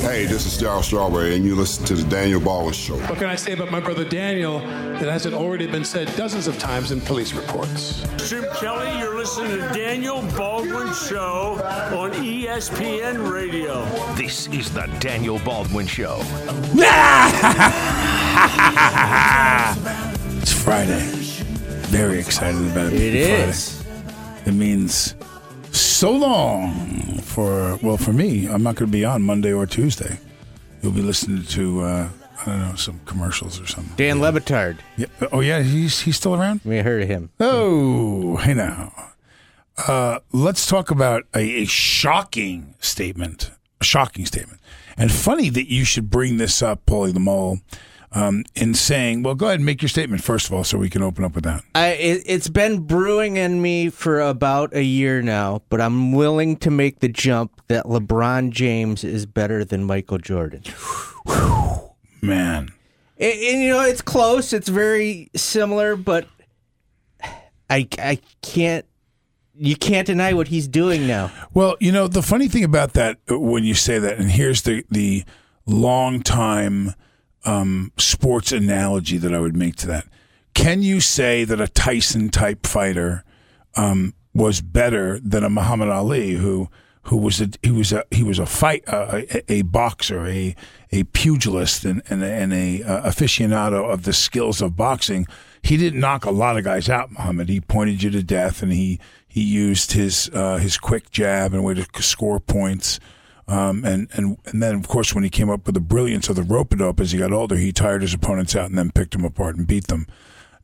Hey, 0.00 0.24
this 0.24 0.46
is 0.46 0.60
Darryl 0.60 0.82
Strawberry, 0.82 1.36
and 1.36 1.44
you 1.44 1.54
listen 1.54 1.84
to 1.84 1.94
the 1.94 2.02
Daniel 2.08 2.40
Baldwin 2.40 2.72
Show. 2.72 2.96
What 2.96 3.18
can 3.18 3.26
I 3.26 3.36
say 3.36 3.52
about 3.52 3.70
my 3.70 3.78
brother 3.78 4.04
Daniel 4.06 4.60
that 4.60 5.02
hasn't 5.02 5.34
already 5.34 5.66
been 5.66 5.84
said 5.84 6.10
dozens 6.16 6.46
of 6.46 6.58
times 6.58 6.92
in 6.92 7.00
police 7.02 7.34
reports? 7.34 8.02
Jim 8.28 8.44
Kelly, 8.56 8.98
you're 8.98 9.16
listening 9.16 9.50
to 9.50 9.58
Daniel 9.74 10.22
Baldwin 10.36 10.92
Show 10.94 11.60
on 11.94 12.10
ESPN 12.12 13.30
Radio. 13.30 13.84
This 14.14 14.46
is 14.48 14.72
the 14.72 14.86
Daniel 14.98 15.38
Baldwin 15.40 15.86
Show. 15.86 16.20
It's 20.42 20.52
Friday. 20.52 21.00
Very 21.90 22.18
excited 22.18 22.60
about 22.70 22.92
it. 22.92 22.94
It 22.94 23.12
being 23.12 23.52
Friday. 23.52 24.42
It 24.46 24.54
means 24.54 25.14
so 25.72 26.12
long 26.12 27.18
for 27.20 27.78
well 27.82 27.96
for 27.96 28.12
me. 28.12 28.46
I'm 28.46 28.62
not 28.62 28.76
going 28.76 28.90
to 28.90 28.92
be 28.92 29.04
on 29.04 29.22
Monday 29.22 29.52
or 29.52 29.66
Tuesday. 29.66 30.18
You'll 30.82 30.92
be 30.92 31.02
listening 31.02 31.44
to 31.44 31.80
uh, 31.82 32.08
I 32.40 32.44
don't 32.44 32.60
know 32.60 32.74
some 32.74 33.00
commercials 33.04 33.60
or 33.60 33.66
something. 33.66 33.94
Dan 33.96 34.20
Le 34.20 34.32
Batard. 34.32 34.78
Yeah. 34.96 35.06
Oh 35.30 35.40
yeah, 35.40 35.62
he's 35.62 36.00
he's 36.00 36.16
still 36.16 36.34
around. 36.34 36.60
We 36.64 36.78
heard 36.78 37.02
of 37.02 37.08
him. 37.08 37.30
Oh, 37.40 38.36
hey 38.36 38.54
now. 38.54 38.92
Uh, 39.76 40.18
let's 40.32 40.66
talk 40.66 40.90
about 40.90 41.24
a, 41.34 41.62
a 41.62 41.64
shocking 41.64 42.74
statement. 42.80 43.50
A 43.80 43.84
shocking 43.84 44.26
statement. 44.26 44.60
And 44.96 45.10
funny 45.10 45.48
that 45.48 45.70
you 45.70 45.84
should 45.84 46.10
bring 46.10 46.36
this 46.36 46.62
up, 46.62 46.84
Paulie 46.84 47.14
the 47.14 47.20
Mole, 47.20 47.60
um, 48.14 48.44
in 48.54 48.74
saying, 48.74 49.22
well, 49.22 49.34
go 49.34 49.46
ahead 49.46 49.58
and 49.58 49.66
make 49.66 49.82
your 49.82 49.88
statement 49.88 50.22
first 50.22 50.46
of 50.46 50.52
all 50.52 50.64
so 50.64 50.78
we 50.78 50.90
can 50.90 51.02
open 51.02 51.24
up 51.24 51.34
with 51.34 51.44
that. 51.44 51.64
I, 51.74 51.88
it, 51.88 52.22
it's 52.26 52.48
been 52.48 52.80
brewing 52.80 53.36
in 53.36 53.60
me 53.62 53.88
for 53.88 54.20
about 54.20 54.74
a 54.74 54.82
year 54.82 55.22
now, 55.22 55.62
but 55.68 55.80
I'm 55.80 56.12
willing 56.12 56.56
to 56.58 56.70
make 56.70 57.00
the 57.00 57.08
jump 57.08 57.62
that 57.68 57.86
LeBron 57.86 58.50
James 58.50 59.04
is 59.04 59.26
better 59.26 59.64
than 59.64 59.84
Michael 59.84 60.18
Jordan. 60.18 60.62
Man. 62.20 62.68
And, 63.18 63.32
and, 63.32 63.62
you 63.62 63.68
know, 63.70 63.82
it's 63.82 64.02
close. 64.02 64.52
It's 64.52 64.68
very 64.68 65.30
similar, 65.34 65.96
but 65.96 66.28
I, 67.70 67.88
I 67.98 68.18
can't. 68.42 68.84
You 69.54 69.76
can't 69.76 70.06
deny 70.06 70.32
what 70.32 70.48
he's 70.48 70.66
doing 70.66 71.06
now. 71.06 71.30
Well, 71.52 71.76
you 71.78 71.92
know, 71.92 72.08
the 72.08 72.22
funny 72.22 72.48
thing 72.48 72.64
about 72.64 72.94
that 72.94 73.18
uh, 73.30 73.38
when 73.38 73.64
you 73.64 73.74
say 73.74 73.98
that, 73.98 74.18
and 74.18 74.30
here's 74.30 74.62
the 74.62 74.84
the 74.90 75.24
long 75.66 76.22
time 76.22 76.94
um, 77.44 77.92
sports 77.98 78.52
analogy 78.52 79.18
that 79.18 79.34
I 79.34 79.40
would 79.40 79.56
make 79.56 79.76
to 79.76 79.86
that. 79.88 80.06
Can 80.54 80.82
you 80.82 81.00
say 81.00 81.44
that 81.44 81.60
a 81.60 81.68
Tyson 81.68 82.28
type 82.28 82.66
fighter 82.66 83.24
um, 83.74 84.14
was 84.34 84.60
better 84.60 85.18
than 85.20 85.44
a 85.44 85.50
Muhammad 85.50 85.88
Ali 85.88 86.32
who 86.32 86.68
who 87.04 87.16
was 87.16 87.40
a 87.40 87.48
he 87.62 87.70
was 87.70 87.92
a 87.92 88.04
he 88.10 88.22
was 88.22 88.38
a 88.38 88.46
fight 88.46 88.84
uh, 88.86 89.22
a, 89.30 89.52
a 89.52 89.62
boxer 89.62 90.26
a 90.26 90.54
a 90.92 91.04
pugilist 91.04 91.84
and 91.84 92.02
and, 92.08 92.22
and 92.22 92.52
a 92.52 92.82
uh, 92.82 93.10
aficionado 93.10 93.90
of 93.90 94.04
the 94.04 94.12
skills 94.12 94.62
of 94.62 94.76
boxing. 94.76 95.26
He 95.62 95.76
didn't 95.76 96.00
knock 96.00 96.24
a 96.24 96.30
lot 96.30 96.56
of 96.56 96.64
guys 96.64 96.88
out, 96.88 97.10
Muhammad. 97.12 97.48
He 97.48 97.60
pointed 97.60 98.02
you 98.02 98.10
to 98.10 98.22
death, 98.22 98.62
and 98.62 98.72
he 98.72 99.00
he 99.26 99.42
used 99.42 99.92
his 99.92 100.30
uh, 100.32 100.58
his 100.58 100.76
quick 100.76 101.10
jab 101.10 101.54
and 101.54 101.64
way 101.64 101.74
to 101.74 102.02
score 102.02 102.38
points. 102.40 103.00
Um, 103.48 103.84
and, 103.84 104.08
and 104.12 104.38
and 104.46 104.62
then 104.62 104.76
of 104.76 104.86
course 104.86 105.14
when 105.14 105.24
he 105.24 105.30
came 105.30 105.50
up 105.50 105.66
with 105.66 105.74
the 105.74 105.80
brilliance 105.80 106.28
of 106.28 106.36
the 106.36 106.42
rope 106.42 106.76
dope 106.76 107.00
as 107.00 107.12
he 107.12 107.18
got 107.18 107.32
older, 107.32 107.56
he 107.56 107.72
tired 107.72 108.02
his 108.02 108.14
opponents 108.14 108.54
out 108.54 108.66
and 108.66 108.78
then 108.78 108.92
picked 108.92 109.12
them 109.12 109.24
apart 109.24 109.56
and 109.56 109.66
beat 109.66 109.88
them. 109.88 110.06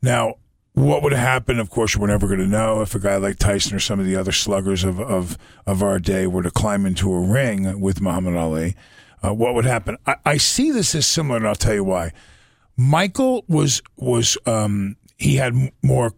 Now, 0.01 0.35
what 0.73 1.03
would 1.03 1.13
happen? 1.13 1.59
Of 1.59 1.69
course, 1.69 1.97
we're 1.97 2.07
never 2.07 2.27
going 2.27 2.39
to 2.39 2.47
know 2.47 2.81
if 2.81 2.95
a 2.95 2.99
guy 2.99 3.17
like 3.17 3.37
Tyson 3.37 3.75
or 3.75 3.79
some 3.79 3.99
of 3.99 4.05
the 4.05 4.15
other 4.15 4.31
sluggers 4.31 4.83
of 4.83 4.99
of, 4.99 5.37
of 5.65 5.83
our 5.83 5.99
day 5.99 6.25
were 6.25 6.43
to 6.43 6.51
climb 6.51 6.85
into 6.85 7.11
a 7.11 7.19
ring 7.19 7.79
with 7.81 8.01
Muhammad 8.01 8.35
Ali. 8.35 8.75
Uh, 9.21 9.33
what 9.33 9.53
would 9.53 9.65
happen? 9.65 9.97
I, 10.05 10.15
I 10.25 10.37
see 10.37 10.71
this 10.71 10.95
as 10.95 11.05
similar, 11.05 11.37
and 11.37 11.47
I'll 11.47 11.55
tell 11.55 11.73
you 11.73 11.83
why. 11.83 12.13
Michael 12.77 13.43
was 13.49 13.81
was 13.97 14.37
um, 14.45 14.95
he 15.17 15.35
had 15.35 15.73
more 15.83 16.11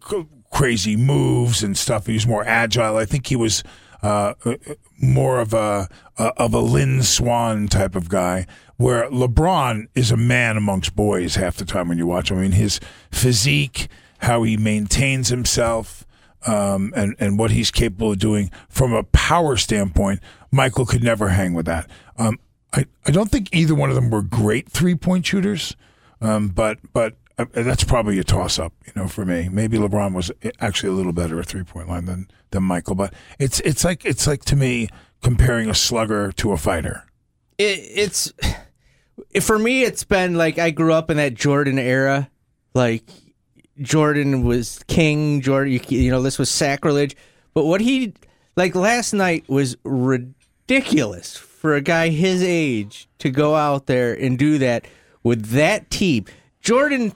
crazy 0.52 0.96
moves 0.96 1.64
and 1.64 1.76
stuff. 1.76 2.06
He 2.06 2.12
was 2.12 2.26
more 2.26 2.44
agile. 2.44 2.96
I 2.96 3.04
think 3.04 3.26
he 3.26 3.36
was 3.36 3.64
uh, 4.02 4.34
uh, 4.44 4.56
more 5.00 5.40
of 5.40 5.52
a 5.54 5.88
uh, 6.18 6.32
of 6.36 6.54
a 6.54 6.60
Lynn 6.60 7.02
Swann 7.02 7.68
type 7.68 7.94
of 7.94 8.08
guy. 8.08 8.46
Where 8.76 9.08
LeBron 9.10 9.86
is 9.94 10.10
a 10.10 10.16
man 10.16 10.56
amongst 10.56 10.96
boys 10.96 11.36
half 11.36 11.56
the 11.56 11.64
time 11.64 11.88
when 11.88 11.98
you 11.98 12.06
watch 12.06 12.30
him. 12.30 12.38
I 12.38 12.42
mean, 12.42 12.52
his 12.52 12.80
physique, 13.12 13.88
how 14.18 14.42
he 14.42 14.56
maintains 14.56 15.28
himself, 15.28 16.04
um, 16.46 16.92
and 16.96 17.14
and 17.20 17.38
what 17.38 17.52
he's 17.52 17.70
capable 17.70 18.12
of 18.12 18.18
doing 18.18 18.50
from 18.68 18.92
a 18.92 19.04
power 19.04 19.56
standpoint. 19.56 20.20
Michael 20.50 20.84
could 20.84 21.04
never 21.04 21.28
hang 21.28 21.54
with 21.54 21.66
that. 21.66 21.88
Um, 22.18 22.38
I 22.72 22.86
I 23.06 23.12
don't 23.12 23.30
think 23.30 23.54
either 23.54 23.74
one 23.74 23.90
of 23.90 23.94
them 23.94 24.10
were 24.10 24.22
great 24.22 24.68
three 24.68 24.96
point 24.96 25.26
shooters. 25.26 25.76
Um, 26.20 26.48
but 26.48 26.78
but 26.92 27.16
uh, 27.38 27.44
that's 27.52 27.84
probably 27.84 28.18
a 28.18 28.24
toss 28.24 28.58
up, 28.58 28.72
you 28.86 28.92
know, 28.94 29.08
for 29.08 29.24
me. 29.24 29.48
Maybe 29.48 29.78
LeBron 29.78 30.14
was 30.14 30.30
actually 30.60 30.90
a 30.90 30.92
little 30.92 31.12
better 31.12 31.40
at 31.40 31.46
three 31.46 31.64
point 31.64 31.88
line 31.88 32.04
than 32.04 32.28
than 32.50 32.62
Michael, 32.62 32.94
but 32.94 33.14
it's 33.38 33.60
it's 33.60 33.84
like 33.84 34.04
it's 34.04 34.26
like 34.26 34.44
to 34.46 34.56
me 34.56 34.88
comparing 35.22 35.68
a 35.70 35.74
slugger 35.74 36.32
to 36.32 36.52
a 36.52 36.56
fighter. 36.56 37.04
It, 37.58 37.80
it's 37.80 38.32
for 39.40 39.58
me. 39.58 39.84
It's 39.84 40.04
been 40.04 40.34
like 40.34 40.58
I 40.58 40.70
grew 40.70 40.92
up 40.92 41.10
in 41.10 41.16
that 41.16 41.34
Jordan 41.34 41.78
era. 41.78 42.30
Like 42.74 43.08
Jordan 43.80 44.44
was 44.44 44.82
king. 44.88 45.40
Jordan, 45.40 45.72
you, 45.72 45.80
you 45.88 46.10
know, 46.10 46.22
this 46.22 46.38
was 46.38 46.50
sacrilege. 46.50 47.16
But 47.54 47.64
what 47.64 47.80
he 47.80 48.14
like 48.56 48.74
last 48.74 49.12
night 49.12 49.48
was 49.48 49.76
ridiculous 49.84 51.36
for 51.36 51.74
a 51.74 51.80
guy 51.80 52.08
his 52.08 52.42
age 52.42 53.08
to 53.18 53.30
go 53.30 53.54
out 53.54 53.86
there 53.86 54.12
and 54.14 54.38
do 54.38 54.58
that 54.58 54.86
with 55.22 55.46
that 55.50 55.90
team. 55.90 56.24
Jordan. 56.62 57.12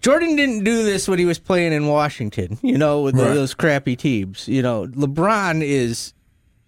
Jordan 0.00 0.36
didn't 0.36 0.64
do 0.64 0.82
this 0.84 1.08
when 1.08 1.18
he 1.18 1.24
was 1.24 1.38
playing 1.38 1.72
in 1.72 1.86
Washington, 1.88 2.58
you 2.62 2.76
know, 2.78 3.00
with 3.02 3.14
Right. 3.16 3.34
those 3.34 3.54
crappy 3.54 3.96
teams. 3.96 4.46
You 4.46 4.62
know, 4.62 4.86
LeBron 4.88 5.62
is 5.62 6.12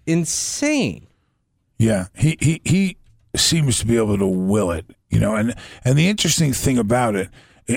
insane. 0.06 1.06
Yeah, 1.78 2.06
he 2.14 2.36
he 2.40 2.60
he 2.64 2.96
seems 3.36 3.78
to 3.78 3.86
be 3.86 3.96
able 3.96 4.18
to 4.18 4.26
will 4.26 4.70
it, 4.70 4.84
you 5.08 5.18
know. 5.20 5.34
And 5.34 5.54
and 5.84 5.96
the 5.98 6.08
interesting 6.08 6.52
thing 6.52 6.76
about 6.78 7.14
it, 7.14 7.28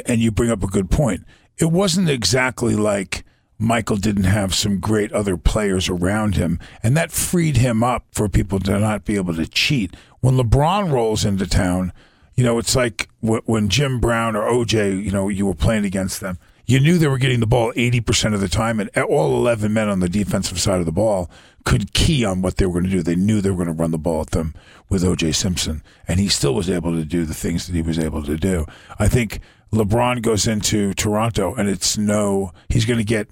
and 0.06 0.20
you 0.22 0.32
bring 0.32 0.50
up 0.52 0.64
a 0.64 0.68
good 0.68 0.90
point. 0.90 1.24
It 1.58 1.72
wasn't 1.72 2.10
exactly 2.10 2.76
like 2.76 3.24
Michael 3.60 3.96
didn't 3.98 4.24
have 4.26 4.54
some 4.56 4.80
great 4.80 5.12
other 5.14 5.38
players 5.38 5.88
around 5.88 6.36
him, 6.36 6.60
and 6.82 6.98
that 6.98 7.12
freed 7.12 7.58
him 7.58 7.84
up 7.84 8.06
for 8.12 8.28
people 8.28 8.60
to 8.60 8.80
not 8.80 9.06
be 9.06 9.16
able 9.16 9.36
to 9.36 9.48
cheat. 9.48 9.96
When 10.20 10.36
LeBron 10.36 10.92
rolls 10.92 11.24
into 11.24 11.48
town, 11.48 11.94
you 12.36 12.44
know, 12.44 12.58
it's 12.58 12.76
like 12.76 13.10
wh- 13.22 13.48
when 13.48 13.70
Jim 13.70 14.00
Brown 14.00 14.36
or 14.36 14.44
OJ, 14.44 15.04
you 15.04 15.12
know, 15.12 15.30
you 15.30 15.46
were 15.46 15.54
playing 15.54 15.86
against 15.86 16.22
them. 16.22 16.38
You 16.66 16.80
knew 16.80 16.98
they 16.98 17.10
were 17.10 17.18
getting 17.18 17.42
the 17.42 17.48
ball 17.48 17.74
80% 17.74 18.34
of 18.34 18.40
the 18.40 18.48
time, 18.48 18.80
and 18.80 18.90
all 19.04 19.36
11 19.36 19.74
men 19.74 19.90
on 19.90 20.00
the 20.00 20.08
defensive 20.08 20.60
side 20.60 20.80
of 20.80 20.86
the 20.86 20.94
ball 20.94 21.30
could 21.66 21.94
key 21.94 22.24
on 22.24 22.42
what 22.42 22.56
they 22.56 22.66
were 22.66 22.74
going 22.74 22.86
to 22.86 22.90
do. 22.90 23.04
They 23.04 23.16
knew 23.18 23.42
they 23.42 23.50
were 23.50 23.58
going 23.58 23.68
to 23.68 23.74
run 23.74 23.92
the 23.92 23.98
ball 23.98 24.22
at 24.22 24.32
them 24.32 24.54
with 24.88 25.04
OJ 25.04 25.36
Simpson, 25.36 25.84
and 26.08 26.20
he 26.22 26.30
still 26.30 26.54
was 26.54 26.70
able 26.70 26.94
to 26.94 27.04
do 27.04 27.26
the 27.26 27.34
things 27.34 27.68
that 27.68 27.74
he 27.74 27.82
was 27.82 28.00
able 28.00 28.24
to 28.24 28.38
do. 28.38 28.66
I 28.98 29.10
think 29.10 29.42
LeBron 29.74 30.22
goes 30.22 30.48
into 30.48 30.94
Toronto, 30.94 31.54
and 31.56 31.68
it's 31.68 31.98
no, 31.98 32.54
he's 32.70 32.86
going 32.86 33.00
to 33.00 33.04
get, 33.06 33.28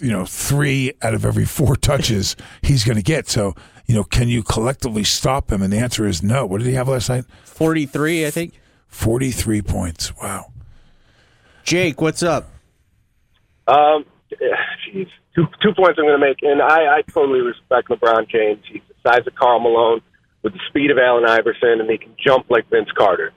you 0.00 0.10
know, 0.10 0.24
three 0.24 0.92
out 1.02 1.14
of 1.14 1.24
every 1.24 1.44
four 1.44 1.76
touches 1.90 2.34
he's 2.62 2.84
going 2.84 2.96
to 2.96 3.02
get. 3.02 3.28
So, 3.28 3.54
you 3.86 3.94
know, 3.94 4.04
can 4.04 4.28
you 4.28 4.42
collectively 4.42 5.04
stop 5.04 5.52
him? 5.52 5.62
And 5.62 5.72
the 5.72 5.78
answer 5.78 6.06
is 6.06 6.22
no. 6.22 6.46
What 6.46 6.58
did 6.58 6.68
he 6.68 6.74
have 6.74 6.88
last 6.88 7.08
night? 7.08 7.24
43, 7.44 8.26
I 8.26 8.30
think. 8.30 8.54
43 8.88 9.62
points. 9.62 10.16
Wow. 10.16 10.52
Jake, 11.64 12.00
what's 12.00 12.22
up? 12.22 12.50
Um, 13.66 14.04
geez, 14.92 15.08
two 15.34 15.46
two 15.62 15.72
points 15.74 15.98
I'm 15.98 16.04
going 16.04 16.18
to 16.20 16.26
make, 16.26 16.38
and 16.42 16.60
I, 16.60 16.98
I 16.98 17.02
totally 17.10 17.40
respect 17.40 17.88
LeBron 17.88 18.28
James. 18.28 18.62
He's 18.70 18.82
the 18.88 19.10
size 19.10 19.26
of 19.26 19.34
Karl 19.34 19.60
Malone, 19.60 20.02
with 20.42 20.52
the 20.52 20.60
speed 20.68 20.90
of 20.90 20.98
Allen 20.98 21.24
Iverson, 21.26 21.80
and 21.80 21.90
he 21.90 21.96
can 21.96 22.14
jump 22.22 22.50
like 22.50 22.68
Vince 22.68 22.90
Carter. 22.96 23.32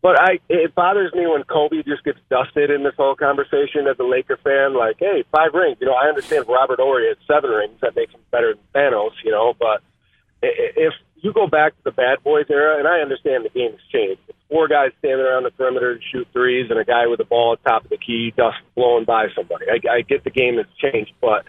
But 0.00 0.20
I, 0.20 0.38
it 0.48 0.74
bothers 0.74 1.12
me 1.12 1.26
when 1.26 1.42
Kobe 1.42 1.82
just 1.82 2.04
gets 2.04 2.20
dusted 2.30 2.70
in 2.70 2.84
this 2.84 2.94
whole 2.96 3.16
conversation 3.16 3.88
as 3.90 3.98
a 3.98 4.04
Laker 4.04 4.38
fan. 4.44 4.74
Like, 4.74 4.96
hey, 5.00 5.24
five 5.32 5.52
rings. 5.54 5.78
You 5.80 5.88
know, 5.88 5.94
I 5.94 6.06
understand 6.06 6.44
Robert 6.48 6.78
Horry 6.78 7.08
had 7.08 7.18
seven 7.26 7.50
rings. 7.50 7.80
That 7.80 7.96
makes 7.96 8.14
him 8.14 8.20
better 8.30 8.54
than 8.54 8.62
Thanos. 8.74 9.10
You 9.24 9.32
know, 9.32 9.54
but 9.58 9.82
if 10.40 10.94
you 11.16 11.32
go 11.32 11.46
back 11.48 11.76
to 11.76 11.84
the 11.84 11.90
Bad 11.90 12.22
Boys 12.22 12.46
era, 12.48 12.78
and 12.78 12.86
I 12.86 13.00
understand 13.00 13.44
the 13.44 13.50
game 13.50 13.72
has 13.72 13.80
changed. 13.92 14.20
It's 14.28 14.38
four 14.48 14.68
guys 14.68 14.92
standing 15.00 15.26
around 15.26 15.42
the 15.42 15.50
perimeter 15.50 15.96
to 15.96 16.00
shoot 16.12 16.28
threes, 16.32 16.70
and 16.70 16.78
a 16.78 16.84
guy 16.84 17.06
with 17.06 17.18
the 17.18 17.24
ball 17.24 17.54
at 17.54 17.64
top 17.64 17.84
of 17.84 17.90
the 17.90 17.98
key, 17.98 18.32
dust 18.36 18.58
blowing 18.76 19.04
by 19.04 19.26
somebody. 19.34 19.66
I, 19.68 19.96
I 19.96 20.02
get 20.02 20.22
the 20.24 20.30
game 20.30 20.58
has 20.58 20.66
changed, 20.80 21.12
but 21.20 21.44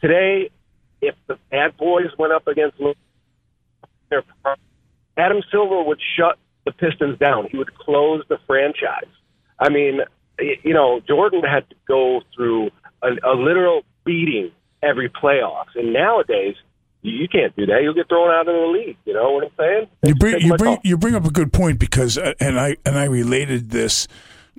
today, 0.00 0.50
if 1.00 1.14
the 1.26 1.38
Bad 1.50 1.76
Boys 1.76 2.10
went 2.18 2.32
up 2.32 2.48
against 2.48 2.76
Adam 5.16 5.42
Silver 5.50 5.82
would 5.82 6.00
shut 6.16 6.38
the 6.64 6.72
Pistons 6.72 7.18
down. 7.18 7.48
He 7.50 7.58
would 7.58 7.74
close 7.74 8.22
the 8.28 8.38
franchise. 8.46 9.10
I 9.58 9.68
mean, 9.68 10.00
you 10.38 10.74
know, 10.74 11.00
Jordan 11.06 11.42
had 11.42 11.68
to 11.68 11.76
go 11.86 12.22
through 12.34 12.70
a, 13.02 13.08
a 13.22 13.34
literal 13.34 13.82
beating 14.04 14.50
every 14.82 15.08
playoffs, 15.08 15.74
and 15.76 15.92
nowadays 15.92 16.56
you, 17.02 17.28
can't 17.28 17.54
do 17.54 17.66
that. 17.66 17.82
You'll 17.82 17.94
get 17.94 18.08
thrown 18.08 18.30
out 18.30 18.48
of 18.48 18.54
the 18.54 18.66
league. 18.72 18.96
You 19.04 19.12
know 19.12 19.32
what 19.32 19.44
I'm 19.44 19.50
saying? 19.58 19.88
You 20.06 20.14
bring 20.14 20.40
you 20.40 20.56
bring 20.56 20.78
you 20.82 20.96
bring 20.96 21.14
up 21.14 21.24
a 21.24 21.30
good 21.30 21.52
point 21.52 21.78
because 21.78 22.16
uh, 22.16 22.32
and 22.40 22.58
I 22.58 22.76
and 22.86 22.98
I 22.98 23.04
related 23.04 23.70
this 23.70 24.08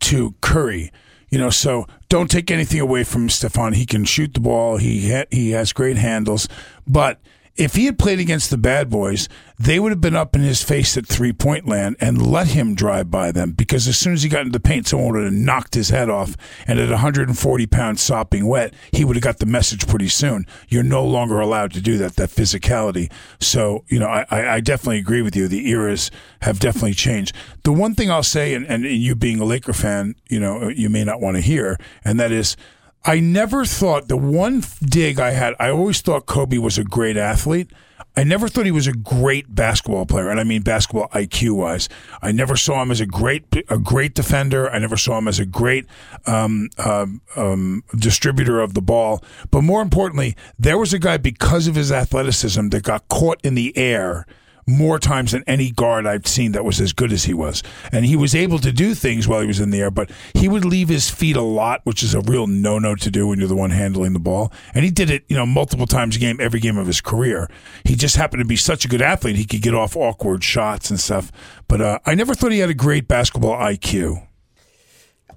to 0.02 0.36
Curry. 0.42 0.92
You 1.30 1.40
know, 1.40 1.50
so 1.50 1.88
don't 2.08 2.30
take 2.30 2.52
anything 2.52 2.80
away 2.80 3.04
from 3.04 3.30
Stefan. 3.30 3.74
He 3.74 3.86
can 3.86 4.06
shoot 4.06 4.36
the 4.36 4.40
ball. 4.40 4.78
He 4.78 5.12
ha- 5.12 5.26
he 5.32 5.52
has 5.52 5.74
great 5.74 5.98
handles, 5.98 6.48
but 6.88 7.20
if 7.56 7.76
he 7.76 7.86
had 7.86 7.98
played 7.98 8.20
against 8.20 8.50
the 8.50 8.58
bad 8.58 8.90
boys, 8.90 9.30
they 9.58 9.80
would 9.80 9.92
have 9.92 10.02
been 10.02 10.16
up 10.16 10.36
in 10.36 10.42
his 10.42 10.62
face 10.62 10.98
at 10.98 11.06
three 11.06 11.32
point 11.32 11.66
land 11.66 11.96
and 12.02 12.22
let 12.22 12.48
him 12.48 12.76
drive 12.76 13.10
by 13.10 13.32
them 13.32 13.52
because 13.52 13.88
as 13.88 13.98
soon 13.98 14.14
as 14.14 14.24
he 14.24 14.30
got 14.30 14.42
into 14.42 14.52
the 14.52 14.60
paint, 14.60 14.88
someone 14.88 15.14
would 15.14 15.24
have 15.24 15.34
knocked 15.34 15.74
his 15.74 15.90
head 15.90 16.10
off. 16.10 16.36
And 16.68 16.80
at 16.80 16.90
140 16.90 17.68
pounds 17.68 18.02
sopping 18.02 18.46
wet, 18.46 18.74
he 18.92 19.06
would 19.06 19.16
have 19.16 19.24
got 19.24 19.40
the 19.40 19.46
message 19.46 19.88
pretty 19.88 20.10
soon. 20.10 20.46
You're 20.68 20.84
no 20.84 21.06
longer 21.06 21.40
allowed 21.40 21.72
to 21.74 21.82
do 21.82 21.98
that, 22.00 22.18
that 22.18 22.30
physicality. 22.30 23.10
So, 23.40 23.86
you 23.88 24.00
know, 24.00 24.08
I, 24.08 24.56
I 24.56 24.60
definitely 24.60 25.00
agree 25.00 25.22
with 25.22 25.36
you. 25.36 25.48
The 25.48 25.70
eras 25.70 26.12
have 26.42 26.60
definitely 26.60 26.94
changed. 26.94 27.34
The 27.64 27.72
one 27.72 27.96
thing 27.96 28.12
I'll 28.12 28.24
say, 28.24 28.54
and, 28.54 28.66
and 28.66 28.84
you 28.84 29.16
being 29.16 29.40
a 29.40 29.46
Laker 29.46 29.74
fan, 29.74 30.16
you 30.28 30.40
know, 30.40 30.68
you 30.68 30.90
may 30.90 31.06
not 31.06 31.22
want 31.22 31.38
to 31.38 31.42
hear, 31.42 31.78
and 32.04 32.20
that 32.20 32.32
is, 32.32 32.58
I 33.06 33.20
never 33.20 33.66
thought 33.66 34.08
the 34.08 34.18
one 34.18 34.64
dig 34.82 35.20
I 35.20 35.32
had, 35.32 35.54
I 35.60 35.70
always 35.70 36.02
thought 36.02 36.26
Kobe 36.26 36.58
was 36.58 36.78
a 36.78 36.84
great 36.84 37.18
athlete. 37.18 37.72
I 38.18 38.24
never 38.24 38.48
thought 38.48 38.66
he 38.66 38.72
was 38.72 38.88
a 38.88 38.94
great 38.94 39.54
basketball 39.54 40.06
player, 40.06 40.30
and 40.30 40.40
I 40.40 40.44
mean 40.44 40.62
basketball 40.62 41.10
IQ 41.10 41.58
wise. 41.58 41.90
I 42.22 42.32
never 42.32 42.56
saw 42.56 42.82
him 42.82 42.90
as 42.90 43.02
a 43.02 43.06
great 43.06 43.44
a 43.70 43.78
great 43.78 44.16
defender. 44.16 44.70
I 44.70 44.80
never 44.80 44.98
saw 44.98 45.18
him 45.18 45.28
as 45.28 45.40
a 45.40 45.46
great 45.46 45.86
um, 46.26 46.70
um, 46.78 47.22
um, 47.36 47.84
distributor 47.98 48.62
of 48.62 48.74
the 48.74 48.82
ball. 48.82 49.24
But 49.52 49.62
more 49.62 49.82
importantly, 49.82 50.36
there 50.58 50.78
was 50.78 50.94
a 50.94 51.00
guy 51.00 51.18
because 51.18 51.68
of 51.68 51.76
his 51.76 51.92
athleticism 51.92 52.70
that 52.70 52.84
got 52.84 53.08
caught 53.10 53.40
in 53.44 53.56
the 53.56 53.78
air 53.78 54.26
more 54.68 54.98
times 54.98 55.32
than 55.32 55.44
any 55.46 55.72
guard 55.72 56.08
I've 56.08 56.28
seen 56.28 56.54
that 56.54 56.66
was 56.66 56.82
as 56.82 56.94
good 56.94 57.12
as 57.12 57.26
he 57.26 57.34
was. 57.34 57.62
And 57.92 58.06
he 58.06 58.16
was 58.16 58.34
able 58.34 58.60
to 58.60 58.72
do 58.72 58.96
things 58.96 59.28
while 59.28 59.42
he 59.42 59.48
was 59.48 59.60
in 59.60 59.70
the 59.70 59.80
air, 59.80 59.92
but 59.92 60.10
he 60.34 60.48
would 60.48 60.66
leave 60.66 60.90
his 60.90 61.10
feet 61.10 61.36
a 61.36 61.42
lot, 61.42 61.82
which 61.84 62.02
is 62.02 62.14
a 62.14 62.22
real 62.22 62.48
no 62.48 62.80
no 62.80 62.96
to 62.96 63.12
do 63.12 63.28
when 63.28 63.40
you're 63.40 63.48
the 63.48 63.56
one 63.56 63.70
handling 63.70 64.14
the 64.14 64.20
ball. 64.20 64.52
And 64.74 64.84
he 64.84 64.92
did 64.92 65.10
it, 65.10 65.24
you 65.28 65.36
know, 65.36 65.46
multiple 65.46 65.86
times 65.86 66.16
a 66.16 66.20
game, 66.20 66.40
every 66.40 66.60
game 66.60 66.78
of 66.78 66.88
his 66.88 67.02
career. 67.02 67.50
He 67.84 67.96
just 67.96 68.16
happened 68.16 68.42
to 68.42 68.48
be 68.48 68.56
such 68.56 68.86
a 68.86 68.88
good 68.88 69.02
athlete, 69.02 69.36
he 69.36 69.46
could 69.46 69.62
get 69.62 69.76
off 69.76 69.96
awkward 69.96 70.44
shots 70.44 70.90
and 70.90 71.00
stuff. 71.00 71.32
But 71.68 71.82
uh, 71.82 72.00
I 72.06 72.16
never 72.16 72.34
thought 72.34 72.52
he 72.52 72.60
had 72.60 72.70
a 72.70 72.76
great 72.76 73.08
basketball 73.08 73.56
IQ. 73.56 74.28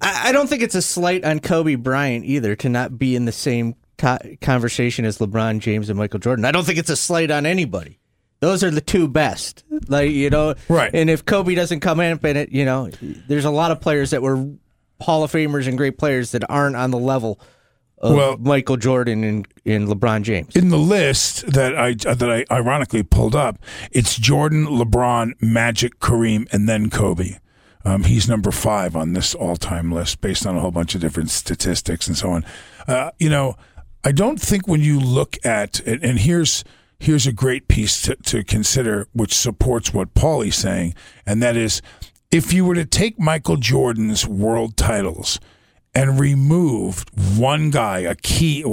I, 0.01 0.31
don't 0.31 0.47
think 0.47 0.63
it's 0.63 0.75
a 0.75 0.81
slight 0.81 1.25
on 1.25 1.39
Kobe 1.39 1.75
Bryant 1.75 2.23
either 2.23 2.55
to 2.57 2.69
not 2.69 2.97
be 2.97 3.17
in 3.17 3.25
the 3.25 3.33
same 3.33 3.75
co- 3.97 4.19
conversation 4.41 5.03
as 5.03 5.17
LeBron 5.17 5.59
James 5.59 5.89
and 5.89 5.99
Michael 5.99 6.19
Jordan. 6.19 6.45
I 6.45 6.51
don't 6.51 6.63
think 6.63 6.79
it's 6.79 6.89
a 6.89 6.95
slight 6.95 7.31
on 7.31 7.45
anybody. 7.45 7.99
Those 8.41 8.63
are 8.63 8.71
the 8.71 8.81
two 8.81 9.07
best. 9.07 9.63
Like 9.87 10.11
you 10.11 10.29
know, 10.29 10.55
Right. 10.69 10.91
And 10.93 11.09
if 11.09 11.25
Kobe 11.25 11.55
doesn't 11.55 11.81
come 11.81 11.99
in, 11.99 12.19
and 12.23 12.37
it, 12.37 12.51
you 12.51 12.65
know, 12.65 12.89
there's 13.27 13.45
a 13.45 13.51
lot 13.51 13.71
of 13.71 13.81
players 13.81 14.11
that 14.11 14.21
were 14.21 14.45
Hall 15.01 15.23
of 15.23 15.31
Famers 15.31 15.67
and 15.67 15.77
great 15.77 15.97
players 15.97 16.31
that 16.31 16.49
aren't 16.49 16.75
on 16.75 16.91
the 16.91 16.97
level 16.97 17.39
of 17.97 18.15
Well- 18.15 18.37
Michael 18.37 18.77
Jordan 18.77 19.23
and, 19.25 19.47
and 19.65 19.87
LeBron 19.87 20.21
James. 20.23 20.55
in 20.55 20.69
the 20.69 20.77
list 20.77 21.51
that 21.51 21.77
I 21.77 21.93
that 21.95 22.29
I 22.31 22.45
ironically 22.53 23.03
pulled 23.03 23.35
up, 23.35 23.59
it's 23.91 24.15
Jordan, 24.17 24.65
LeBron, 24.67 25.33
Magic, 25.41 25.99
Kareem, 25.99 26.47
and 26.53 26.67
then 26.69 26.89
Kobe. 26.89 27.37
Um, 27.85 28.03
he's 28.03 28.27
number 28.29 28.51
five 28.51 28.95
on 28.95 29.13
this 29.13 29.33
all-time 29.33 29.91
list 29.91 30.19
based 30.21 30.45
on 30.45 30.55
a 30.55 30.59
whole 30.59 30.71
bunch 30.71 30.95
of 30.95 31.01
different 31.01 31.29
statistics 31.29 32.07
and 32.07 32.17
so 32.17 32.29
on. 32.31 32.45
Uh, 32.87 33.11
you 33.19 33.29
know, 33.29 33.55
I 34.03 34.11
don't 34.11 34.39
think 34.39 34.67
when 34.67 34.81
you 34.81 34.99
look 34.99 35.37
at 35.45 35.79
and, 35.81 36.03
and 36.03 36.19
here's 36.19 36.63
here's 36.99 37.25
a 37.25 37.31
great 37.31 37.67
piece 37.67 38.01
to, 38.03 38.15
to 38.15 38.43
consider, 38.43 39.07
which 39.13 39.33
supports 39.33 39.93
what 39.93 40.13
Paulie's 40.13 40.55
saying, 40.55 40.93
and 41.25 41.41
that 41.41 41.55
is, 41.55 41.81
if 42.31 42.53
you 42.53 42.65
were 42.65 42.75
to 42.75 42.85
take 42.85 43.19
Michael 43.19 43.57
Jordan's 43.57 44.27
world 44.27 44.77
titles 44.77 45.39
and 45.95 46.19
removed 46.19 47.09
one 47.37 47.71
guy, 47.71 47.99
a 47.99 48.13
key, 48.13 48.63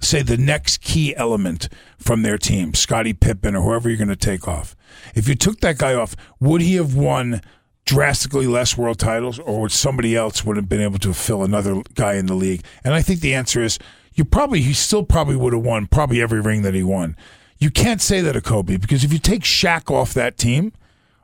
say 0.00 0.20
the 0.20 0.36
next 0.36 0.82
key 0.82 1.16
element 1.16 1.68
from 1.98 2.22
their 2.22 2.36
team, 2.36 2.74
Scottie 2.74 3.14
Pippen 3.14 3.56
or 3.56 3.62
whoever 3.62 3.88
you're 3.88 3.96
going 3.96 4.08
to 4.08 4.16
take 4.16 4.46
off, 4.46 4.76
if 5.14 5.28
you 5.28 5.34
took 5.34 5.60
that 5.60 5.78
guy 5.78 5.94
off, 5.94 6.14
would 6.40 6.60
he 6.60 6.74
have 6.74 6.94
won 6.94 7.40
drastically 7.86 8.46
less 8.46 8.76
world 8.76 8.98
titles, 8.98 9.38
or 9.38 9.62
would 9.62 9.72
somebody 9.72 10.14
else 10.14 10.44
would 10.44 10.56
have 10.56 10.68
been 10.68 10.80
able 10.80 10.98
to 10.98 11.14
fill 11.14 11.44
another 11.44 11.80
guy 11.94 12.14
in 12.14 12.26
the 12.26 12.34
league? 12.34 12.62
And 12.84 12.92
I 12.92 13.00
think 13.00 13.20
the 13.20 13.32
answer 13.32 13.62
is 13.62 13.78
you 14.12 14.24
probably 14.24 14.60
he 14.60 14.74
still 14.74 15.04
probably 15.04 15.36
would 15.36 15.52
have 15.52 15.62
won 15.62 15.86
probably 15.86 16.20
every 16.20 16.40
ring 16.40 16.62
that 16.62 16.74
he 16.74 16.82
won. 16.82 17.16
You 17.58 17.70
can't 17.70 18.02
say 18.02 18.20
that 18.20 18.36
of 18.36 18.44
Kobe 18.44 18.76
because 18.76 19.04
if 19.04 19.12
you 19.12 19.18
take 19.18 19.42
Shaq 19.42 19.90
off 19.90 20.12
that 20.14 20.36
team, 20.36 20.72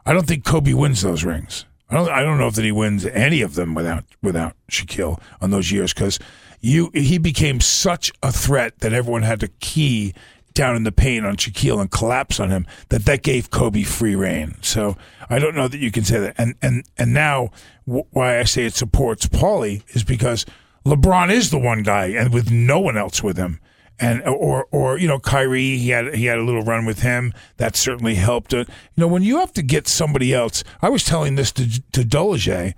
I 0.06 0.12
don't 0.12 0.26
think 0.26 0.44
Kobe 0.44 0.73
wins 0.73 1.02
those 1.02 1.25
rings. 1.25 1.64
I 1.90 1.96
don't. 1.96 2.08
I 2.08 2.23
don't 2.23 2.38
know 2.38 2.46
if 2.46 2.55
that 2.55 2.64
he 2.64 2.73
wins 2.73 3.05
any 3.05 3.43
of 3.43 3.55
them 3.55 3.75
without 3.75 4.05
without 4.23 4.55
Shaquille 4.70 5.20
on 5.43 5.50
those 5.50 5.70
years 5.70 5.93
because 5.93 6.19
you 6.61 6.90
he 6.94 7.19
became 7.19 7.61
such 7.61 8.11
a 8.23 8.32
threat 8.32 8.79
that 8.79 8.94
everyone 8.94 9.23
had 9.23 9.40
to 9.40 9.49
key 9.49 10.14
down 10.55 10.76
in 10.76 10.84
the 10.84 10.93
paint 10.93 11.26
on 11.26 11.37
Shaquille 11.37 11.81
and 11.81 11.90
collapse 11.90 12.40
on 12.40 12.50
him 12.50 12.67
that 12.88 13.05
that 13.05 13.23
gave 13.23 13.50
Kobe 13.50 13.82
free 13.82 14.14
reign. 14.14 14.56
So 14.62 14.96
I 15.29 15.38
don't 15.38 15.55
know 15.55 15.69
that 15.69 15.79
you 15.79 15.90
can 15.90 16.05
say 16.05 16.19
that. 16.20 16.34
And 16.38 16.55
and 16.62 16.84
and 16.96 17.12
now 17.12 17.50
wh- 17.84 18.11
why 18.11 18.38
I 18.38 18.44
say 18.44 18.64
it 18.64 18.75
supports 18.75 19.26
Paulie 19.26 19.82
is 19.94 20.02
because 20.02 20.46
LeBron 20.87 21.31
is 21.31 21.50
the 21.50 21.58
one 21.58 21.82
guy 21.82 22.06
and 22.06 22.32
with 22.32 22.50
no 22.50 22.81
one 22.81 22.96
else 22.96 23.23
with 23.23 23.37
him 23.37 23.61
and 23.98 24.22
or 24.22 24.66
or 24.70 24.98
you 24.98 25.08
know 25.08 25.18
Kyrie 25.18 25.78
he 25.78 25.90
had 25.90 26.14
he 26.14 26.26
had 26.26 26.38
a 26.38 26.42
little 26.42 26.62
run 26.62 26.84
with 26.84 27.00
him 27.00 27.32
that 27.56 27.76
certainly 27.76 28.16
helped 28.16 28.52
it. 28.52 28.68
You 28.68 29.00
know 29.00 29.08
when 29.08 29.22
you 29.22 29.38
have 29.38 29.52
to 29.54 29.62
get 29.62 29.88
somebody 29.88 30.32
else. 30.32 30.64
I 30.80 30.88
was 30.88 31.04
telling 31.04 31.36
this 31.36 31.52
to 31.52 31.82
to 31.92 32.02
Dolezaj, 32.02 32.74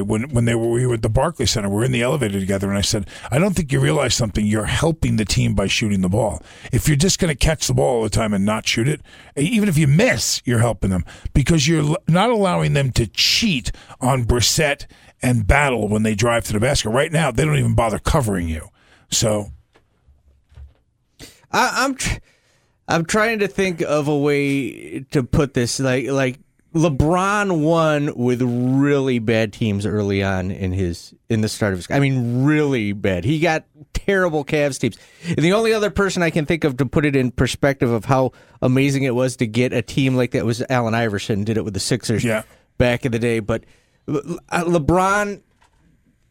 uh, 0.00 0.04
when 0.04 0.28
when 0.30 0.44
they 0.44 0.54
were 0.54 0.68
we 0.70 0.86
were 0.86 0.94
at 0.94 1.02
the 1.02 1.08
Barclays 1.08 1.52
Center. 1.52 1.68
We 1.68 1.76
were 1.76 1.84
in 1.84 1.92
the 1.92 2.02
elevator 2.02 2.40
together, 2.40 2.68
and 2.68 2.76
I 2.76 2.82
said, 2.82 3.08
I 3.30 3.38
don't 3.38 3.54
think 3.54 3.72
you 3.72 3.80
realize 3.80 4.14
something. 4.14 4.44
You're 4.44 4.64
helping 4.64 5.16
the 5.16 5.24
team 5.24 5.54
by 5.54 5.68
shooting 5.68 6.00
the 6.00 6.08
ball. 6.08 6.42
If 6.72 6.88
you're 6.88 6.96
just 6.96 7.18
going 7.18 7.32
to 7.32 7.38
catch 7.38 7.66
the 7.66 7.74
ball 7.74 7.96
all 7.96 8.02
the 8.02 8.10
time 8.10 8.34
and 8.34 8.44
not 8.44 8.66
shoot 8.66 8.88
it, 8.88 9.00
even 9.36 9.68
if 9.68 9.78
you 9.78 9.86
miss, 9.86 10.42
you're 10.44 10.58
helping 10.58 10.90
them 10.90 11.04
because 11.32 11.68
you're 11.68 11.96
not 12.08 12.30
allowing 12.30 12.72
them 12.72 12.90
to 12.92 13.06
cheat 13.06 13.70
on 14.00 14.24
Brissett 14.24 14.86
and 15.22 15.46
Battle 15.46 15.88
when 15.88 16.02
they 16.02 16.14
drive 16.14 16.44
to 16.44 16.52
the 16.52 16.60
basket. 16.60 16.90
Right 16.90 17.12
now, 17.12 17.30
they 17.30 17.44
don't 17.44 17.58
even 17.58 17.74
bother 17.74 17.98
covering 17.98 18.48
you. 18.48 18.68
So 19.10 19.50
I, 21.52 21.84
I'm 21.84 21.94
tr- 21.94 22.18
I'm 22.88 23.04
trying 23.04 23.38
to 23.40 23.48
think 23.48 23.80
of 23.82 24.08
a 24.08 24.16
way 24.16 25.00
to 25.12 25.22
put 25.22 25.54
this 25.54 25.78
like 25.80 26.06
like 26.08 26.38
LeBron 26.74 27.62
won 27.64 28.14
with 28.14 28.42
really 28.42 29.18
bad 29.18 29.52
teams 29.52 29.84
early 29.84 30.22
on 30.22 30.50
in 30.52 30.72
his 30.72 31.14
in 31.28 31.40
the 31.40 31.48
start 31.48 31.72
of 31.72 31.78
his 31.80 31.90
I 31.90 31.98
mean 32.00 32.44
really 32.44 32.92
bad. 32.92 33.24
He 33.24 33.40
got 33.40 33.64
terrible 33.92 34.44
Cavs 34.44 34.78
teams. 34.78 34.96
And 35.26 35.38
the 35.38 35.52
only 35.52 35.72
other 35.72 35.90
person 35.90 36.22
I 36.22 36.30
can 36.30 36.46
think 36.46 36.62
of 36.64 36.76
to 36.78 36.86
put 36.86 37.04
it 37.04 37.16
in 37.16 37.32
perspective 37.32 37.90
of 37.90 38.04
how 38.04 38.32
amazing 38.62 39.02
it 39.02 39.14
was 39.14 39.36
to 39.36 39.46
get 39.46 39.72
a 39.72 39.82
team 39.82 40.14
like 40.14 40.30
that 40.32 40.44
was 40.44 40.62
Allen 40.70 40.94
Iverson 40.94 41.42
did 41.44 41.56
it 41.56 41.64
with 41.64 41.74
the 41.74 41.80
Sixers 41.80 42.22
Yeah. 42.24 42.42
back 42.78 43.04
in 43.04 43.12
the 43.12 43.18
day, 43.18 43.40
but 43.40 43.64
Le- 44.06 44.38
uh, 44.48 44.64
LeBron 44.64 45.42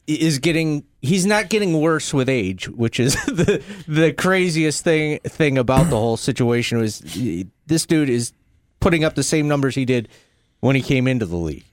is 0.07 0.39
getting 0.39 0.83
he's 1.01 1.25
not 1.25 1.49
getting 1.49 1.79
worse 1.79 2.13
with 2.13 2.29
age, 2.29 2.69
which 2.69 2.99
is 2.99 3.13
the 3.25 3.63
the 3.87 4.13
craziest 4.13 4.83
thing 4.83 5.19
thing 5.19 5.57
about 5.57 5.89
the 5.89 5.97
whole 5.97 6.17
situation 6.17 6.79
was 6.79 6.99
this 7.67 7.85
dude 7.85 8.09
is 8.09 8.33
putting 8.79 9.03
up 9.03 9.15
the 9.15 9.23
same 9.23 9.47
numbers 9.47 9.75
he 9.75 9.85
did 9.85 10.07
when 10.59 10.75
he 10.75 10.81
came 10.81 11.07
into 11.07 11.25
the 11.25 11.37
league. 11.37 11.65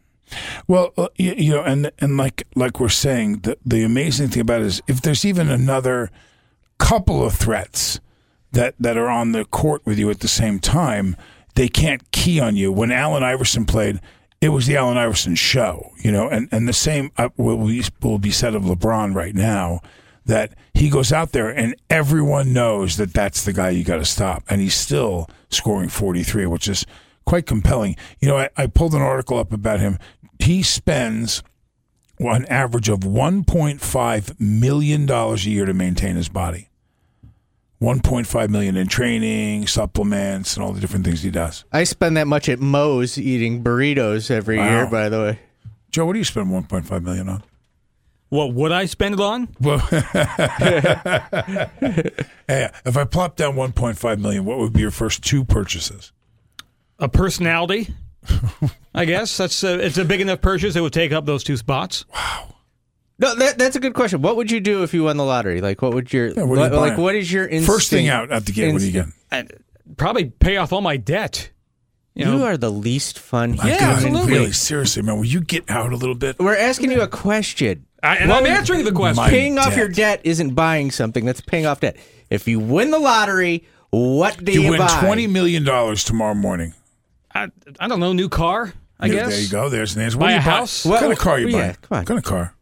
Well, 0.67 0.93
uh, 0.97 1.09
you, 1.17 1.35
you 1.37 1.53
know, 1.53 1.63
and 1.63 1.91
and 1.99 2.17
like 2.17 2.47
like 2.55 2.81
we're 2.81 2.89
saying, 2.89 3.41
the 3.41 3.59
the 3.65 3.83
amazing 3.85 4.29
thing 4.29 4.43
about 4.43 4.61
it 4.61 4.67
is 4.67 4.83
if 4.87 5.01
there's 5.01 5.25
even 5.25 5.49
another 5.49 6.11
couple 6.79 7.25
of 7.25 7.35
threats 7.35 8.01
that 8.53 8.75
that 8.81 8.97
are 8.97 9.09
on 9.09 9.33
the 9.33 9.45
court 9.45 9.83
with 9.85 9.99
you 9.99 10.11
at 10.11 10.21
the 10.21 10.29
same 10.29 10.59
time, 10.59 11.17
they 11.55 11.69
can't 11.69 12.11
key 12.11 12.41
on 12.41 12.57
you. 12.57 12.73
When 12.73 12.91
Allen 12.91 13.23
Iverson 13.23 13.67
played, 13.67 14.01
it 14.41 14.51
was 14.51 14.67
the 14.67 14.77
Allen 14.77 14.97
Iverson 14.97 15.35
show, 15.35 15.93
you 15.99 16.13
know, 16.13 16.29
and 16.29 16.49
and 16.53 16.69
the 16.69 16.73
same 16.73 17.11
uh, 17.17 17.31
will 17.37 17.67
be 17.67 17.83
will 18.03 18.19
be 18.19 18.31
said 18.31 18.55
of 18.55 18.63
LeBron 18.63 19.15
right 19.15 19.35
now. 19.35 19.81
That 20.27 20.55
he 20.75 20.91
goes 20.91 21.13
out 21.13 21.31
there 21.31 21.51
and 21.51 21.77
everyone 21.89 22.53
knows 22.53 22.97
that 22.97 23.15
that's 23.15 23.45
the 23.45 23.53
guy 23.53 23.71
you 23.71 23.85
got 23.85 23.99
to 23.99 24.05
stop, 24.05 24.43
and 24.49 24.61
he's 24.61 24.75
still 24.75 25.31
scoring 25.51 25.89
43, 25.89 26.47
which 26.47 26.67
is 26.67 26.85
quite 27.25 27.47
compelling. 27.47 27.97
You 28.19 28.29
know, 28.29 28.37
I, 28.39 28.49
I 28.57 28.67
pulled 28.67 28.95
an 28.95 29.03
article 29.03 29.39
up 29.39 29.53
about 29.53 29.79
him. 29.79 29.99
He 30.41 30.65
spends 30.65 31.45
an 32.19 32.47
average 32.47 32.89
of 32.89 33.01
$1.5 33.01 34.41
million 34.41 35.11
a 35.11 35.35
year 35.37 35.65
to 35.65 35.75
maintain 35.75 36.17
his 36.17 36.29
body. 36.29 36.71
1.5 37.81 38.49
million 38.49 38.77
in 38.77 38.87
training, 38.89 39.67
supplements, 39.67 40.57
and 40.57 40.65
all 40.65 40.73
the 40.73 40.81
different 40.81 41.05
things 41.05 41.23
he 41.23 41.31
does. 41.31 41.65
I 41.73 41.85
spend 41.85 42.17
that 42.17 42.27
much 42.27 42.49
at 42.49 42.59
Moe's 42.59 43.19
eating 43.19 43.63
burritos 43.63 44.31
every 44.31 44.57
Wow. 44.57 44.71
year. 44.71 44.87
By 44.87 45.09
the 45.11 45.19
way, 45.19 45.39
Joe, 45.91 46.07
what 46.07 46.15
do 46.15 46.19
you 46.19 46.25
spend 46.25 46.49
1.5 46.49 47.03
million 47.03 47.29
on? 47.29 47.43
What 48.29 48.55
would 48.55 48.73
I 48.73 48.87
spend 48.87 49.15
it 49.15 49.21
on? 49.21 49.49
Well, 49.61 49.79
hey, 49.81 50.09
if 52.85 52.97
I 52.97 53.05
plop 53.05 53.37
down 53.37 53.55
1.5 53.55 54.19
million, 54.21 54.45
what 54.45 54.59
would 54.59 54.73
be 54.73 54.81
your 54.81 54.91
first 54.91 55.23
two 55.25 55.45
purchases? 55.45 56.13
A 56.99 57.09
personality. 57.09 57.95
I 58.95 59.05
guess 59.05 59.37
that's 59.37 59.63
a, 59.63 59.79
it's 59.85 59.99
a 59.99 60.05
big 60.05 60.21
enough 60.21 60.41
purchase 60.41 60.75
that 60.75 60.83
would 60.83 60.93
take 60.93 61.13
up 61.13 61.27
those 61.27 61.45
two 61.45 61.57
spots. 61.57 62.05
No, 63.19 63.35
that, 63.35 63.59
that's 63.59 63.77
a 63.77 63.81
good 63.81 63.95
question. 63.95 64.21
What 64.21 64.37
would 64.37 64.51
you 64.51 64.61
do 64.61 64.83
if 64.83 64.93
you 64.93 65.05
won 65.05 65.17
the 65.17 65.25
lottery? 65.25 65.61
Like, 65.63 65.81
what 65.81 65.95
would 65.95 66.13
your 66.13 66.29
Yeah, 66.29 66.43
what 66.43 66.55
you 66.57 66.61
what- 66.61 66.73
like? 66.73 66.91
buying? 66.93 67.01
What 67.03 67.15
is 67.15 67.33
your 67.33 67.45
instinct? 67.47 67.67
First 67.67 67.91
thing 67.91 68.09
out 68.09 68.31
at 68.31 68.45
the 68.47 68.53
gate, 68.53 68.73
what 68.73 68.81
do 68.81 68.87
you 68.87 68.93
get? 68.93 69.07
And 69.31 69.51
probably 69.97 70.27
pay 70.27 70.59
off 70.59 70.73
all 70.73 70.83
my 70.83 70.97
debt. 70.99 71.51
You 72.15 72.27
You 72.27 72.39
know, 72.39 72.45
are 72.47 72.57
the 72.57 72.71
least 72.71 73.19
fun. 73.19 73.57
My 73.57 73.69
Yeah, 73.69 73.79
God, 73.81 73.93
absolutely. 73.97 74.33
Really, 74.33 74.53
seriously, 74.53 75.03
man, 75.03 75.17
will 75.17 75.25
you 75.27 75.41
get 75.41 75.71
out 75.71 75.93
a 75.93 75.97
little 75.97 76.15
bit? 76.15 76.39
We're 76.39 76.57
asking 76.57 76.91
you 76.91 77.03
a 77.03 77.09
question. 77.09 77.85
I, 78.03 78.17
and 78.17 78.31
What 78.31 78.39
I'm 78.41 78.47
answering 78.47 78.85
the 78.85 78.93
question. 78.93 79.17
My 79.23 79.29
paying 79.31 79.59
off 79.59 79.77
your 79.77 79.89
debt 79.89 80.21
isn't 80.25 80.55
buying 80.55 80.91
something. 80.91 81.25
That's 81.27 81.41
paying 81.43 81.67
off 81.67 81.81
debt. 81.81 81.97
If 82.31 82.49
you 82.49 82.59
win 82.61 82.91
the 82.91 82.99
lottery, 82.99 83.65
what 83.91 84.43
do 84.43 84.53
You, 84.53 84.63
you, 84.63 84.71
win 84.71 84.79
buy? 84.79 84.87
$20 84.89 85.29
million 85.31 85.65
tomorrow 85.97 86.35
morning. 86.35 86.73
I, 87.35 87.49
I 87.81 87.89
don't 87.89 88.01
know, 88.01 88.13
new 88.15 88.29
car. 88.31 88.73
I 88.99 89.09
There- 89.09 89.17
guess. 89.19 89.29
There 89.33 89.41
you 89.41 89.49
go. 89.49 89.69
There's 89.69 89.95
an 89.97 90.03
answer. 90.03 90.17
Buy 90.19 90.25
What 90.25 90.29
do 90.29 90.33
a 90.33 90.37
you 90.37 90.41
house? 90.41 90.85
What 90.87 91.01
kind 91.01 91.13
of 91.13 91.19
car 91.19 91.39
you 91.39 91.49
yeah, 91.49 91.73
come 91.75 91.97
on. 91.97 91.99
What 92.01 92.07
kind 92.07 92.19
of 92.19 92.25
car? 92.25 92.55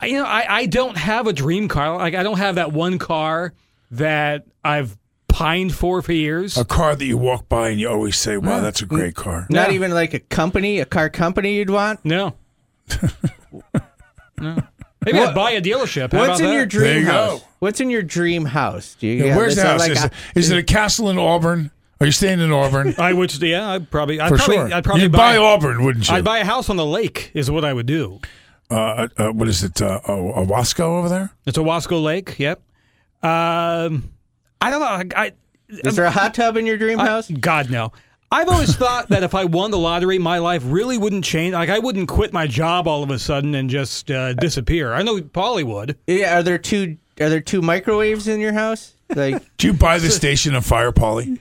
I- 0.00 0.06
You 0.06 0.18
know, 0.18 0.24
I, 0.26 0.46
I 0.58 0.66
don't 0.66 0.96
have 0.96 1.26
a 1.26 1.32
dream 1.32 1.68
car. 1.68 1.96
Like 1.96 2.14
I 2.14 2.22
don't 2.22 2.38
have 2.38 2.56
that 2.56 2.72
one 2.72 2.98
car 2.98 3.54
that 3.92 4.46
I've 4.64 4.96
pined 5.28 5.74
for 5.74 6.02
for 6.02 6.12
years. 6.12 6.56
A 6.56 6.64
car 6.64 6.96
that 6.96 7.04
you 7.04 7.16
walk 7.18 7.48
by 7.48 7.68
and 7.70 7.80
you 7.80 7.88
always 7.88 8.16
say, 8.16 8.36
wow, 8.36 8.60
that's 8.60 8.82
a 8.82 8.86
great 8.86 9.14
car. 9.14 9.46
Not 9.50 9.68
Yeah. 9.68 9.74
even 9.74 9.90
like 9.92 10.14
a 10.14 10.20
company, 10.20 10.78
a 10.80 10.84
car 10.86 11.08
company 11.10 11.56
you'd 11.56 11.70
want. 11.70 12.04
No. 12.04 12.34
no. 14.38 14.62
Maybe 15.04 15.18
I'd 15.20 15.34
buy 15.34 15.52
a 15.52 15.60
dealership. 15.62 16.12
How 16.12 16.18
What's 16.26 16.40
about 16.40 16.48
in 16.48 16.52
your 16.54 16.62
that? 16.62 16.70
dream 16.70 16.98
you 17.02 17.06
house? 17.06 17.38
go. 17.40 17.46
What's 17.60 17.80
in 17.80 17.90
your 17.90 18.02
dream 18.02 18.44
house? 18.44 18.96
Do 18.98 19.06
you? 19.06 19.26
Yeah, 19.26 19.36
where's 19.36 19.52
is 19.52 19.62
the 19.62 19.68
house? 19.68 19.80
like 19.80 19.92
is, 19.92 20.02
a- 20.04 20.06
it, 20.06 20.12
is 20.34 20.50
it 20.50 20.58
a 20.58 20.62
castle 20.64 21.10
in 21.10 21.18
Auburn? 21.18 21.70
Are 22.00 22.06
you 22.06 22.12
staying 22.12 22.40
in 22.40 22.50
Auburn? 22.52 22.94
I 22.98 23.12
would. 23.12 23.40
Yeah, 23.40 23.70
I'd 23.70 23.90
probably. 23.90 24.20
I'd 24.20 24.28
For 24.30 24.36
probably, 24.36 24.56
sure. 24.56 24.74
I'd 24.74 24.84
probably 24.84 25.02
You'd 25.04 25.12
buy. 25.12 25.34
buy 25.34 25.36
Auburn, 25.36 25.84
wouldn't 25.84 26.08
you? 26.08 26.14
I'd 26.14 26.24
buy 26.24 26.38
a 26.38 26.44
house 26.44 26.68
on 26.68 26.76
the 26.76 26.84
lake. 26.84 27.30
Is 27.34 27.50
what 27.50 27.64
I 27.64 27.72
would 27.72 27.86
do. 27.86 28.20
Uh, 28.70 29.08
uh, 29.16 29.28
what 29.30 29.48
is 29.48 29.62
it? 29.62 29.80
Uh, 29.80 30.00
oh, 30.08 30.32
Owasco 30.36 30.80
over 30.80 31.08
there? 31.08 31.30
It's 31.46 31.58
Owasco 31.58 32.02
Lake. 32.02 32.38
Yep. 32.38 32.60
Um, 33.22 34.10
I 34.60 34.70
don't 34.70 34.80
know. 34.80 34.86
I, 34.86 35.04
I 35.26 35.32
is 35.68 35.96
there 35.96 36.04
a 36.04 36.10
hot 36.10 36.34
tub 36.34 36.56
in 36.56 36.66
your 36.66 36.76
dream 36.76 37.00
I- 37.00 37.06
house? 37.06 37.30
God 37.30 37.70
no. 37.70 37.92
I've 38.30 38.48
always 38.48 38.74
thought 38.76 39.08
that 39.10 39.22
if 39.22 39.34
I 39.36 39.44
won 39.44 39.70
the 39.70 39.78
lottery, 39.78 40.18
my 40.18 40.38
life 40.38 40.62
really 40.64 40.98
wouldn't 40.98 41.24
change. 41.24 41.52
Like 41.52 41.68
I 41.70 41.78
wouldn't 41.78 42.08
quit 42.08 42.32
my 42.32 42.46
job 42.48 42.88
all 42.88 43.02
of 43.04 43.10
a 43.10 43.18
sudden 43.20 43.54
and 43.54 43.70
just 43.70 44.10
uh, 44.10 44.32
disappear. 44.34 44.92
I 44.92 45.02
know 45.02 45.22
Polly 45.22 45.62
would. 45.62 45.96
Yeah. 46.06 46.38
Are 46.38 46.42
there 46.42 46.58
two? 46.58 46.98
Are 47.20 47.28
there 47.30 47.40
two 47.40 47.62
microwaves 47.62 48.26
in 48.28 48.40
your 48.40 48.52
house? 48.52 48.94
Like, 49.14 49.42
Do 49.58 49.68
you 49.68 49.72
buy 49.72 49.98
the 49.98 50.10
station 50.22 50.54
of 50.54 50.66
Fire 50.66 50.92
Polly? 50.92 51.40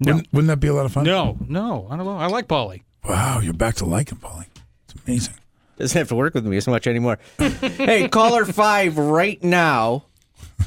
Wouldn't, 0.00 0.28
wouldn't 0.32 0.48
that 0.48 0.60
be 0.60 0.68
a 0.68 0.74
lot 0.74 0.86
of 0.86 0.92
fun? 0.92 1.04
No, 1.04 1.36
no, 1.48 1.88
I 1.90 1.96
don't 1.96 2.06
know. 2.06 2.16
I 2.16 2.26
like 2.26 2.46
Polly. 2.46 2.84
Wow, 3.02 3.40
you're 3.40 3.52
back 3.52 3.74
to 3.76 3.84
liking 3.84 4.18
Polly. 4.18 4.46
It's 4.84 4.94
amazing. 5.04 5.34
Doesn't 5.78 5.98
have 5.98 6.08
to 6.08 6.14
work 6.14 6.34
with 6.34 6.46
me 6.46 6.56
as 6.56 6.66
much 6.66 6.86
anymore. 6.86 7.18
hey, 7.38 8.08
caller 8.08 8.44
five 8.44 8.98
right 8.98 9.42
now. 9.42 10.04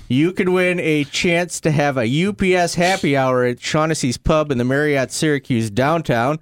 You 0.08 0.34
could 0.34 0.50
win 0.50 0.80
a 0.80 1.03
chance 1.06 1.60
to 1.62 1.72
have 1.72 1.98
a 1.98 2.27
UPS 2.27 2.75
happy 2.75 3.15
hour 3.15 3.44
at 3.46 3.60
Shaughnessy's 3.60 4.18
Pub 4.18 4.51
in 4.51 4.58
the 4.58 4.63
Marriott 4.63 5.12
Syracuse 5.12 5.70
downtown. 5.70 6.39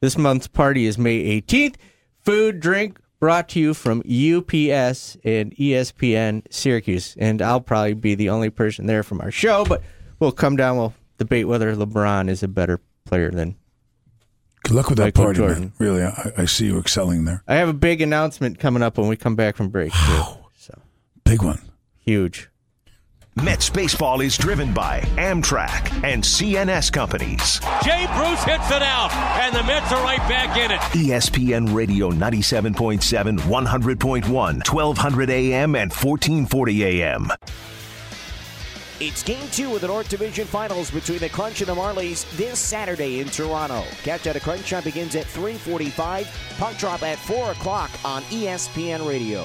This 0.00 0.18
month's 0.18 0.48
party 0.48 0.86
is 0.86 0.98
May 0.98 1.40
18th. 1.40 1.76
Food, 2.20 2.60
drink 2.60 2.98
brought 3.22 3.48
to 3.50 3.60
you 3.60 3.72
from 3.72 4.00
UPS 4.00 5.16
and 5.22 5.54
ESPN 5.56 6.42
Syracuse. 6.50 7.14
And 7.18 7.40
I'll 7.40 7.60
probably 7.60 7.94
be 7.94 8.16
the 8.16 8.30
only 8.30 8.50
person 8.50 8.86
there 8.86 9.04
from 9.04 9.20
our 9.20 9.30
show, 9.30 9.64
but 9.64 9.80
we'll 10.18 10.32
come 10.32 10.56
down, 10.56 10.76
we'll 10.76 10.94
debate 11.18 11.46
whether 11.46 11.72
LeBron 11.76 12.28
is 12.28 12.42
a 12.42 12.48
better 12.48 12.80
player 13.04 13.30
than. 13.30 13.54
Good 14.64 14.74
luck 14.74 14.88
with 14.88 14.98
that 14.98 15.04
Michael 15.06 15.24
party, 15.24 15.36
Jordan. 15.38 15.60
man. 15.60 15.72
Really, 15.78 16.02
I, 16.02 16.32
I 16.38 16.44
see 16.44 16.66
you 16.66 16.78
excelling 16.78 17.24
there. 17.24 17.42
I 17.48 17.54
have 17.56 17.68
a 17.68 17.72
big 17.74 18.00
announcement 18.00 18.58
coming 18.58 18.82
up 18.82 18.96
when 18.98 19.08
we 19.08 19.16
come 19.16 19.34
back 19.36 19.56
from 19.56 19.68
break, 19.68 19.92
too. 19.92 20.22
So, 20.56 20.78
Big 21.24 21.42
one. 21.42 21.60
huge. 21.98 22.48
Mets 23.42 23.70
baseball 23.70 24.20
is 24.20 24.36
driven 24.36 24.74
by 24.74 25.00
Amtrak 25.16 26.04
and 26.04 26.22
C&S 26.22 26.90
companies. 26.90 27.60
Jay 27.82 28.06
Bruce 28.14 28.44
hits 28.44 28.70
it 28.70 28.82
out, 28.82 29.10
and 29.40 29.56
the 29.56 29.62
Mets 29.62 29.90
are 29.90 30.02
right 30.04 30.18
back 30.28 30.54
in 30.58 30.70
it. 30.70 30.80
ESPN 31.08 31.74
Radio 31.74 32.10
97.7, 32.10 33.38
100.1, 33.40 34.28
1200 34.28 35.30
AM, 35.30 35.74
and 35.74 35.90
1440 35.90 36.84
AM. 36.84 37.30
It's 39.04 39.24
game 39.24 39.48
two 39.50 39.74
of 39.74 39.80
the 39.80 39.88
North 39.88 40.08
Division 40.08 40.46
Finals 40.46 40.88
between 40.88 41.18
the 41.18 41.28
Crunch 41.28 41.60
and 41.60 41.68
the 41.68 41.74
Marlies 41.74 42.24
this 42.36 42.60
Saturday 42.60 43.18
in 43.18 43.26
Toronto. 43.26 43.82
Catch 44.04 44.28
at 44.28 44.36
a 44.36 44.40
Crunch 44.40 44.70
Time 44.70 44.84
begins 44.84 45.16
at 45.16 45.24
3:45. 45.26 46.28
Puck 46.56 46.78
drop 46.78 47.02
at 47.02 47.18
4 47.18 47.50
o'clock 47.50 47.90
on 48.04 48.22
ESPN 48.30 49.04
Radio. 49.04 49.44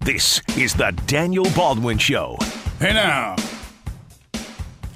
This 0.00 0.42
is 0.56 0.74
the 0.74 0.90
Daniel 1.06 1.46
Baldwin 1.54 1.98
Show. 1.98 2.36
Hey 2.80 2.94
now. 2.94 3.36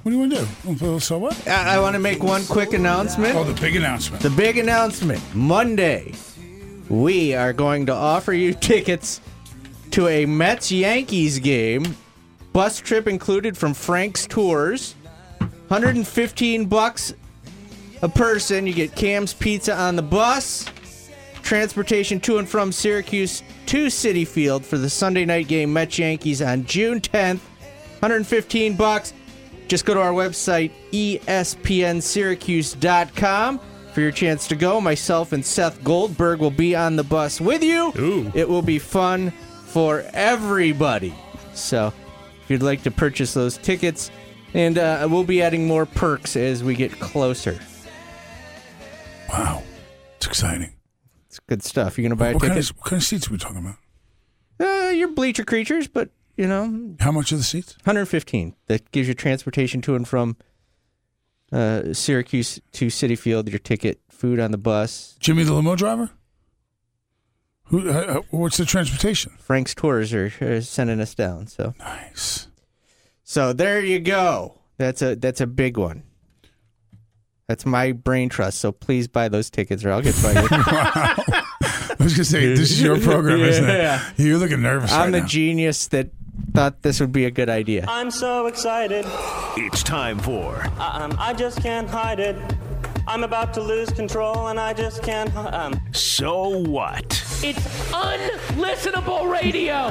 What 0.02 0.10
do 0.10 0.10
you 0.10 0.18
want 0.18 0.32
to 0.32 0.74
do? 0.74 0.98
So 0.98 1.18
what? 1.18 1.46
I, 1.46 1.76
I 1.76 1.78
want 1.78 1.94
to 1.94 2.00
make 2.00 2.20
one 2.20 2.44
quick 2.46 2.72
announcement. 2.72 3.36
Oh, 3.36 3.44
the 3.44 3.60
big 3.60 3.76
announcement. 3.76 4.20
The 4.24 4.30
big 4.30 4.58
announcement 4.58 5.22
Monday, 5.36 6.14
we 6.88 7.32
are 7.32 7.52
going 7.52 7.86
to 7.86 7.92
offer 7.92 8.32
you 8.32 8.54
tickets 8.72 9.20
to 9.92 10.08
a 10.08 10.26
Mets 10.26 10.72
Yankees 10.72 11.38
game. 11.38 11.96
Bus 12.52 12.80
trip 12.80 13.06
included 13.06 13.56
from 13.56 13.74
Frank's 13.74 14.26
Tours. 14.26 14.96
115 15.68 16.66
bucks 16.66 17.14
a 18.02 18.08
person. 18.08 18.66
You 18.66 18.72
get 18.72 18.96
Cam's 18.96 19.34
Pizza 19.34 19.76
on 19.76 19.94
the 19.96 20.02
bus. 20.02 20.64
Transportation 21.42 22.20
to 22.20 22.38
and 22.38 22.48
from 22.48 22.72
Syracuse 22.72 23.42
to 23.66 23.86
Citi 23.86 24.26
Field 24.26 24.64
for 24.64 24.78
the 24.78 24.88
Sunday 24.88 25.26
night 25.26 25.48
game 25.48 25.72
Mets 25.72 25.98
Yankees 25.98 26.40
on 26.40 26.64
June 26.64 27.00
10th. 27.00 27.40
115 28.00 28.76
bucks. 28.76 29.12
Just 29.68 29.84
go 29.84 29.94
to 29.94 30.00
our 30.00 30.12
website, 30.12 30.70
espnsyracuse.com, 30.92 33.60
for 33.92 34.00
your 34.00 34.10
chance 34.10 34.48
to 34.48 34.56
go. 34.56 34.80
Myself 34.80 35.32
and 35.32 35.44
Seth 35.44 35.84
Goldberg 35.84 36.40
will 36.40 36.50
be 36.50 36.74
on 36.74 36.96
the 36.96 37.04
bus 37.04 37.38
with 37.40 37.62
you. 37.62 37.92
Ooh. 37.98 38.32
It 38.34 38.48
will 38.48 38.62
be 38.62 38.78
fun 38.78 39.32
for 39.72 40.04
everybody. 40.12 41.14
So, 41.54 41.92
if 42.42 42.50
you'd 42.50 42.62
like 42.62 42.82
to 42.82 42.90
purchase 42.90 43.32
those 43.32 43.56
tickets, 43.56 44.10
and 44.54 44.76
uh, 44.78 45.08
we'll 45.10 45.24
be 45.24 45.40
adding 45.40 45.66
more 45.66 45.86
perks 45.86 46.36
as 46.36 46.62
we 46.62 46.74
get 46.74 46.92
closer. 47.00 47.58
Wow. 49.30 49.62
It's 50.18 50.26
exciting. 50.26 50.74
It's 51.26 51.38
good 51.40 51.62
stuff. 51.62 51.96
You're 51.96 52.02
going 52.02 52.10
to 52.10 52.16
buy 52.16 52.28
a 52.28 52.34
What 52.34 52.42
kind, 52.42 52.58
of, 52.58 52.68
what 52.76 52.84
kind 52.84 53.00
of 53.00 53.04
seats 53.04 53.28
are 53.28 53.32
we 53.32 53.38
talking 53.38 53.58
about? 53.58 53.76
Uh, 54.60 54.90
you're 54.90 55.08
bleacher 55.08 55.44
creatures, 55.44 55.88
but, 55.88 56.10
you 56.36 56.46
know, 56.46 56.94
How 57.00 57.10
much 57.10 57.32
are 57.32 57.36
the 57.36 57.42
seats? 57.42 57.72
115. 57.84 58.54
That 58.66 58.90
gives 58.92 59.08
you 59.08 59.14
transportation 59.14 59.80
to 59.82 59.94
and 59.94 60.06
from 60.06 60.36
uh, 61.50 61.94
Syracuse 61.94 62.60
to 62.72 62.88
Citi 62.88 63.18
Field, 63.18 63.48
your 63.48 63.58
ticket, 63.58 64.00
food 64.10 64.38
on 64.38 64.50
the 64.50 64.58
bus. 64.58 65.16
Jimmy 65.18 65.44
the 65.44 65.54
limo 65.54 65.76
driver? 65.76 66.10
Who? 67.72 67.88
Uh, 67.90 67.92
uh, 67.92 68.20
what's 68.30 68.58
the 68.58 68.64
transportation? 68.64 69.32
Frank's 69.38 69.74
Tours 69.74 70.12
are, 70.14 70.30
are 70.40 70.60
sending 70.60 71.00
us 71.00 71.14
down. 71.14 71.46
So, 71.48 71.74
Nice. 71.80 72.46
so 73.24 73.52
there 73.52 73.80
you 73.80 73.98
go. 73.98 74.58
That's 74.78 75.02
a 75.02 75.16
that's 75.16 75.40
a 75.40 75.46
big 75.46 75.76
one. 75.78 76.02
That's 77.48 77.64
my 77.66 77.92
brain 77.92 78.28
trust. 78.28 78.58
So 78.60 78.72
please 78.72 79.08
buy 79.08 79.28
those 79.28 79.48
tickets, 79.50 79.84
or 79.84 79.90
I'll 79.90 80.02
get 80.02 80.14
fired. 80.14 80.50
wow. 80.50 80.60
I 80.68 81.96
was 81.98 82.12
gonna 82.14 82.24
say 82.24 82.48
this 82.54 82.70
is 82.72 82.82
your 82.82 83.00
program, 83.00 83.40
isn't 83.40 83.64
it? 83.64 83.68
Yeah. 83.82 84.10
You're 84.16 84.38
looking 84.38 84.60
nervous 84.62 84.92
I'm 84.92 85.06
right 85.06 85.10
the 85.10 85.20
now. 85.20 85.26
genius 85.26 85.88
that 85.88 86.10
thought 86.54 86.82
this 86.82 87.00
would 87.00 87.12
be 87.12 87.24
a 87.24 87.30
good 87.30 87.48
idea. 87.48 87.86
I'm 87.88 88.10
so 88.10 88.46
excited. 88.46 89.06
It's 89.56 89.82
time 89.82 90.18
for 90.18 90.62
Um, 90.78 91.16
I 91.18 91.32
just 91.32 91.62
can't 91.62 91.88
hide 91.88 92.20
it. 92.20 92.36
I'm 93.08 93.24
about 93.24 93.52
to 93.54 93.60
lose 93.62 93.90
control, 93.90 94.48
and 94.48 94.60
I 94.60 94.74
just 94.74 95.02
can't. 95.02 95.34
Um, 95.36 95.80
So 95.92 96.48
What? 96.58 97.24
It's 97.44 97.58
unlistenable 97.90 99.30
radio. 99.30 99.88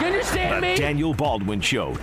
You 0.00 0.06
understand 0.06 0.56
The 0.56 0.60
me? 0.68 0.76
Daniel 0.76 1.12
Baldwin 1.12 1.60
Show. 1.60 1.94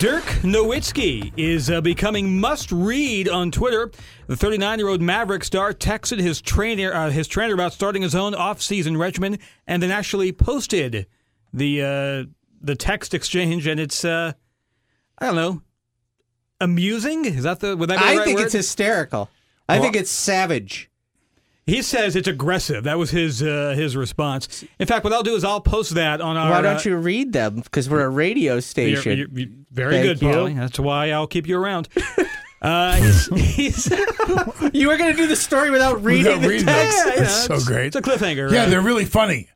Dirk 0.00 0.24
Nowitzki 0.42 1.32
is 1.36 1.70
uh, 1.70 1.80
becoming 1.80 2.40
must-read 2.40 3.28
on 3.28 3.52
Twitter. 3.52 3.92
The 4.26 4.34
39-year-old 4.34 5.00
Maverick 5.00 5.44
star 5.44 5.72
texted 5.72 6.18
his 6.18 6.40
trainer, 6.40 6.92
uh, 6.92 7.10
his 7.10 7.28
trainer 7.28 7.54
about 7.54 7.72
starting 7.72 8.02
his 8.02 8.16
own 8.16 8.34
off-season 8.34 8.96
regimen, 8.96 9.38
and 9.68 9.80
then 9.80 9.92
actually 9.92 10.32
posted 10.32 11.06
the 11.52 11.82
uh, 11.82 12.24
the 12.60 12.74
text 12.74 13.14
exchange. 13.14 13.68
And 13.68 13.78
it's, 13.78 14.04
uh, 14.04 14.32
I 15.18 15.26
don't 15.26 15.36
know, 15.36 15.62
amusing. 16.60 17.24
Is 17.24 17.44
that 17.44 17.60
the? 17.60 17.76
Would 17.76 17.88
that 17.88 17.98
be 18.00 18.04
the 18.04 18.10
I 18.10 18.16
right 18.16 18.24
think 18.24 18.38
word? 18.38 18.46
it's 18.46 18.54
hysterical. 18.54 19.30
I 19.68 19.78
think 19.78 19.94
it's 19.94 20.10
savage. 20.10 20.90
He 21.64 21.80
says 21.82 22.16
it's 22.16 22.26
aggressive. 22.26 22.82
That 22.84 22.98
was 22.98 23.10
his 23.10 23.40
uh, 23.42 23.74
his 23.76 23.96
response. 23.96 24.64
In 24.80 24.86
fact, 24.88 25.04
what 25.04 25.12
I'll 25.12 25.22
do 25.22 25.36
is 25.36 25.44
I'll 25.44 25.60
post 25.60 25.94
that 25.94 26.20
on 26.20 26.36
our. 26.36 26.50
Why 26.50 26.60
don't 26.60 26.84
uh, 26.84 26.90
you 26.90 26.96
read 26.96 27.32
them? 27.32 27.56
Because 27.60 27.88
we're 27.88 28.02
a 28.04 28.08
radio 28.08 28.58
station. 28.60 29.18
You're- 29.18 29.30
you're- 29.32 29.42
you're 29.42 29.58
very 29.70 29.92
Thank 30.02 30.18
good. 30.20 30.26
Paulie. 30.28 30.56
That's 30.56 30.78
why 30.80 31.10
I'll 31.12 31.26
keep 31.28 31.46
you 31.46 31.56
around. 31.56 31.88
Uh, 32.62 32.94
he's, 33.02 33.26
he's, 33.54 33.90
You 34.72 34.86
were 34.86 34.96
going 34.96 35.10
to 35.10 35.16
do 35.16 35.26
the 35.26 35.34
story 35.34 35.70
without 35.72 36.02
reading 36.04 36.26
Without 36.26 36.42
the 36.42 36.48
reading 36.48 36.66
text. 36.66 36.96
them. 37.04 37.12
yeah, 37.16 37.20
That's 37.22 37.44
so 37.46 37.58
great. 37.60 37.86
It's 37.88 37.96
a 37.96 38.00
cliffhanger. 38.02 38.52
Yeah, 38.52 38.62
uh, 38.62 38.68
they're 38.70 38.80
really 38.80 39.04
funny. 39.04 39.48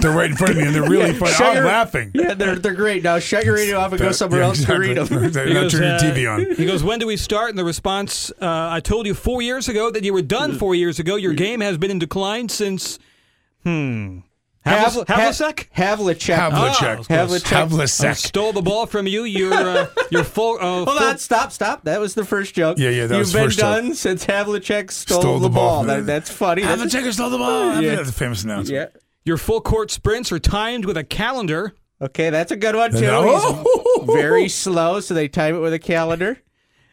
they're 0.00 0.12
right 0.12 0.30
in 0.30 0.36
front 0.36 0.52
of 0.52 0.58
me, 0.58 0.66
and 0.66 0.72
they're 0.74 0.88
really 0.88 1.12
funny. 1.14 1.32
Shut 1.32 1.48
I'm 1.48 1.54
your- 1.56 1.64
laughing. 1.66 2.12
Yeah, 2.14 2.34
they're 2.34 2.54
they're 2.56 2.72
great. 2.74 3.02
Now 3.02 3.18
shut 3.18 3.44
your 3.44 3.54
radio 3.56 3.78
off 3.80 3.90
and 3.90 4.00
go 4.00 4.12
somewhere 4.12 4.40
Yeah, 4.40 4.46
else 4.46 4.64
to 4.64 4.78
read 4.78 4.96
them. 4.96 5.06
They're 5.32 5.46
He 5.48 5.52
not 5.54 5.62
goes, 5.62 5.72
turn 5.72 5.82
your 5.82 5.94
uh, 5.94 5.98
TV 5.98 6.32
on. 6.32 6.54
He 6.54 6.64
goes, 6.64 6.84
When 6.84 7.00
do 7.00 7.08
we 7.08 7.16
start? 7.16 7.50
And 7.50 7.58
the 7.58 7.64
response, 7.64 8.30
uh, 8.40 8.68
I 8.70 8.78
told 8.78 9.06
you 9.06 9.14
four 9.14 9.42
years 9.42 9.68
ago 9.68 9.90
that 9.90 10.04
you 10.04 10.12
were 10.12 10.22
done 10.22 10.56
four 10.56 10.76
years 10.76 11.00
ago. 11.00 11.16
Your 11.16 11.32
game 11.34 11.60
has 11.60 11.76
been 11.76 11.90
in 11.90 11.98
decline 11.98 12.48
since. 12.48 13.00
Hmm. 13.64 14.18
Havlis- 14.66 15.04
Havlicek? 15.06 15.68
Havlicek. 15.76 16.36
Havlicek. 16.36 16.96
Oh, 16.98 17.02
Havlicek. 17.02 17.52
I 17.52 17.66
Havlicek. 17.66 18.16
stole 18.16 18.52
the 18.52 18.62
ball 18.62 18.86
from 18.86 19.06
you. 19.06 19.24
You're, 19.24 19.52
uh, 19.52 19.86
you're 20.10 20.24
full. 20.24 20.56
Uh, 20.56 20.84
Hold 20.84 20.88
full- 20.88 20.98
on, 21.06 21.18
stop, 21.18 21.52
stop. 21.52 21.84
That 21.84 22.00
was 22.00 22.14
the 22.14 22.24
first 22.24 22.54
joke. 22.54 22.78
Yeah, 22.78 22.88
yeah, 22.90 23.06
that 23.06 23.14
You've 23.14 23.18
was 23.20 23.32
been 23.34 23.44
first 23.44 23.58
joke. 23.58 23.76
done 23.82 23.94
since 23.94 24.24
Havlicek 24.24 24.90
stole, 24.90 25.20
Stole 25.20 25.38
the, 25.38 25.48
the 25.48 25.54
ball 25.54 25.84
ball. 25.84 25.84
That, 25.84 26.06
that's 26.06 26.30
funny. 26.30 26.62
That's- 26.62 26.94
Havlicek 26.94 27.12
stole 27.12 27.30
the 27.30 27.38
ball. 27.38 27.80
Yeah. 27.80 27.96
That's 27.96 28.08
a 28.08 28.12
famous 28.12 28.42
announcement. 28.44 28.92
yeah. 28.94 29.00
Your 29.26 29.36
full 29.38 29.60
court 29.60 29.90
sprints 29.90 30.32
are 30.32 30.38
timed 30.38 30.84
with 30.86 30.96
a 30.96 31.04
calendar. 31.04 31.74
Okay, 32.00 32.30
that's 32.30 32.50
a 32.52 32.56
good 32.56 32.74
one 32.74 32.90
too. 32.92 33.06
Oh! 33.08 34.02
He's 34.04 34.14
very 34.14 34.48
slow, 34.48 35.00
so 35.00 35.14
they 35.14 35.28
time 35.28 35.54
it 35.54 35.58
with 35.60 35.72
a 35.72 35.78
calendar. 35.78 36.38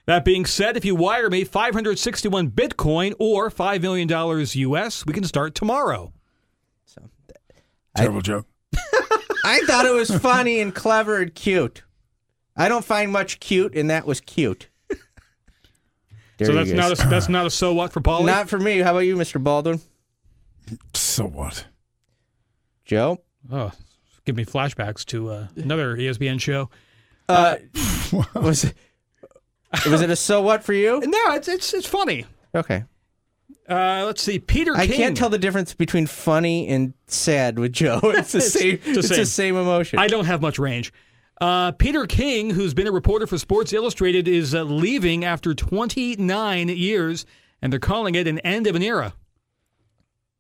That 0.08 0.24
being 0.26 0.46
said, 0.46 0.78
if 0.78 0.86
you 0.86 0.96
wire 0.96 1.30
me 1.30 1.44
561 1.44 2.52
Bitcoin 2.52 3.14
or 3.20 3.50
$5 3.50 3.82
million 3.82 4.10
US, 4.10 5.06
we 5.06 5.14
can 5.14 5.24
start 5.24 5.56
tomorrow. 5.56 6.14
Terrible 7.96 8.22
joke. 8.22 8.48
I 9.44 9.62
thought 9.66 9.86
it 9.86 9.94
was 9.94 10.10
funny 10.10 10.60
and 10.60 10.74
clever 10.74 11.18
and 11.18 11.34
cute. 11.34 11.84
I 12.56 12.70
don't 12.70 12.86
find 12.86 13.12
much 13.12 13.40
cute, 13.40 13.76
and 13.76 13.90
that 13.90 14.06
was 14.06 14.22
cute. 14.22 14.70
There 16.38 16.48
so 16.48 16.54
that's 16.54 16.72
not, 16.72 16.92
a, 16.92 17.08
that's 17.08 17.30
not 17.30 17.46
a 17.46 17.52
so 17.52 17.72
what 17.72 17.94
for 17.94 18.02
Paulie? 18.02 18.26
Not 18.26 18.50
for 18.50 18.58
me. 18.58 18.80
How 18.80 18.92
about 18.92 19.00
you, 19.02 19.16
Mr. 19.16 19.42
Baldwin? 19.42 19.80
So 20.96 21.28
what? 21.28 21.66
Joe? 22.84 23.22
oh, 23.52 23.72
give 24.26 24.36
me 24.36 24.44
flashbacks 24.44 25.06
to 25.06 25.30
uh, 25.30 25.48
another 25.56 25.96
ESPN 25.96 26.42
show. 26.42 26.72
Uh, 27.30 27.58
was 28.34 28.64
it, 28.64 28.76
was 29.86 30.02
it 30.02 30.10
a 30.10 30.16
so 30.16 30.42
what 30.42 30.64
for 30.64 30.74
you? 30.74 31.00
No, 31.02 31.34
it's, 31.34 31.48
it's, 31.48 31.76
it's 31.76 31.86
funny. 31.86 32.26
Okay. 32.56 32.86
Uh, 33.72 34.04
let's 34.06 34.22
see. 34.22 34.38
Peter 34.38 34.76
I 34.76 34.86
King. 34.86 34.98
can't 34.98 35.18
tell 35.18 35.30
the 35.30 35.38
difference 35.38 35.74
between 35.74 36.06
funny 36.06 36.68
and 36.68 36.94
sad 37.08 37.58
with 37.58 37.72
Joe. 37.72 38.00
It's 38.04 38.34
the 38.34 38.40
It's 38.40 38.52
same. 38.54 38.80
the 38.84 39.00
It's 39.00 39.08
same. 39.08 39.18
the 39.20 39.26
same 39.26 39.56
emotion. 39.56 39.98
I 40.00 40.08
don't 40.08 40.26
have 40.26 40.42
much 40.42 40.60
range. 40.60 40.92
Uh, 41.40 41.72
Peter 41.72 42.06
King, 42.06 42.50
who's 42.52 42.74
been 42.74 42.86
a 42.88 42.92
reporter 42.92 43.26
for 43.26 43.38
Sports 43.38 43.72
Illustrated, 43.74 44.28
is 44.28 44.54
uh, 44.54 44.64
leaving 44.64 45.24
after 45.26 45.56
29 45.56 46.68
years, 46.70 47.26
and 47.62 47.72
they're 47.72 47.80
calling 47.80 48.14
it 48.16 48.28
an 48.28 48.40
end 48.40 48.68
of 48.68 48.76
an 48.76 48.84
era. 48.84 49.14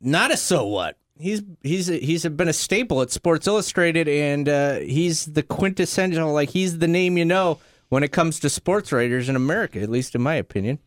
Not 0.01 0.31
a 0.31 0.37
so 0.37 0.65
what. 0.67 0.97
He's 1.17 1.41
he's 1.61 1.87
he's 1.87 2.25
been 2.25 2.47
a 2.47 2.53
staple 2.53 3.01
at 3.01 3.11
Sports 3.11 3.47
Illustrated, 3.47 4.07
and 4.07 4.49
uh, 4.49 4.75
he's 4.79 5.25
the 5.25 5.43
quintessential. 5.43 6.33
Like 6.33 6.49
he's 6.49 6.79
the 6.79 6.87
name 6.87 7.17
you 7.17 7.25
know 7.25 7.59
when 7.89 8.03
it 8.03 8.11
comes 8.11 8.39
to 8.41 8.49
sports 8.49 8.91
writers 8.91 9.29
in 9.29 9.35
America, 9.35 9.79
at 9.79 9.89
least 9.89 10.15
in 10.15 10.21
my 10.21 10.35
opinion. 10.35 10.79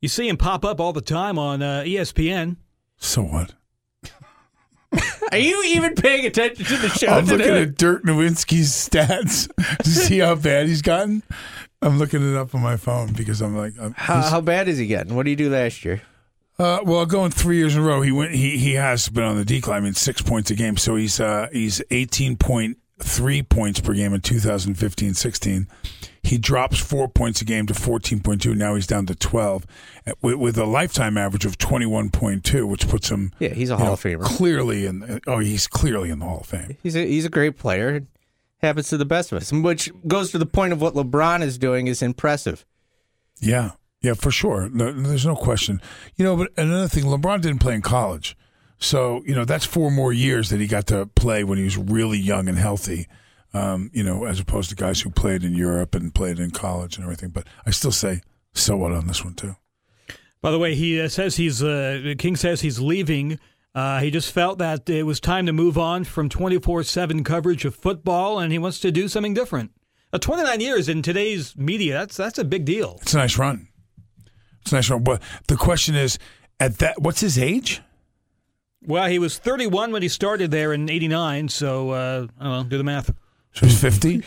You 0.00 0.08
see 0.08 0.28
him 0.28 0.36
pop 0.36 0.64
up 0.64 0.80
all 0.80 0.92
the 0.92 1.00
time 1.00 1.38
on 1.38 1.62
uh, 1.62 1.82
ESPN. 1.86 2.56
So 2.98 3.22
what? 3.22 3.54
Are 5.32 5.38
you 5.38 5.62
even 5.64 5.94
paying 5.94 6.26
attention 6.26 6.64
to 6.64 6.76
the 6.76 6.88
show 6.88 7.08
I'm 7.08 7.26
looking 7.26 7.46
at 7.54 7.76
Dirk 7.76 8.04
Nowitzki's 8.04 8.70
stats 8.70 9.48
to 9.82 9.88
see 9.88 10.18
how 10.18 10.34
bad 10.36 10.68
he's 10.68 10.82
gotten. 10.82 11.22
I'm 11.82 11.98
looking 11.98 12.28
it 12.28 12.36
up 12.36 12.54
on 12.54 12.62
my 12.62 12.76
phone 12.76 13.12
because 13.12 13.42
I'm 13.42 13.56
like, 13.56 13.74
I'm, 13.80 13.92
How, 13.92 14.22
how 14.22 14.40
bad 14.40 14.68
is 14.68 14.78
he 14.78 14.86
getting? 14.86 15.14
What 15.14 15.24
did 15.24 15.30
he 15.30 15.36
do 15.36 15.50
last 15.50 15.84
year? 15.84 16.02
Uh, 16.58 16.78
well, 16.84 17.04
going 17.04 17.30
three 17.30 17.58
years 17.58 17.76
in 17.76 17.82
a 17.82 17.84
row, 17.84 18.00
he 18.00 18.10
went. 18.10 18.32
He 18.32 18.56
he 18.56 18.74
has 18.74 19.10
been 19.10 19.24
on 19.24 19.36
the 19.36 19.44
decline. 19.44 19.76
I 19.76 19.80
mean, 19.80 19.92
six 19.92 20.22
points 20.22 20.50
a 20.50 20.54
game. 20.54 20.78
So 20.78 20.96
he's 20.96 21.20
uh 21.20 21.48
he's 21.52 21.82
eighteen 21.90 22.36
point 22.36 22.78
three 22.98 23.42
points 23.42 23.80
per 23.80 23.94
game 23.94 24.14
in 24.14 24.20
2015-16. 24.20 25.66
He 26.26 26.38
drops 26.38 26.78
four 26.80 27.08
points 27.08 27.40
a 27.40 27.44
game 27.44 27.66
to 27.66 27.74
fourteen 27.74 28.18
point 28.18 28.42
two. 28.42 28.52
Now 28.52 28.74
he's 28.74 28.88
down 28.88 29.06
to 29.06 29.14
twelve, 29.14 29.64
uh, 30.08 30.12
with, 30.22 30.34
with 30.34 30.58
a 30.58 30.64
lifetime 30.64 31.16
average 31.16 31.44
of 31.44 31.56
twenty 31.56 31.86
one 31.86 32.10
point 32.10 32.42
two, 32.42 32.66
which 32.66 32.88
puts 32.88 33.08
him. 33.08 33.32
Yeah, 33.38 33.50
he's 33.50 33.70
a 33.70 33.76
Hall 33.76 33.86
know, 33.86 33.92
of 33.92 34.02
Famer. 34.02 34.24
Clearly 34.24 34.86
in. 34.86 35.20
Oh, 35.28 35.38
he's 35.38 35.68
clearly 35.68 36.10
in 36.10 36.18
the 36.18 36.24
Hall 36.24 36.40
of 36.40 36.46
Fame. 36.46 36.76
He's 36.82 36.96
a 36.96 37.06
he's 37.06 37.24
a 37.24 37.28
great 37.28 37.56
player. 37.56 38.08
Happens 38.60 38.88
to 38.88 38.96
the 38.96 39.04
best 39.04 39.30
of 39.30 39.40
us, 39.40 39.52
which 39.52 39.92
goes 40.08 40.32
to 40.32 40.38
the 40.38 40.46
point 40.46 40.72
of 40.72 40.80
what 40.80 40.94
LeBron 40.94 41.42
is 41.42 41.58
doing 41.58 41.86
is 41.86 42.02
impressive. 42.02 42.66
Yeah, 43.40 43.72
yeah, 44.00 44.14
for 44.14 44.32
sure. 44.32 44.68
No, 44.68 44.90
there's 44.90 45.26
no 45.26 45.36
question. 45.36 45.80
You 46.16 46.24
know, 46.24 46.36
but 46.36 46.50
another 46.56 46.88
thing, 46.88 47.04
LeBron 47.04 47.40
didn't 47.40 47.60
play 47.60 47.74
in 47.74 47.82
college, 47.82 48.36
so 48.78 49.22
you 49.26 49.34
know 49.34 49.44
that's 49.44 49.64
four 49.64 49.90
more 49.90 50.12
years 50.12 50.50
that 50.50 50.60
he 50.60 50.66
got 50.66 50.86
to 50.88 51.06
play 51.06 51.44
when 51.44 51.58
he 51.58 51.64
was 51.64 51.76
really 51.76 52.18
young 52.18 52.48
and 52.48 52.58
healthy. 52.58 53.06
Um, 53.54 53.90
you 53.94 54.02
know, 54.02 54.24
as 54.24 54.38
opposed 54.38 54.68
to 54.70 54.76
guys 54.76 55.00
who 55.00 55.08
played 55.08 55.42
in 55.42 55.54
Europe 55.54 55.94
and 55.94 56.14
played 56.14 56.38
in 56.38 56.50
college 56.50 56.96
and 56.96 57.04
everything. 57.04 57.30
But 57.30 57.46
I 57.64 57.70
still 57.70 57.92
say 57.92 58.20
so 58.52 58.76
what 58.76 58.92
on 58.92 59.06
this 59.06 59.24
one 59.24 59.34
too. 59.34 59.56
By 60.42 60.50
the 60.50 60.58
way, 60.58 60.74
he 60.74 61.00
uh, 61.00 61.08
says 61.08 61.36
he's 61.36 61.62
uh, 61.62 62.14
King 62.18 62.36
says 62.36 62.60
he's 62.60 62.80
leaving. 62.80 63.38
Uh, 63.74 64.00
he 64.00 64.10
just 64.10 64.32
felt 64.32 64.58
that 64.58 64.88
it 64.88 65.04
was 65.04 65.20
time 65.20 65.46
to 65.46 65.52
move 65.52 65.76
on 65.76 66.04
from 66.04 66.28
24/7 66.28 67.24
coverage 67.24 67.64
of 67.64 67.74
football, 67.74 68.38
and 68.38 68.52
he 68.52 68.58
wants 68.58 68.80
to 68.80 68.92
do 68.92 69.08
something 69.08 69.34
different. 69.34 69.70
Uh, 70.12 70.18
29 70.18 70.60
years 70.60 70.88
in 70.88 71.02
today's 71.02 71.56
media—that's 71.56 72.16
that's 72.16 72.38
a 72.38 72.44
big 72.44 72.64
deal. 72.64 72.98
It's 73.02 73.14
a 73.14 73.18
nice 73.18 73.38
run. 73.38 73.68
It's 74.62 74.72
a 74.72 74.76
nice 74.76 74.90
run. 74.90 75.02
But 75.02 75.22
the 75.48 75.56
question 75.56 75.94
is, 75.94 76.18
at 76.60 76.78
that, 76.78 77.00
what's 77.00 77.20
his 77.20 77.38
age? 77.38 77.82
Well, 78.86 79.06
he 79.08 79.18
was 79.18 79.36
31 79.38 79.92
when 79.92 80.02
he 80.02 80.08
started 80.08 80.50
there 80.50 80.72
in 80.72 80.88
'89, 80.88 81.48
so 81.48 81.90
uh, 81.90 82.26
I 82.38 82.44
don't 82.44 82.52
know. 82.52 82.64
Do 82.64 82.78
the 82.78 82.84
math. 82.84 83.12
So 83.52 83.66
he's 83.66 83.80
fifty. 83.80 84.22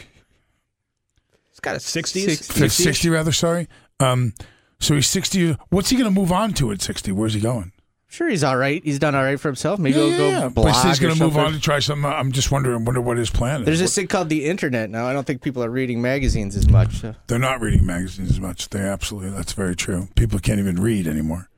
It's 1.49 1.59
got 1.61 1.75
a 1.75 1.79
60s. 1.79 2.07
Six- 2.25 2.47
50, 2.47 2.69
60 2.69 3.09
rather. 3.09 3.31
Sorry. 3.31 3.67
Um, 3.99 4.33
so 4.79 4.95
he's 4.95 5.07
sixty. 5.07 5.57
What's 5.69 5.89
he 5.89 5.97
going 5.97 6.13
to 6.13 6.19
move 6.19 6.31
on 6.31 6.53
to 6.53 6.71
at 6.71 6.81
sixty? 6.81 7.11
Where's 7.11 7.33
he 7.33 7.41
going? 7.41 7.71
Sure, 8.11 8.27
he's 8.27 8.43
all 8.43 8.57
right. 8.57 8.83
He's 8.83 8.97
done 8.97 9.13
all 9.13 9.21
right 9.23 9.39
for 9.39 9.49
himself. 9.49 9.77
Maybe 9.77 9.93
he'll 9.93 10.17
go 10.17 10.49
But 10.49 10.63
blog 10.63 10.67
he 10.69 10.73
says 10.73 10.83
he's 10.85 10.99
going 10.99 11.15
to 11.15 11.23
move 11.23 11.37
on 11.37 11.51
to 11.53 11.59
try 11.59 11.77
something. 11.77 12.09
I'm 12.09 12.31
just 12.31 12.51
wondering. 12.51 12.83
Wonder 12.83 13.01
what 13.01 13.17
his 13.17 13.29
plan 13.29 13.61
is. 13.61 13.65
There's 13.67 13.79
this 13.79 13.93
thing 13.93 14.07
called 14.07 14.29
the 14.29 14.45
internet 14.45 14.89
now. 14.89 15.05
I 15.05 15.13
don't 15.13 15.27
think 15.27 15.43
people 15.43 15.63
are 15.63 15.69
reading 15.69 16.01
magazines 16.01 16.55
as 16.55 16.67
much. 16.67 17.01
So. 17.01 17.13
They're 17.27 17.37
not 17.37 17.61
reading 17.61 17.85
magazines 17.85 18.31
as 18.31 18.39
much. 18.39 18.69
They 18.69 18.79
absolutely. 18.79 19.29
That's 19.29 19.53
very 19.53 19.75
true. 19.75 20.07
People 20.15 20.39
can't 20.39 20.59
even 20.59 20.81
read 20.81 21.07
anymore. 21.07 21.49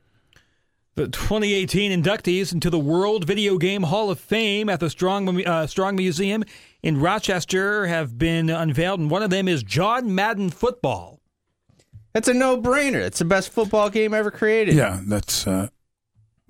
The 0.94 1.08
2018 1.08 2.02
inductees 2.02 2.52
into 2.52 2.68
the 2.68 2.78
World 2.78 3.24
Video 3.26 3.56
Game 3.56 3.84
Hall 3.84 4.10
of 4.10 4.20
Fame 4.20 4.68
at 4.68 4.78
the 4.78 4.90
Strong 4.90 5.42
uh, 5.46 5.66
Strong 5.66 5.96
Museum 5.96 6.44
in 6.82 7.00
Rochester 7.00 7.86
have 7.86 8.18
been 8.18 8.50
unveiled, 8.50 9.00
and 9.00 9.10
one 9.10 9.22
of 9.22 9.30
them 9.30 9.48
is 9.48 9.62
John 9.62 10.14
Madden 10.14 10.50
Football. 10.50 11.18
That's 12.12 12.28
a 12.28 12.34
no-brainer. 12.34 13.00
It's 13.00 13.20
the 13.20 13.24
best 13.24 13.52
football 13.52 13.88
game 13.88 14.12
ever 14.12 14.30
created. 14.30 14.74
Yeah, 14.74 15.00
that's 15.06 15.46
uh, 15.46 15.68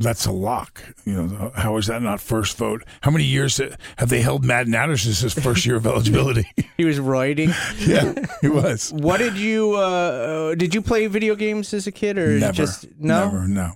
that's 0.00 0.26
a 0.26 0.33
lock. 0.33 0.83
You 1.05 1.22
know, 1.22 1.52
how 1.55 1.76
is 1.76 1.87
that 1.87 2.02
not 2.02 2.20
first 2.20 2.57
vote? 2.57 2.83
How 3.02 3.12
many 3.12 3.22
years 3.22 3.61
have 3.98 4.09
they 4.09 4.22
held 4.22 4.44
Madden 4.44 4.74
out 4.74 4.90
as 4.90 5.05
his 5.05 5.35
first 5.35 5.64
year 5.64 5.76
of 5.76 5.87
eligibility? 5.87 6.50
He 6.78 6.85
was 6.87 6.98
roiding. 6.98 7.55
yeah, 7.87 8.14
he 8.40 8.48
was. 8.48 8.92
What 8.92 9.18
did 9.18 9.37
you? 9.37 9.74
Uh, 9.76 9.78
uh, 9.78 10.55
did 10.57 10.74
you 10.74 10.83
play 10.83 11.07
video 11.07 11.37
games 11.37 11.72
as 11.74 11.87
a 11.87 11.92
kid, 11.92 12.18
or 12.18 12.38
Never. 12.40 12.52
just 12.52 12.87
no? 12.98 13.26
Never. 13.26 13.46
No. 13.46 13.72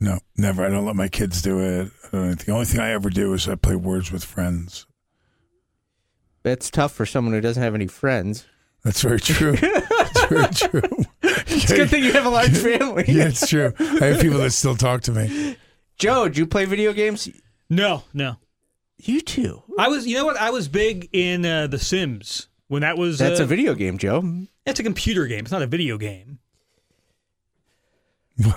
No, 0.00 0.18
never. 0.36 0.64
I 0.64 0.70
don't 0.70 0.86
let 0.86 0.96
my 0.96 1.08
kids 1.08 1.42
do 1.42 1.60
it. 1.60 1.90
I 2.12 2.16
don't, 2.16 2.38
the 2.38 2.52
only 2.52 2.64
thing 2.64 2.80
I 2.80 2.90
ever 2.92 3.10
do 3.10 3.34
is 3.34 3.48
I 3.48 3.54
play 3.54 3.76
Words 3.76 4.10
with 4.10 4.24
Friends. 4.24 4.86
That's 6.42 6.70
tough 6.70 6.92
for 6.92 7.04
someone 7.04 7.34
who 7.34 7.40
doesn't 7.40 7.62
have 7.62 7.74
any 7.74 7.86
friends. 7.86 8.46
That's 8.82 9.02
very 9.02 9.20
true. 9.20 9.52
That's 9.56 10.24
very 10.26 10.46
true. 10.54 11.04
It's 11.22 11.70
a 11.70 11.76
good 11.76 11.90
thing 11.90 12.02
you 12.04 12.12
have 12.12 12.24
a 12.24 12.30
large 12.30 12.56
family. 12.56 13.04
yeah, 13.08 13.28
it's 13.28 13.46
true. 13.46 13.74
I 13.78 14.06
have 14.06 14.20
people 14.22 14.38
that 14.38 14.52
still 14.52 14.74
talk 14.74 15.02
to 15.02 15.12
me. 15.12 15.56
Joe, 15.98 16.28
do 16.30 16.38
you 16.40 16.46
play 16.46 16.64
video 16.64 16.94
games? 16.94 17.28
No, 17.68 18.04
no. 18.14 18.36
You 18.96 19.20
too. 19.20 19.62
I 19.78 19.88
was, 19.88 20.06
you 20.06 20.16
know 20.16 20.24
what? 20.24 20.38
I 20.38 20.50
was 20.50 20.68
big 20.68 21.10
in 21.12 21.44
uh, 21.44 21.66
The 21.66 21.78
Sims 21.78 22.48
when 22.68 22.80
that 22.82 22.96
was. 22.96 23.18
That's 23.18 23.40
uh, 23.40 23.44
a 23.44 23.46
video 23.46 23.74
game, 23.74 23.98
Joe. 23.98 24.46
It's 24.64 24.80
a 24.80 24.82
computer 24.82 25.26
game. 25.26 25.40
It's 25.40 25.52
not 25.52 25.62
a 25.62 25.66
video 25.66 25.98
game. 25.98 26.38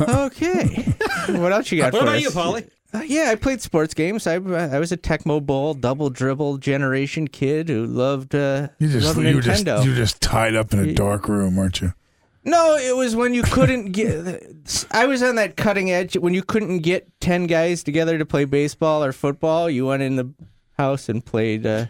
Okay. 0.01 0.95
what 1.27 1.51
else 1.51 1.71
you 1.71 1.79
got? 1.79 1.93
What 1.93 1.99
for 1.99 2.05
about 2.05 2.15
us? 2.17 2.21
you, 2.21 2.31
Polly? 2.31 2.65
Uh, 2.93 3.01
yeah, 3.01 3.29
I 3.31 3.35
played 3.35 3.61
sports 3.61 3.93
games. 3.93 4.27
I 4.27 4.35
I 4.35 4.79
was 4.79 4.91
a 4.91 4.97
Tecmo 4.97 5.43
Bowl 5.43 5.73
double 5.73 6.09
dribble 6.09 6.59
generation 6.59 7.27
kid 7.27 7.69
who 7.69 7.85
loved 7.85 8.35
uh, 8.35 8.67
You 8.79 8.89
just 8.89 9.05
loved 9.07 9.27
you 9.27 9.35
were 9.35 9.41
just 9.41 9.65
you 9.65 9.91
were 9.91 9.95
just 9.95 10.21
tied 10.21 10.55
up 10.55 10.73
in 10.73 10.79
a 10.79 10.93
dark 10.93 11.27
room, 11.27 11.55
weren't 11.55 11.81
you? 11.81 11.93
No, 12.45 12.75
it 12.75 12.95
was 12.95 13.15
when 13.15 13.33
you 13.33 13.41
couldn't 13.41 13.93
get. 13.93 14.85
I 14.91 15.05
was 15.05 15.23
on 15.23 15.35
that 15.35 15.55
cutting 15.55 15.91
edge 15.91 16.17
when 16.17 16.33
you 16.33 16.43
couldn't 16.43 16.79
get 16.79 17.09
ten 17.19 17.47
guys 17.47 17.83
together 17.83 18.17
to 18.17 18.25
play 18.25 18.45
baseball 18.45 19.03
or 19.03 19.11
football. 19.11 19.69
You 19.69 19.87
went 19.87 20.03
in 20.03 20.17
the 20.17 20.33
house 20.77 21.09
and 21.09 21.25
played. 21.25 21.65
Uh, 21.65 21.85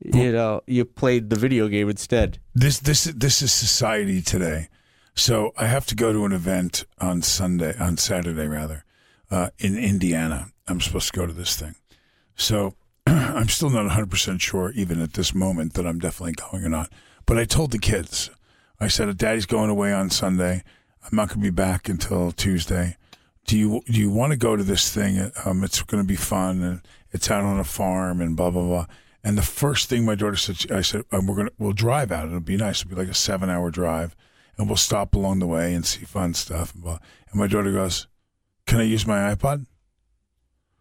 you 0.00 0.32
know, 0.32 0.62
you 0.66 0.84
played 0.84 1.28
the 1.28 1.36
video 1.36 1.68
game 1.68 1.90
instead. 1.90 2.38
This 2.54 2.78
this 2.80 3.04
this 3.04 3.42
is 3.42 3.52
society 3.52 4.22
today. 4.22 4.68
So 5.18 5.52
I 5.56 5.66
have 5.66 5.84
to 5.86 5.96
go 5.96 6.12
to 6.12 6.24
an 6.26 6.32
event 6.32 6.86
on 7.00 7.22
Sunday, 7.22 7.76
on 7.76 7.96
Saturday 7.96 8.46
rather, 8.46 8.84
uh, 9.32 9.50
in 9.58 9.76
Indiana. 9.76 10.52
I'm 10.68 10.80
supposed 10.80 11.12
to 11.12 11.18
go 11.18 11.26
to 11.26 11.32
this 11.32 11.56
thing. 11.56 11.74
So 12.36 12.76
I'm 13.06 13.48
still 13.48 13.68
not 13.68 13.82
100 13.86 14.08
percent 14.12 14.40
sure, 14.40 14.70
even 14.76 15.02
at 15.02 15.14
this 15.14 15.34
moment, 15.34 15.74
that 15.74 15.88
I'm 15.88 15.98
definitely 15.98 16.34
going 16.34 16.64
or 16.64 16.68
not. 16.68 16.92
But 17.26 17.36
I 17.36 17.46
told 17.46 17.72
the 17.72 17.80
kids, 17.80 18.30
I 18.78 18.86
said, 18.86 19.18
"Daddy's 19.18 19.44
going 19.44 19.70
away 19.70 19.92
on 19.92 20.08
Sunday. 20.08 20.62
I'm 21.02 21.16
not 21.16 21.30
going 21.30 21.40
to 21.40 21.46
be 21.46 21.50
back 21.50 21.88
until 21.88 22.30
Tuesday. 22.30 22.96
Do 23.44 23.58
you 23.58 23.82
do 23.86 23.98
you 23.98 24.10
want 24.10 24.30
to 24.30 24.38
go 24.38 24.54
to 24.54 24.62
this 24.62 24.94
thing? 24.94 25.32
Um, 25.44 25.64
it's 25.64 25.82
going 25.82 26.02
to 26.02 26.06
be 26.06 26.14
fun, 26.14 26.62
and 26.62 26.80
it's 27.10 27.28
out 27.28 27.42
on 27.42 27.58
a 27.58 27.64
farm, 27.64 28.20
and 28.20 28.36
blah 28.36 28.50
blah 28.50 28.62
blah." 28.62 28.86
And 29.24 29.36
the 29.36 29.42
first 29.42 29.88
thing 29.88 30.04
my 30.04 30.14
daughter 30.14 30.36
said, 30.36 30.70
I 30.70 30.80
said, 30.80 31.02
um, 31.10 31.26
"We're 31.26 31.36
gonna 31.36 31.50
we'll 31.58 31.72
drive 31.72 32.12
out. 32.12 32.28
It'll 32.28 32.38
be 32.38 32.56
nice. 32.56 32.82
It'll 32.82 32.90
be 32.90 33.02
like 33.02 33.08
a 33.08 33.14
seven 33.14 33.50
hour 33.50 33.72
drive, 33.72 34.14
and 34.58 34.66
we'll 34.66 34.76
stop 34.76 35.14
along 35.14 35.38
the 35.38 35.46
way 35.46 35.74
and 35.74 35.86
see 35.86 36.04
fun 36.04 36.34
stuff." 36.34 36.74
And, 36.74 36.82
blah. 36.82 36.98
and 37.30 37.40
my 37.40 37.46
daughter 37.46 37.72
goes, 37.72 38.06
"Can 38.66 38.80
I 38.80 38.84
use 38.84 39.06
my 39.06 39.34
iPod?" 39.34 39.66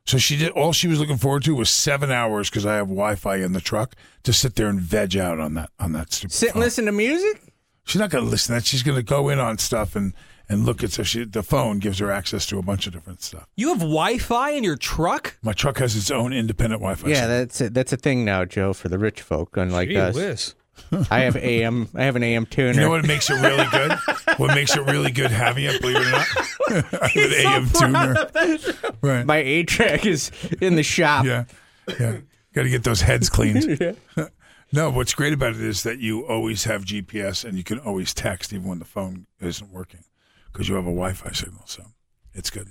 So 0.06 0.18
she 0.18 0.38
did. 0.38 0.52
All 0.52 0.72
she 0.72 0.88
was 0.88 1.00
looking 1.00 1.18
forward 1.18 1.44
to 1.44 1.56
was 1.56 1.70
seven 1.70 2.12
hours 2.12 2.50
because 2.50 2.66
I 2.66 2.76
have 2.76 2.88
Wi-Fi 2.88 3.36
in 3.38 3.52
the 3.52 3.60
truck 3.60 3.94
to 4.24 4.32
sit 4.32 4.56
there 4.56 4.68
and 4.68 4.80
veg 4.80 5.18
out 5.18 5.40
on 5.40 5.54
that 5.56 5.70
on 5.80 5.92
that 5.92 6.14
stupid. 6.14 6.34
Sit 6.34 6.52
and 6.52 6.62
listen 6.62 6.86
to 6.86 6.94
music. 6.94 7.54
She's 7.84 8.00
not 8.00 8.10
going 8.10 8.24
to 8.24 8.30
listen 8.30 8.54
to 8.54 8.60
that. 8.60 8.66
She's 8.66 8.84
going 8.84 8.98
to 8.98 9.04
go 9.04 9.28
in 9.30 9.40
on 9.40 9.58
stuff 9.58 9.96
and 9.96 10.14
and 10.50 10.66
look 10.66 10.82
at 10.82 10.92
so 10.92 11.04
she 11.04 11.26
the 11.26 11.44
phone 11.44 11.80
gives 11.80 12.00
her 12.00 12.10
access 12.10 12.46
to 12.48 12.58
a 12.58 12.62
bunch 12.62 12.88
of 12.88 12.94
different 12.94 13.22
stuff. 13.22 13.48
You 13.58 13.70
have 13.70 13.80
Wi-Fi 13.80 14.52
in 14.52 14.64
your 14.64 14.78
truck? 14.78 15.38
My 15.44 15.52
truck 15.54 15.80
has 15.80 15.96
its 15.96 16.10
own 16.10 16.32
independent 16.32 16.82
Wi-Fi. 16.82 17.10
Yeah, 17.10 17.28
that's 17.28 17.60
a, 17.60 17.70
that's 17.70 17.92
a 17.92 17.98
thing 17.98 18.24
now, 18.24 18.46
Joe, 18.46 18.74
for 18.74 18.88
the 18.88 18.98
rich 18.98 19.22
folk, 19.22 19.58
unlike 19.58 19.90
Gee 19.90 19.98
us. 19.98 20.16
whiz. 20.16 20.56
I 21.12 21.20
have 21.20 21.36
AM. 21.36 21.90
I 21.96 22.04
have 22.04 22.16
an 22.16 22.24
AM 22.24 22.46
tuner. 22.46 22.74
You 22.74 22.80
know 22.82 22.90
what 22.90 23.06
makes 23.06 23.30
it 23.30 23.42
really 23.42 23.66
good? 23.72 23.92
what 24.38 24.56
makes 24.56 24.76
it 24.76 24.82
really 24.82 25.12
good 25.12 25.32
having 25.32 25.66
it, 25.66 25.82
believe 25.82 25.98
it 25.98 26.08
or 26.08 26.12
not? 26.12 26.28
I 27.02 27.08
have 27.08 27.32
an 27.32 27.34
AM 27.34 27.70
tuner. 27.70 28.94
Right. 29.02 29.26
My 29.26 29.38
A 29.38 29.64
track 29.64 30.06
is 30.06 30.32
in 30.62 30.76
the 30.76 30.84
shop. 30.84 31.26
Yeah. 31.26 31.46
Yeah. 32.00 32.18
Got 32.54 32.64
to 32.64 32.70
get 32.70 32.84
those 32.84 33.02
heads 33.02 33.30
cleaned. 33.30 33.78
no, 34.74 34.90
what's 34.90 35.14
great 35.14 35.34
about 35.34 35.52
it 35.56 35.62
is 35.62 35.84
that 35.84 36.00
you 36.00 36.26
always 36.26 36.64
have 36.64 36.86
GPS 36.86 37.46
and 37.46 37.58
you 37.58 37.64
can 37.64 37.80
always 37.80 38.14
text 38.14 38.54
even 38.54 38.68
when 38.68 38.80
the 38.80 38.86
phone 38.86 39.28
isn't 39.40 39.72
working 39.72 40.04
because 40.52 40.68
you 40.68 40.76
have 40.76 40.86
a 40.86 40.90
Wi 40.90 41.14
Fi 41.14 41.32
signal. 41.32 41.64
So 41.66 41.84
it's 42.34 42.50
good. 42.50 42.70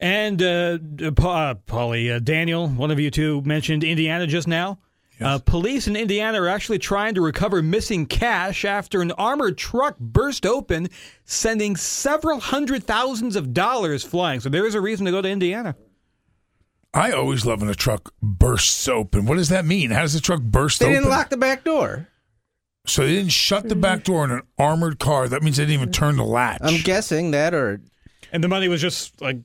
And 0.00 0.42
uh, 0.42 0.78
Pa- 1.12 1.50
uh, 1.50 1.54
Paulie, 1.54 2.14
uh, 2.14 2.18
Daniel, 2.20 2.68
one 2.68 2.90
of 2.90 3.00
you 3.00 3.10
two 3.10 3.42
mentioned 3.42 3.82
Indiana 3.82 4.26
just 4.26 4.46
now. 4.46 4.78
Uh, 5.20 5.38
police 5.38 5.88
in 5.88 5.96
Indiana 5.96 6.40
are 6.40 6.48
actually 6.48 6.78
trying 6.78 7.14
to 7.14 7.20
recover 7.20 7.60
missing 7.62 8.06
cash 8.06 8.64
after 8.64 9.02
an 9.02 9.10
armored 9.12 9.58
truck 9.58 9.98
burst 9.98 10.46
open, 10.46 10.88
sending 11.24 11.74
several 11.76 12.38
hundred 12.38 12.84
thousands 12.84 13.34
of 13.34 13.52
dollars 13.52 14.04
flying. 14.04 14.38
So 14.40 14.48
there 14.48 14.64
is 14.66 14.74
a 14.76 14.80
reason 14.80 15.06
to 15.06 15.12
go 15.12 15.20
to 15.20 15.28
Indiana. 15.28 15.74
I 16.94 17.12
always 17.12 17.44
love 17.44 17.60
when 17.60 17.68
a 17.70 17.74
truck 17.74 18.12
bursts 18.22 18.86
open. 18.88 19.26
What 19.26 19.36
does 19.36 19.48
that 19.50 19.64
mean? 19.64 19.90
How 19.90 20.02
does 20.02 20.14
the 20.14 20.20
truck 20.20 20.40
burst 20.40 20.78
They 20.80 20.86
open? 20.86 20.94
They 20.94 21.00
didn't 21.00 21.10
lock 21.10 21.30
the 21.30 21.36
back 21.36 21.64
door. 21.64 22.08
so 22.86 23.02
they 23.04 23.14
didn't 23.14 23.32
shut 23.32 23.68
the 23.68 23.76
back 23.76 24.04
door 24.04 24.24
in 24.24 24.30
an 24.30 24.42
armored 24.58 24.98
car. 24.98 25.28
That 25.28 25.42
means 25.42 25.56
they 25.58 25.64
didn't 25.64 25.74
even 25.74 25.92
turn 25.92 26.16
the 26.16 26.24
latch. 26.24 26.60
I'm 26.62 26.80
guessing 26.82 27.32
that, 27.32 27.52
or 27.54 27.80
And 28.32 28.42
the 28.42 28.48
money 28.48 28.68
was 28.68 28.80
just 28.80 29.20
like 29.20 29.38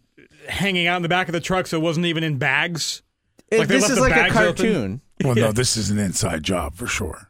hanging 0.47 0.87
out 0.87 0.97
in 0.97 1.01
the 1.03 1.09
back 1.09 1.27
of 1.27 1.33
the 1.33 1.39
truck, 1.41 1.67
so 1.67 1.77
it 1.77 1.81
wasn't 1.81 2.05
even 2.05 2.23
in 2.23 2.37
bags. 2.37 3.01
It- 3.49 3.59
Like 3.59 3.67
this 3.67 3.89
is 3.89 3.99
like 3.99 4.15
a 4.15 4.29
cartoon. 4.31 4.75
open? 4.75 5.01
Well, 5.27 5.35
no, 5.35 5.51
this 5.51 5.77
is 5.77 5.89
an 5.89 5.99
inside 5.99 6.43
job 6.43 6.75
for 6.75 6.87
sure. 6.87 7.29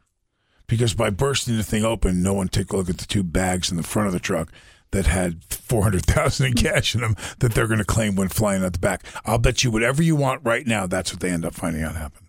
Because 0.68 0.94
by 0.94 1.10
bursting 1.10 1.58
the 1.58 1.64
thing 1.64 1.84
open, 1.84 2.24
no 2.24 2.34
one 2.34 2.48
took 2.48 2.72
a 2.72 2.78
look 2.78 2.90
at 2.90 2.98
the 2.98 3.06
two 3.06 3.24
bags 3.24 3.70
in 3.70 3.78
the 3.78 3.84
front 3.84 4.08
of 4.08 4.14
the 4.14 4.20
truck 4.20 4.52
that 4.92 5.06
had 5.06 5.44
four 5.44 5.84
hundred 5.84 6.06
thousand 6.06 6.48
in 6.48 6.52
hmm. 6.54 6.60
cash 6.60 6.96
in 6.96 7.02
them 7.02 7.16
that 7.40 7.54
they're 7.54 7.68
going 7.68 7.80
to 7.80 7.86
claim 7.86 8.16
when 8.16 8.30
flying 8.30 8.64
out 8.64 8.74
the 8.74 8.80
back. 8.80 9.04
I'll 9.26 9.38
bet 9.38 9.64
you 9.64 9.72
whatever 9.72 10.02
you 10.02 10.16
want 10.16 10.42
right 10.44 10.66
now. 10.66 10.88
That's 10.88 11.12
what 11.12 11.20
they 11.20 11.30
end 11.30 11.46
up 11.46 11.54
finding 11.54 11.84
out 11.84 11.96
happened. 11.96 12.28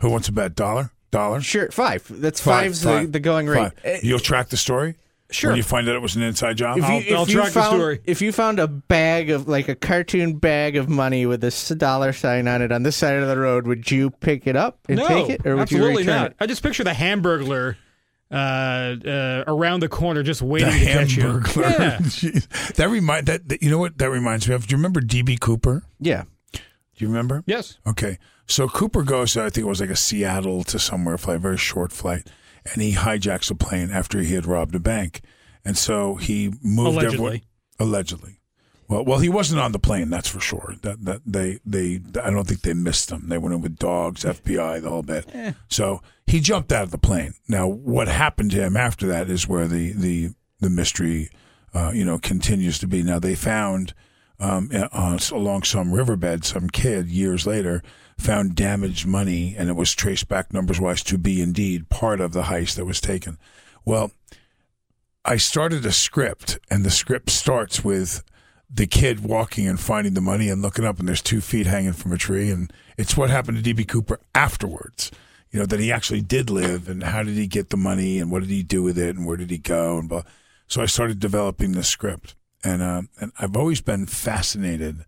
Who 0.00 0.10
wants 0.10 0.28
a 0.28 0.32
bet 0.32 0.54
dollar? 0.54 0.90
Dollar? 1.10 1.40
Sure, 1.40 1.70
five. 1.70 2.04
That's 2.10 2.40
Five, 2.40 2.64
five's 2.64 2.82
five, 2.82 3.06
the, 3.06 3.12
the 3.12 3.20
going 3.20 3.46
rate. 3.46 3.72
five. 3.82 4.04
You'll 4.04 4.18
track 4.18 4.48
the 4.48 4.56
story. 4.56 4.96
Sure. 5.30 5.50
When 5.50 5.56
you 5.56 5.62
find 5.62 5.88
out 5.88 5.96
it 5.96 6.02
was 6.02 6.16
an 6.16 6.22
inside 6.22 6.56
job. 6.58 6.76
If 6.78 6.84
you, 6.84 6.90
I'll- 6.90 7.00
if 7.00 7.12
I'll 7.12 7.26
you 7.28 7.34
track 7.34 7.52
the 7.52 7.64
story. 7.66 8.00
If 8.04 8.20
you 8.22 8.30
found 8.30 8.60
a 8.60 8.68
bag 8.68 9.30
of 9.30 9.48
like 9.48 9.68
a 9.68 9.74
cartoon 9.74 10.36
bag 10.36 10.76
of 10.76 10.88
money 10.88 11.24
with 11.26 11.42
a 11.42 11.48
s- 11.48 11.70
dollar 11.70 12.12
sign 12.12 12.46
on 12.46 12.60
it 12.62 12.70
on 12.70 12.82
this 12.82 12.94
side 12.96 13.16
of 13.16 13.26
the 13.26 13.36
road, 13.38 13.66
would 13.66 13.90
you 13.90 14.10
pick 14.10 14.46
it 14.46 14.54
up 14.54 14.78
and 14.88 14.98
no, 14.98 15.08
take 15.08 15.30
it, 15.30 15.46
or 15.46 15.54
would 15.56 15.62
absolutely 15.62 15.92
you 15.92 15.98
return 16.10 16.14
not. 16.22 16.30
it? 16.32 16.36
I 16.40 16.46
just 16.46 16.62
picture 16.62 16.84
the 16.84 16.90
Hamburglar 16.90 17.76
uh, 18.30 18.34
uh, 18.34 19.44
around 19.46 19.80
the 19.80 19.88
corner, 19.88 20.22
just 20.22 20.42
waiting 20.42 20.68
the 20.70 20.78
to 20.78 20.84
catch 20.84 21.16
you. 21.16 21.22
Hamburglar. 21.24 21.78
Yeah. 21.78 21.98
Jeez. 22.02 22.74
That 22.74 22.88
remind 22.88 23.26
that, 23.26 23.48
that 23.48 23.62
you 23.62 23.70
know 23.70 23.78
what 23.78 23.98
that 23.98 24.10
reminds 24.10 24.46
me 24.48 24.54
of. 24.54 24.66
Do 24.66 24.72
you 24.72 24.76
remember 24.78 25.00
DB 25.00 25.38
Cooper? 25.40 25.84
Yeah. 26.00 26.24
Do 26.52 26.60
you 26.98 27.08
remember? 27.08 27.42
Yes. 27.46 27.78
Okay. 27.86 28.18
So 28.46 28.68
Cooper 28.68 29.02
goes, 29.02 29.36
I 29.36 29.44
think 29.50 29.64
it 29.64 29.68
was 29.68 29.80
like 29.80 29.90
a 29.90 29.96
Seattle 29.96 30.64
to 30.64 30.78
somewhere, 30.78 31.16
flight, 31.16 31.40
very 31.40 31.56
short 31.56 31.92
flight, 31.92 32.28
and 32.72 32.82
he 32.82 32.92
hijacks 32.94 33.50
a 33.50 33.54
plane 33.54 33.90
after 33.90 34.20
he 34.20 34.34
had 34.34 34.46
robbed 34.46 34.74
a 34.74 34.80
bank. 34.80 35.20
And 35.64 35.76
so 35.76 36.16
he 36.16 36.52
moved 36.62 36.88
Allegedly. 36.96 37.14
everyone. 37.14 37.40
Allegedly. 37.78 38.40
Well, 38.86 39.04
well, 39.04 39.18
he 39.18 39.30
wasn't 39.30 39.60
on 39.60 39.72
the 39.72 39.78
plane, 39.78 40.10
that's 40.10 40.28
for 40.28 40.40
sure. 40.40 40.74
That 40.82 41.04
that 41.06 41.22
they 41.24 41.58
they 41.64 42.00
I 42.22 42.30
don't 42.30 42.46
think 42.46 42.60
they 42.60 42.74
missed 42.74 43.10
him. 43.10 43.28
They 43.28 43.38
went 43.38 43.54
in 43.54 43.62
with 43.62 43.78
dogs, 43.78 44.24
FBI, 44.24 44.82
the 44.82 44.90
whole 44.90 45.02
bit. 45.02 45.26
So 45.68 46.02
he 46.26 46.40
jumped 46.40 46.70
out 46.70 46.84
of 46.84 46.90
the 46.90 46.98
plane. 46.98 47.34
Now, 47.48 47.66
what 47.66 48.08
happened 48.08 48.50
to 48.52 48.62
him 48.62 48.76
after 48.76 49.06
that 49.06 49.30
is 49.30 49.48
where 49.48 49.66
the 49.66 49.92
the 49.92 50.34
the 50.60 50.68
mystery, 50.68 51.30
uh, 51.72 51.92
you 51.94 52.04
know, 52.04 52.18
continues 52.18 52.78
to 52.80 52.86
be. 52.86 53.02
Now 53.02 53.18
they 53.18 53.34
found 53.34 53.94
um, 54.38 54.70
uh, 54.72 55.18
along 55.32 55.62
some 55.62 55.92
riverbed, 55.92 56.44
some 56.44 56.68
kid 56.68 57.08
years 57.08 57.46
later 57.46 57.82
found 58.18 58.54
damaged 58.54 59.06
money, 59.06 59.54
and 59.56 59.68
it 59.68 59.76
was 59.76 59.94
traced 59.94 60.28
back 60.28 60.52
numbers 60.52 60.80
wise 60.80 61.02
to 61.04 61.18
be 61.18 61.42
indeed 61.42 61.88
part 61.88 62.20
of 62.20 62.32
the 62.32 62.42
heist 62.42 62.76
that 62.76 62.84
was 62.84 63.00
taken. 63.00 63.38
Well, 63.84 64.12
I 65.24 65.36
started 65.36 65.84
a 65.86 65.92
script, 65.92 66.58
and 66.70 66.84
the 66.84 66.90
script 66.90 67.30
starts 67.30 67.84
with 67.84 68.22
the 68.70 68.86
kid 68.86 69.20
walking 69.20 69.68
and 69.68 69.78
finding 69.78 70.14
the 70.14 70.20
money 70.20 70.48
and 70.48 70.62
looking 70.62 70.84
up, 70.84 70.98
and 70.98 71.08
there's 71.08 71.22
two 71.22 71.40
feet 71.40 71.66
hanging 71.66 71.92
from 71.92 72.12
a 72.12 72.18
tree, 72.18 72.50
and 72.50 72.72
it's 72.96 73.16
what 73.16 73.30
happened 73.30 73.62
to 73.62 73.74
DB 73.74 73.86
Cooper 73.86 74.20
afterwards. 74.34 75.10
You 75.50 75.60
know 75.60 75.66
that 75.66 75.80
he 75.80 75.92
actually 75.92 76.22
did 76.22 76.50
live, 76.50 76.88
and 76.88 77.02
how 77.02 77.22
did 77.22 77.34
he 77.34 77.46
get 77.46 77.70
the 77.70 77.76
money, 77.76 78.18
and 78.18 78.30
what 78.30 78.40
did 78.40 78.50
he 78.50 78.62
do 78.62 78.82
with 78.82 78.98
it, 78.98 79.16
and 79.16 79.26
where 79.26 79.36
did 79.36 79.50
he 79.50 79.58
go, 79.58 79.98
and 79.98 80.08
blah. 80.08 80.22
So 80.66 80.82
I 80.82 80.86
started 80.86 81.20
developing 81.20 81.72
the 81.72 81.84
script, 81.84 82.34
and 82.64 82.82
uh, 82.82 83.02
and 83.20 83.32
I've 83.38 83.56
always 83.56 83.80
been 83.80 84.06
fascinated 84.06 85.04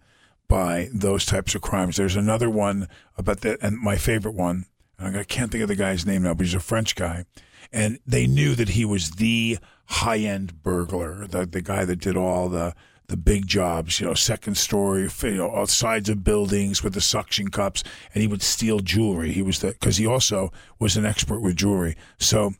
by 0.48 0.88
those 0.92 1.24
types 1.24 1.54
of 1.54 1.62
crimes. 1.62 1.96
There's 1.96 2.16
another 2.16 2.50
one 2.50 2.88
about 3.16 3.40
that, 3.40 3.58
and 3.62 3.78
my 3.78 3.96
favorite 3.96 4.34
one. 4.34 4.66
I 4.98 5.24
can't 5.24 5.52
think 5.52 5.62
of 5.62 5.68
the 5.68 5.76
guy's 5.76 6.06
name 6.06 6.22
now, 6.22 6.32
but 6.32 6.46
he's 6.46 6.54
a 6.54 6.60
French 6.60 6.94
guy, 6.94 7.26
and 7.70 7.98
they 8.06 8.26
knew 8.26 8.54
that 8.54 8.70
he 8.70 8.84
was 8.84 9.12
the 9.12 9.58
high 9.86 10.18
end 10.18 10.62
burglar, 10.62 11.26
the 11.26 11.46
the 11.46 11.60
guy 11.60 11.84
that 11.84 12.00
did 12.00 12.16
all 12.16 12.48
the 12.48 12.74
the 13.08 13.16
big 13.16 13.46
jobs, 13.46 14.00
you 14.00 14.06
know, 14.06 14.14
second 14.14 14.56
story, 14.56 15.08
you 15.22 15.34
know, 15.34 15.64
sides 15.66 16.08
of 16.08 16.24
buildings 16.24 16.82
with 16.82 16.94
the 16.94 17.00
suction 17.00 17.48
cups, 17.48 17.84
and 18.12 18.22
he 18.22 18.28
would 18.28 18.42
steal 18.42 18.80
jewelry. 18.80 19.32
He 19.32 19.42
was 19.42 19.60
the 19.60 19.68
because 19.68 19.96
he 19.96 20.06
also 20.06 20.52
was 20.78 20.96
an 20.96 21.06
expert 21.06 21.40
with 21.40 21.56
jewelry. 21.56 21.96
So, 22.18 22.54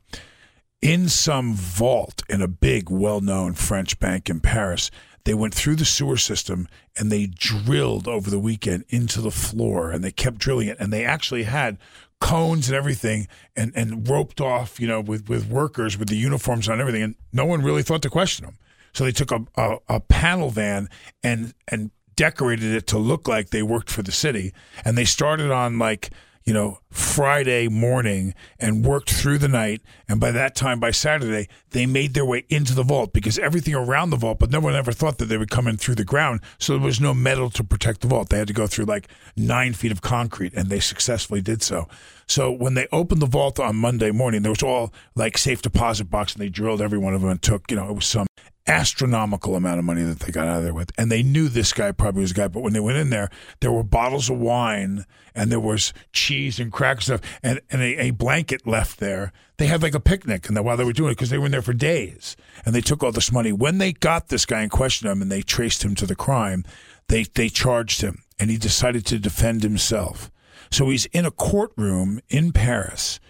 in 0.81 1.09
some 1.09 1.55
vault 1.55 2.23
in 2.29 2.43
a 2.43 2.49
big, 2.49 2.91
well 2.91 3.21
known 3.21 3.55
French 3.55 3.99
bank 3.99 4.31
in 4.31 4.41
Paris, 4.41 4.91
they 5.27 5.35
went 5.35 5.53
through 5.55 5.75
the 5.75 5.85
sewer 5.85 6.17
system 6.17 6.69
and 6.97 7.11
they 7.11 7.27
drilled 7.27 8.07
over 8.07 8.31
the 8.31 8.39
weekend 8.39 8.85
into 8.89 9.21
the 9.21 9.31
floor, 9.33 9.91
and 9.91 10.03
they 10.03 10.13
kept 10.13 10.39
drilling 10.39 10.69
it, 10.69 10.79
and 10.79 10.93
they 10.93 11.05
actually 11.05 11.43
had 11.43 11.77
cones 12.21 12.69
and 12.69 12.77
everything 12.77 13.27
and, 13.57 13.73
and 13.75 14.09
roped 14.09 14.41
off, 14.41 14.81
you 14.81 14.87
know, 14.87 15.01
with, 15.01 15.29
with 15.29 15.51
workers 15.51 15.99
with 15.99 16.09
the 16.09 16.17
uniforms 16.17 16.69
on 16.69 16.81
everything. 16.81 17.03
And 17.03 17.15
no 17.33 17.45
one 17.45 17.63
really 17.63 17.83
thought 17.83 18.03
to 18.03 18.09
question 18.09 18.47
them. 18.47 18.57
So 18.95 19.05
they 19.05 19.13
took 19.13 19.33
a, 19.33 19.45
a, 19.57 19.77
a 19.89 20.01
panel 20.01 20.51
van 20.51 20.89
and, 21.23 21.53
and 21.69 21.91
decorated 22.15 22.73
it 22.73 22.87
to 22.87 22.99
look 22.99 23.29
like 23.29 23.51
they 23.51 23.63
worked 23.63 23.91
for 23.91 24.03
the 24.03 24.13
city. 24.13 24.55
And 24.85 24.97
they 24.97 25.05
started 25.05 25.51
on 25.51 25.79
like, 25.79 26.11
you 26.47 26.55
know, 26.55 26.79
Friday 26.91 27.67
morning 27.67 28.33
and 28.61 28.85
worked 28.85 29.11
through 29.11 29.39
the 29.39 29.49
night. 29.49 29.83
And 30.09 30.21
by 30.21 30.31
that 30.31 30.55
time, 30.55 30.79
by 30.79 30.93
Saturday, 30.93 31.49
they 31.71 31.87
made 31.87 32.15
their 32.15 32.25
way 32.25 32.47
into 32.49 32.73
the 32.73 32.85
vault 32.85 33.13
because 33.13 33.37
everything 33.37 33.75
around 33.75 34.11
the 34.11 34.17
vault, 34.17 34.39
but 34.39 34.51
no 34.51 34.61
one 34.61 34.77
ever 34.77 34.93
thought 34.93 35.19
that 35.19 35.25
they 35.25 35.37
would 35.37 35.51
come 35.51 35.67
in 35.67 35.77
through 35.77 35.97
the 35.97 36.05
ground. 36.05 36.41
So 36.59 36.75
there 36.75 36.87
was 36.87 37.01
no 37.01 37.13
metal 37.13 37.51
to 37.51 37.65
protect 37.65 38.01
the 38.01 38.07
vault. 38.07 38.29
They 38.29 38.39
had 38.39 38.47
to 38.47 38.55
go 38.55 38.69
through 38.69 38.85
like 38.85 39.09
nine 39.37 39.73
feet 39.73 39.91
of 39.91 40.03
concrete, 40.03 40.55
and 40.55 40.69
they 40.69 40.79
successfully 40.79 41.41
did 41.41 41.63
so. 41.63 41.89
So 42.29 42.53
when 42.53 42.75
they 42.75 42.87
opened 42.93 43.23
the 43.23 43.27
vault 43.27 43.59
on 43.59 43.77
Monday 43.77 44.13
morning, 44.13 44.43
there 44.43 44.53
was 44.53 44.63
all 44.63 44.95
like 45.17 45.37
safe 45.37 45.63
deposit 45.63 46.05
box, 46.11 46.33
and 46.33 46.43
they 46.43 46.49
drilled 46.49 46.81
every 46.81 46.99
one 46.99 47.13
of 47.13 47.23
them 47.23 47.31
and 47.31 47.43
took, 47.43 47.71
you 47.71 47.77
know, 47.77 47.89
it 47.89 47.95
was 47.95 48.07
some 48.07 48.27
astronomical 48.67 49.55
amount 49.55 49.79
of 49.79 49.85
money 49.85 50.03
that 50.03 50.21
they 50.21 50.33
got 50.33 50.49
out 50.49 50.59
of 50.59 50.65
there 50.65 50.75
with. 50.75 50.91
And 50.99 51.11
they 51.11 51.23
knew 51.23 51.49
this 51.49 51.73
guy 51.73 51.93
probably 51.93 52.23
was 52.23 52.33
a 52.33 52.35
guy. 52.35 52.49
But 52.49 52.63
when 52.63 52.73
they 52.73 52.81
went 52.81 52.99
in 52.99 53.11
there, 53.11 53.31
there 53.61 53.71
were 53.71 53.85
bottles 53.85 54.29
of 54.29 54.39
wine 54.39 55.05
and 55.35 55.53
there 55.53 55.61
was 55.61 55.93
cheese 56.13 56.59
and 56.59 56.73
crack 56.73 57.01
stuff 57.01 57.21
and, 57.43 57.61
and 57.71 57.81
a, 57.81 58.07
a 58.07 58.11
blanket 58.11 58.67
left 58.67 58.99
there. 58.99 59.33
They 59.59 59.67
had 59.67 59.83
like 59.83 59.95
a 59.95 60.01
picnic 60.01 60.49
and 60.49 60.65
while 60.65 60.77
they 60.77 60.85
were 60.85 60.93
doing 60.93 61.13
it 61.13 61.15
because 61.15 61.31
they 61.31 61.39
were 61.39 61.47
in 61.47 61.53
there 61.53 61.63
for 61.63 61.73
days 61.73 62.37
and 62.65 62.75
they 62.75 62.81
took 62.81 63.03
all 63.03 63.13
this 63.13 63.33
money. 63.33 63.53
When 63.53 63.79
they 63.79 63.93
got 63.93 64.29
this 64.29 64.47
guy 64.47 64.63
and 64.63 64.71
questioned 64.71 65.11
him 65.11 65.23
and 65.23 65.31
they 65.31 65.43
traced 65.43 65.85
him 65.85 65.95
to 65.97 66.07
the 66.07 66.17
crime, 66.17 66.65
they, 67.09 67.25
they 67.25 67.49
charged 67.49 68.01
him 68.01 68.23
and 68.39 68.51
he 68.51 68.57
decided 68.57 69.07
to 69.07 69.19
defend 69.19 69.63
himself. 69.63 70.31
So 70.71 70.91
he's 70.91 71.07
in 71.07 71.25
a 71.25 71.31
courtroom 71.31 72.21
in 72.29 72.53
Paris 72.53 73.21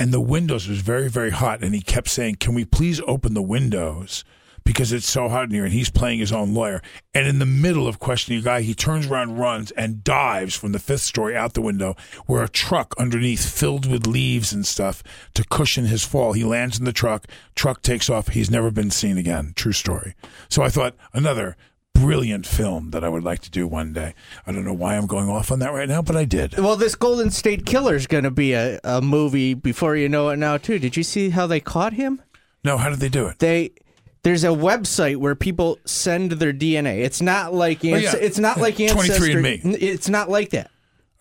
and 0.00 0.12
the 0.12 0.20
windows 0.20 0.66
was 0.66 0.80
very, 0.80 1.10
very 1.10 1.30
hot. 1.30 1.62
And 1.62 1.74
he 1.74 1.82
kept 1.82 2.08
saying, 2.08 2.36
Can 2.36 2.54
we 2.54 2.64
please 2.64 3.02
open 3.06 3.34
the 3.34 3.42
windows? 3.42 4.24
Because 4.64 4.92
it's 4.92 5.08
so 5.08 5.28
hot 5.28 5.44
in 5.44 5.50
here 5.50 5.64
and 5.64 5.72
he's 5.72 5.90
playing 5.90 6.18
his 6.18 6.32
own 6.32 6.54
lawyer. 6.54 6.82
And 7.14 7.26
in 7.26 7.38
the 7.38 7.46
middle 7.46 7.86
of 7.86 7.98
questioning 7.98 8.40
a 8.40 8.44
guy, 8.44 8.62
he 8.62 8.74
turns 8.74 9.06
around, 9.06 9.38
runs, 9.38 9.70
and 9.72 10.04
dives 10.04 10.54
from 10.54 10.72
the 10.72 10.78
fifth 10.78 11.02
story 11.02 11.36
out 11.36 11.54
the 11.54 11.60
window 11.60 11.96
where 12.26 12.42
a 12.42 12.48
truck 12.48 12.94
underneath 12.98 13.48
filled 13.48 13.90
with 13.90 14.06
leaves 14.06 14.52
and 14.52 14.66
stuff 14.66 15.02
to 15.34 15.44
cushion 15.44 15.86
his 15.86 16.04
fall. 16.04 16.32
He 16.32 16.44
lands 16.44 16.78
in 16.78 16.84
the 16.84 16.92
truck, 16.92 17.26
truck 17.54 17.82
takes 17.82 18.08
off. 18.08 18.28
He's 18.28 18.50
never 18.50 18.70
been 18.70 18.90
seen 18.90 19.18
again. 19.18 19.52
True 19.56 19.72
story. 19.72 20.14
So 20.48 20.62
I 20.62 20.68
thought 20.68 20.94
another 21.12 21.56
brilliant 21.94 22.46
film 22.46 22.90
that 22.90 23.04
I 23.04 23.08
would 23.08 23.24
like 23.24 23.40
to 23.40 23.50
do 23.50 23.66
one 23.66 23.92
day. 23.92 24.14
I 24.46 24.52
don't 24.52 24.64
know 24.64 24.72
why 24.72 24.96
I'm 24.96 25.06
going 25.06 25.28
off 25.28 25.50
on 25.50 25.58
that 25.58 25.72
right 25.72 25.88
now, 25.88 26.02
but 26.02 26.16
I 26.16 26.24
did. 26.24 26.58
Well, 26.58 26.76
this 26.76 26.94
Golden 26.94 27.30
State 27.30 27.66
Killer 27.66 27.94
is 27.94 28.06
going 28.06 28.24
to 28.24 28.30
be 28.30 28.52
a, 28.52 28.80
a 28.84 29.02
movie 29.02 29.54
before 29.54 29.96
you 29.96 30.08
know 30.08 30.30
it 30.30 30.36
now, 30.36 30.56
too. 30.56 30.78
Did 30.78 30.96
you 30.96 31.02
see 31.02 31.30
how 31.30 31.46
they 31.46 31.60
caught 31.60 31.92
him? 31.92 32.22
No, 32.64 32.76
how 32.76 32.90
did 32.90 33.00
they 33.00 33.08
do 33.08 33.26
it? 33.26 33.38
They 33.38 33.72
there's 34.22 34.44
a 34.44 34.48
website 34.48 35.16
where 35.16 35.34
people 35.34 35.78
send 35.84 36.32
their 36.32 36.52
DNA. 36.52 36.98
It's 37.04 37.20
not 37.22 37.54
like 37.54 37.84
Oh, 37.84 37.88
yeah. 37.88 38.14
it's 38.16 38.38
not 38.38 38.58
like 38.58 38.78
ancestry. 38.80 39.34
23andMe. 39.34 39.64
N- 39.64 39.76
It's 39.80 40.08
not 40.08 40.28
like 40.28 40.50
that. 40.50 40.70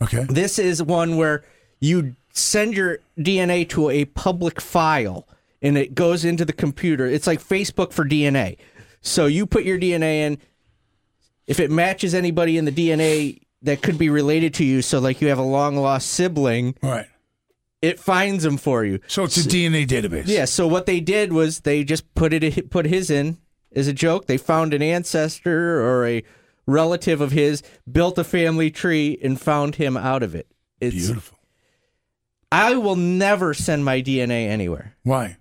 Okay. 0.01 0.25
This 0.29 0.59
is 0.59 0.81
one 0.83 1.17
where 1.17 1.43
you 1.79 2.15
send 2.33 2.73
your 2.75 2.99
DNA 3.17 3.67
to 3.69 3.89
a 3.89 4.05
public 4.05 4.59
file 4.61 5.27
and 5.61 5.77
it 5.77 5.93
goes 5.95 6.23
into 6.25 6.45
the 6.45 6.53
computer. 6.53 7.05
It's 7.05 7.27
like 7.27 7.41
Facebook 7.41 7.91
for 7.91 8.05
DNA. 8.05 8.57
So 9.01 9.25
you 9.25 9.45
put 9.45 9.63
your 9.63 9.77
DNA 9.79 10.21
in. 10.25 10.37
If 11.47 11.59
it 11.59 11.71
matches 11.71 12.13
anybody 12.13 12.57
in 12.57 12.65
the 12.65 12.71
DNA 12.71 13.41
that 13.63 13.81
could 13.81 13.97
be 13.97 14.09
related 14.09 14.53
to 14.55 14.63
you, 14.63 14.81
so 14.81 14.99
like 14.99 15.19
you 15.21 15.29
have 15.29 15.39
a 15.39 15.43
long 15.43 15.75
lost 15.75 16.09
sibling, 16.11 16.75
Right. 16.83 17.07
It 17.81 17.99
finds 17.99 18.43
them 18.43 18.57
for 18.57 18.83
you. 18.83 18.99
So 19.07 19.23
it's 19.23 19.37
a 19.37 19.47
DNA 19.47 19.87
database. 19.87 20.23
Yeah. 20.27 20.45
So 20.45 20.67
what 20.67 20.85
they 20.85 20.99
did 20.99 21.31
was 21.33 21.61
they 21.61 21.83
just 21.83 22.13
put 22.15 22.33
it 22.33 22.69
put 22.69 22.85
his 22.85 23.09
in 23.09 23.37
as 23.75 23.87
a 23.87 23.93
joke. 23.93 24.27
They 24.27 24.37
found 24.37 24.73
an 24.73 24.81
ancestor 24.81 25.81
or 25.81 26.05
a 26.07 26.23
relative 26.65 27.21
of 27.21 27.31
his, 27.31 27.63
built 27.91 28.17
a 28.17 28.23
family 28.23 28.69
tree, 28.69 29.17
and 29.23 29.39
found 29.39 29.75
him 29.75 29.97
out 29.97 30.21
of 30.23 30.35
it. 30.35 30.47
It's 30.79 30.95
Beautiful. 31.07 31.37
I 32.51 32.75
will 32.75 32.95
never 32.95 33.53
send 33.53 33.85
my 33.85 34.01
DNA 34.01 34.47
anywhere. 34.47 34.95
Why? 35.03 35.37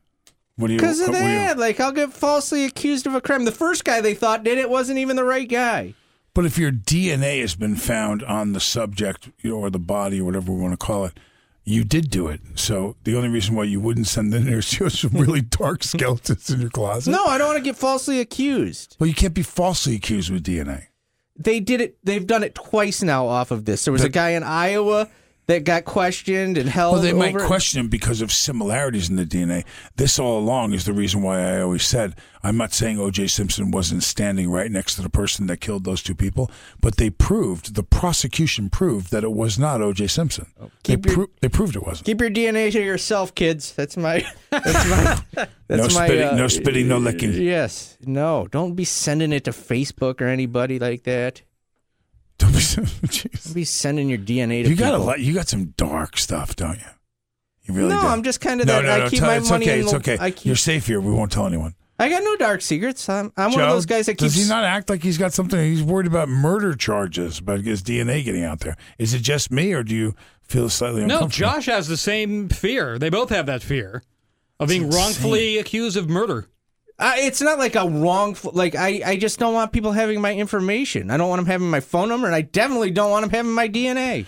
What 0.57 0.67
do 0.69 0.75
you? 0.75 0.79
Because 0.79 1.01
of 1.01 1.09
what 1.09 1.19
do 1.19 1.21
you- 1.21 1.25
that, 1.39 1.59
like 1.59 1.81
I'll 1.81 1.93
get 1.93 2.13
falsely 2.13 2.65
accused 2.65 3.07
of 3.07 3.15
a 3.15 3.21
crime. 3.21 3.45
The 3.45 3.53
first 3.53 3.85
guy 3.85 4.01
they 4.01 4.15
thought 4.15 4.45
did 4.45 4.59
it 4.59 4.69
wasn't 4.69 4.99
even 4.99 5.17
the 5.17 5.25
right 5.25 5.49
guy. 5.49 5.95
But 6.35 6.45
if 6.45 6.59
your 6.59 6.71
DNA 6.71 7.41
has 7.41 7.55
been 7.57 7.77
found 7.77 8.23
on 8.23 8.53
the 8.53 8.61
subject 8.61 9.31
you 9.41 9.51
know, 9.51 9.57
or 9.57 9.71
the 9.71 9.79
body 9.79 10.21
or 10.21 10.25
whatever 10.25 10.53
we 10.53 10.61
want 10.61 10.73
to 10.73 10.77
call 10.87 11.05
it, 11.07 11.19
you 11.69 11.85
did 11.85 12.11
do 12.11 12.29
it. 12.29 12.41
So 12.55 12.97
the 13.05 13.17
only 13.17 13.29
reason 13.29 13.55
why 13.55 13.65
you 13.65 13.79
wouldn't 13.79 14.07
send 14.07 14.33
in 14.33 14.47
there 14.47 14.59
is 14.59 14.73
you 14.79 14.85
have 14.85 14.93
some 14.93 15.13
really 15.13 15.43
dark 15.43 15.83
skeletons 15.93 16.49
in 16.51 16.61
your 16.61 16.71
closet. 16.71 17.11
No, 17.11 17.25
I 17.25 17.39
don't 17.39 17.49
want 17.49 17.59
to 17.59 17.65
get 17.65 17.77
falsely 17.77 18.21
accused. 18.21 18.97
Well, 18.99 19.07
you 19.07 19.15
can't 19.15 19.35
be 19.35 19.43
falsely 19.43 19.95
accused 19.97 20.31
with 20.31 20.45
DNA. 20.45 20.87
They 21.37 21.61
did 21.61 21.81
it. 21.81 21.99
They've 22.03 22.27
done 22.27 22.43
it 22.43 22.55
twice 22.55 23.03
now 23.03 23.29
off 23.29 23.51
of 23.51 23.65
this. 23.65 23.85
There 23.85 23.93
was 23.93 24.03
a 24.03 24.09
guy 24.09 24.31
in 24.31 24.43
Iowa 24.43 25.09
that 25.49 25.65
got 25.65 25.85
questioned 25.85 26.57
and 26.59 26.69
held. 26.69 26.93
Well, 26.95 27.03
they 27.03 27.13
might 27.13 27.35
question 27.37 27.81
him 27.81 27.89
because 27.89 28.21
of 28.21 28.31
similarities 28.31 29.09
in 29.11 29.17
the 29.17 29.25
DNA. 29.25 29.65
This 29.97 30.19
all 30.19 30.39
along 30.39 30.75
is 30.75 30.85
the 30.85 30.93
reason 30.93 31.23
why 31.23 31.41
I 31.41 31.61
always 31.63 31.85
said 31.85 32.15
I'm 32.45 32.57
not 32.57 32.73
saying 32.73 33.01
O.J. 33.01 33.27
Simpson 33.27 33.71
wasn't 33.73 34.03
standing 34.05 34.49
right 34.51 34.71
next 34.71 34.95
to 34.95 35.03
the 35.03 35.09
person 35.11 35.47
that 35.49 35.57
killed 35.61 35.85
those 35.85 36.03
two 36.03 36.15
people, 36.15 36.51
but 36.81 36.97
they 36.99 37.11
proved 37.11 37.75
the 37.75 37.83
prosecution 37.83 38.71
proved 38.71 39.11
that 39.11 39.25
it 39.25 39.33
was 39.33 39.59
not 39.59 39.81
O.J. 39.83 40.07
Simpson. 40.07 40.47
they, 40.85 40.95
Oh, 40.95 41.01
your- 41.05 41.15
pro- 41.15 41.27
they 41.41 41.49
proved 41.49 41.75
it 41.77 41.85
wasn't. 41.85 42.07
Keep 42.07 42.21
your 42.21 42.31
DNA 42.31 42.71
to 42.71 42.81
yourself, 42.81 43.35
kids. 43.35 43.73
That's 43.73 43.97
my. 43.97 44.25
That's 44.51 44.89
my. 45.35 45.49
That's 45.67 45.95
No 45.95 45.99
my, 46.01 46.07
spitting- 46.07 46.29
uh, 46.29 46.35
no 46.37 46.49
spitting, 46.49 46.89
no 46.89 46.99
licking. 46.99 47.33
Yes, 47.33 47.97
no. 48.05 48.47
Don't 48.51 48.75
be 48.75 48.85
sending 48.85 49.33
it 49.33 49.45
to 49.45 49.51
Facebook 49.51 50.21
or 50.21 50.27
anybody 50.29 50.79
like 50.79 51.03
that. 51.05 51.43
Don't 52.39 52.53
be, 52.53 52.59
Don't 53.45 53.55
be 53.55 53.65
sending 53.65 54.09
your 54.09 54.19
DNA 54.19 54.63
to 54.65 54.71
you 54.71 54.77
got 54.77 54.95
a 54.95 54.97
people. 54.97 55.07
lot. 55.07 55.21
You 55.21 55.35
got 55.35 55.49
some 55.49 55.67
dark 55.77 56.17
stuff, 56.17 56.57
don't 56.57 56.77
you? 56.79 56.85
You 57.65 57.75
really 57.75 57.89
no, 57.91 58.01
do. 58.01 58.07
I'm 58.07 58.23
just 58.23 58.41
kind 58.41 58.61
of 58.61 58.67
no, 58.67 58.75
that. 58.77 58.85
no, 58.85 58.91
I 58.93 58.99
no. 59.01 59.11
keep 59.11 59.19
tell- 59.19 59.29
my 59.29 59.37
it's 59.37 59.51
money 59.51 59.67
okay. 59.67 59.75
in 59.75 59.81
It's 59.83 59.91
the- 59.91 59.97
okay. 59.99 60.17
I 60.21 60.31
keep- 60.31 60.47
You're 60.47 60.57
safe 60.57 60.87
here. 60.87 61.01
We 61.01 61.13
won't 61.13 61.33
tell 61.33 61.47
anyone. 61.47 61.75
I 62.01 62.09
got 62.09 62.23
no 62.23 62.37
dark 62.37 62.63
secrets. 62.63 63.09
I'm, 63.09 63.33
I'm 63.37 63.51
one 63.51 63.61
of 63.61 63.71
those 63.71 63.85
guys 63.87 64.07
that 64.07 64.13
keeps. 64.15 64.35
Does 64.35 64.45
he 64.45 64.49
not 64.49 64.63
act 64.63 64.89
like 64.89 65.03
he's 65.03 65.19
got 65.19 65.33
something? 65.33 65.59
He's 65.59 65.83
worried 65.83 66.07
about 66.07 66.29
murder 66.29 66.77
charges, 66.77 67.41
about 67.41 67.63
his 67.63 67.83
DNA 67.83 68.25
getting 68.25 68.45
out 68.45 68.61
there. 68.61 68.77
Is 68.99 69.15
it 69.15 69.19
just 69.23 69.51
me, 69.51 69.73
or 69.73 69.83
do 69.83 69.97
you 69.97 70.15
feel 70.45 70.69
slightly 70.69 71.05
No, 71.05 71.17
uncomfortable? 71.17 71.51
Josh 71.55 71.67
has 71.67 71.89
the 71.89 71.97
same 71.97 72.49
fear. 72.51 73.01
They 73.01 73.11
both 73.11 73.31
have 73.31 73.47
that 73.47 73.65
fear 73.65 74.05
of 74.61 74.69
being 74.69 74.85
It's 74.87 74.95
wrongfully 74.97 75.59
accused 75.59 75.97
of 75.97 76.09
murder. 76.09 76.47
Uh, 76.99 77.13
it's 77.17 77.41
not 77.41 77.59
like 77.59 77.77
a 77.77 77.89
wrong. 77.89 78.37
Like 78.53 78.75
I, 78.75 79.01
I 79.05 79.17
just 79.17 79.39
don't 79.39 79.55
want 79.55 79.73
people 79.73 79.93
having 79.93 80.21
my 80.21 80.35
information. 80.35 81.11
I 81.11 81.17
don't 81.17 81.29
want 81.29 81.39
them 81.39 81.47
having 81.47 81.71
my 81.71 81.81
phone 81.81 82.09
number, 82.09 82.27
and 82.27 82.35
I 82.35 82.41
definitely 82.41 82.91
don't 82.91 83.11
want 83.11 83.23
them 83.23 83.31
having 83.31 83.53
my 83.53 83.69
DNA. 83.69 84.27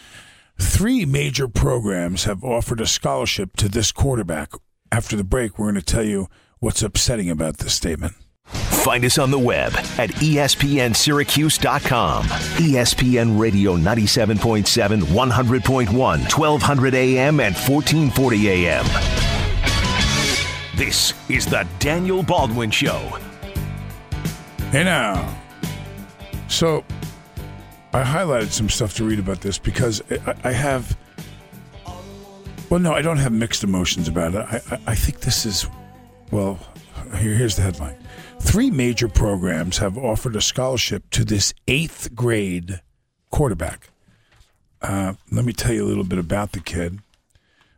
Three 0.59 1.04
major 1.06 1.48
programs 1.48 2.24
have 2.24 2.44
offered 2.44 2.80
a 2.80 2.87
scholarship 2.87 3.56
to 3.56 3.68
this 3.68 3.92
quarterback. 3.92 4.52
After 4.92 5.16
the 5.16 5.24
break, 5.24 5.59
we're 5.59 5.72
going 5.72 5.74
to 5.76 5.83
tell 5.83 6.04
you 6.04 6.28
what's 6.59 6.83
upsetting 6.83 7.30
about 7.30 7.59
this 7.59 7.74
statement. 7.74 8.14
Find 8.44 9.04
us 9.04 9.18
on 9.18 9.30
the 9.30 9.38
web 9.38 9.72
at 9.98 10.11
espnsyracuse.com. 10.11 12.24
ESPN 12.24 13.38
Radio 13.38 13.76
97.7, 13.76 15.02
100.1, 15.02 15.92
1200 15.92 16.94
AM, 16.94 17.40
and 17.40 17.54
1440 17.54 18.50
AM. 18.50 19.39
This 20.80 21.12
is 21.28 21.44
the 21.44 21.68
Daniel 21.78 22.22
Baldwin 22.22 22.70
Show. 22.70 23.18
Hey 24.70 24.82
now. 24.82 25.38
So, 26.48 26.86
I 27.92 28.02
highlighted 28.02 28.48
some 28.48 28.70
stuff 28.70 28.94
to 28.94 29.04
read 29.04 29.18
about 29.18 29.42
this 29.42 29.58
because 29.58 30.02
I, 30.42 30.52
have. 30.52 30.96
Well, 32.70 32.80
no, 32.80 32.94
I 32.94 33.02
don't 33.02 33.18
have 33.18 33.30
mixed 33.30 33.62
emotions 33.62 34.08
about 34.08 34.34
it. 34.34 34.38
I, 34.38 34.74
I, 34.74 34.80
I 34.86 34.94
think 34.94 35.20
this 35.20 35.44
is. 35.44 35.66
Well, 36.30 36.58
here, 37.18 37.34
here's 37.34 37.56
the 37.56 37.62
headline. 37.62 37.98
Three 38.38 38.70
major 38.70 39.08
programs 39.08 39.76
have 39.76 39.98
offered 39.98 40.34
a 40.34 40.40
scholarship 40.40 41.10
to 41.10 41.26
this 41.26 41.52
eighth 41.68 42.14
grade 42.14 42.80
quarterback. 43.30 43.90
Uh, 44.80 45.12
let 45.30 45.44
me 45.44 45.52
tell 45.52 45.74
you 45.74 45.84
a 45.84 45.88
little 45.88 46.04
bit 46.04 46.18
about 46.18 46.52
the 46.52 46.60
kid. 46.60 47.00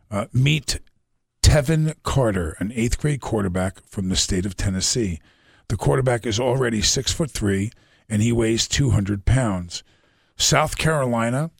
Uh, 0.09 0.27
meet 0.31 0.79
Tevin 1.53 1.93
Carter, 2.01 2.57
an 2.57 2.71
eighth 2.73 2.97
grade 2.97 3.21
quarterback 3.21 3.77
from 3.87 4.09
the 4.09 4.15
state 4.15 4.43
of 4.43 4.57
Tennessee. 4.57 5.19
The 5.67 5.77
quarterback 5.77 6.25
is 6.25 6.39
already 6.39 6.81
six 6.81 7.13
foot 7.13 7.29
three 7.29 7.71
and 8.09 8.23
he 8.23 8.31
weighs 8.31 8.67
200 8.67 9.23
pounds. 9.23 9.83
South 10.35 10.79
Carolina, 10.79 11.51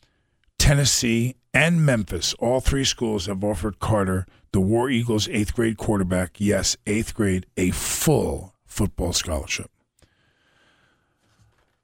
Tennessee, 0.58 1.36
and 1.54 1.86
Memphis, 1.86 2.34
all 2.40 2.60
three 2.60 2.86
schools 2.86 3.28
have 3.28 3.44
offered 3.44 3.78
Carter, 3.78 4.26
the 4.52 4.60
War 4.60 4.90
Eagles 4.90 5.30
eighth 5.30 5.54
grade 5.54 5.78
quarterback, 5.78 6.38
yes, 6.40 6.76
eighth 6.88 7.14
grade, 7.14 7.46
a 7.56 7.70
full 7.70 8.56
football 8.66 9.14
scholarship. 9.14 9.70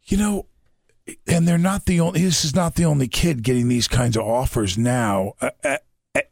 You 0.05 0.17
know, 0.17 0.45
and 1.27 1.47
they're 1.47 1.59
not 1.59 1.85
the 1.85 1.99
only. 1.99 2.23
This 2.23 2.43
is 2.43 2.55
not 2.55 2.73
the 2.73 2.85
only 2.85 3.07
kid 3.07 3.43
getting 3.43 3.67
these 3.67 3.87
kinds 3.87 4.17
of 4.17 4.23
offers 4.23 4.79
now. 4.79 5.33
Uh, 5.39 5.51
uh, 5.63 5.77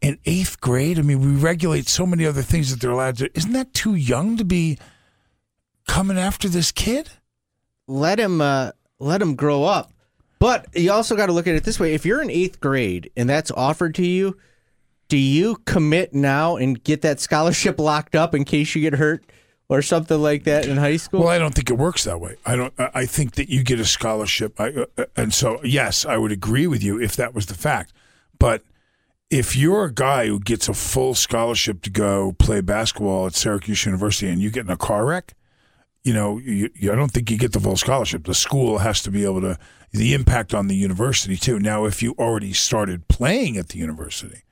in 0.01 0.19
eighth 0.25 0.59
grade, 0.59 0.99
I 0.99 1.01
mean, 1.01 1.19
we 1.19 1.39
regulate 1.39 1.87
so 1.87 2.05
many 2.05 2.25
other 2.25 2.41
things 2.41 2.71
that 2.71 2.81
they're 2.81 2.91
allowed 2.91 3.17
to. 3.17 3.37
Isn't 3.37 3.53
that 3.53 3.73
too 3.73 3.95
young 3.95 4.37
to 4.37 4.45
be 4.45 4.77
coming 5.87 6.17
after 6.17 6.49
this 6.49 6.71
kid? 6.71 7.09
Let 7.87 8.19
him, 8.19 8.41
uh, 8.41 8.71
let 8.99 9.21
him 9.21 9.35
grow 9.35 9.63
up. 9.63 9.91
But 10.39 10.67
you 10.73 10.91
also 10.91 11.15
got 11.15 11.27
to 11.27 11.33
look 11.33 11.47
at 11.47 11.55
it 11.55 11.63
this 11.63 11.79
way: 11.79 11.93
if 11.93 12.05
you're 12.05 12.21
in 12.21 12.29
eighth 12.29 12.59
grade 12.59 13.11
and 13.17 13.29
that's 13.29 13.51
offered 13.51 13.95
to 13.95 14.05
you, 14.05 14.37
do 15.07 15.17
you 15.17 15.57
commit 15.65 16.13
now 16.13 16.57
and 16.57 16.83
get 16.83 17.01
that 17.01 17.19
scholarship 17.19 17.79
locked 17.79 18.15
up 18.15 18.35
in 18.35 18.45
case 18.45 18.75
you 18.75 18.81
get 18.81 18.93
hurt 18.93 19.23
or 19.69 19.81
something 19.81 20.21
like 20.21 20.43
that 20.43 20.67
in 20.67 20.77
high 20.77 20.97
school? 20.97 21.21
Well, 21.21 21.29
I 21.29 21.39
don't 21.39 21.55
think 21.55 21.69
it 21.69 21.77
works 21.77 22.03
that 22.03 22.19
way. 22.19 22.35
I 22.45 22.55
don't. 22.55 22.73
I 22.77 23.05
think 23.05 23.33
that 23.35 23.49
you 23.49 23.63
get 23.63 23.79
a 23.79 23.85
scholarship, 23.85 24.59
I, 24.59 24.85
uh, 24.97 25.05
and 25.15 25.33
so 25.33 25.59
yes, 25.63 26.05
I 26.05 26.17
would 26.17 26.31
agree 26.31 26.67
with 26.67 26.83
you 26.83 27.01
if 27.01 27.15
that 27.15 27.33
was 27.33 27.47
the 27.47 27.55
fact. 27.55 27.93
But 28.37 28.63
if 29.29 29.55
you're 29.55 29.85
a 29.85 29.93
guy 29.93 30.27
who 30.27 30.39
gets 30.39 30.69
a 30.69 30.73
full 30.73 31.13
scholarship 31.13 31.81
to 31.81 31.89
go 31.89 32.33
play 32.33 32.61
basketball 32.61 33.27
at 33.27 33.35
Syracuse 33.35 33.85
University 33.85 34.31
and 34.31 34.41
you 34.41 34.49
get 34.49 34.65
in 34.65 34.71
a 34.71 34.77
car 34.77 35.05
wreck, 35.05 35.33
you 36.03 36.13
know, 36.13 36.37
you, 36.37 36.69
you, 36.73 36.91
I 36.91 36.95
don't 36.95 37.11
think 37.11 37.29
you 37.29 37.37
get 37.37 37.51
the 37.51 37.59
full 37.59 37.75
scholarship. 37.75 38.25
The 38.25 38.33
school 38.33 38.77
has 38.77 39.01
to 39.03 39.11
be 39.11 39.25
able 39.25 39.41
to 39.41 39.57
the 39.91 40.13
impact 40.13 40.53
on 40.53 40.67
the 40.67 40.75
university 40.75 41.35
too. 41.35 41.59
Now, 41.59 41.85
if 41.85 42.01
you 42.01 42.15
already 42.17 42.53
started 42.53 43.07
playing 43.09 43.57
at 43.57 43.69
the 43.69 43.79
university, 43.79 44.43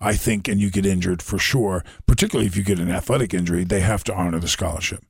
I 0.00 0.14
think, 0.14 0.48
and 0.48 0.60
you 0.60 0.70
get 0.70 0.86
injured 0.86 1.20
for 1.20 1.38
sure, 1.38 1.84
particularly 2.06 2.46
if 2.46 2.56
you 2.56 2.64
get 2.64 2.78
an 2.78 2.90
athletic 2.90 3.34
injury, 3.34 3.64
they 3.64 3.80
have 3.80 4.02
to 4.04 4.14
honor 4.14 4.40
the 4.40 4.48
scholarship. 4.48 5.04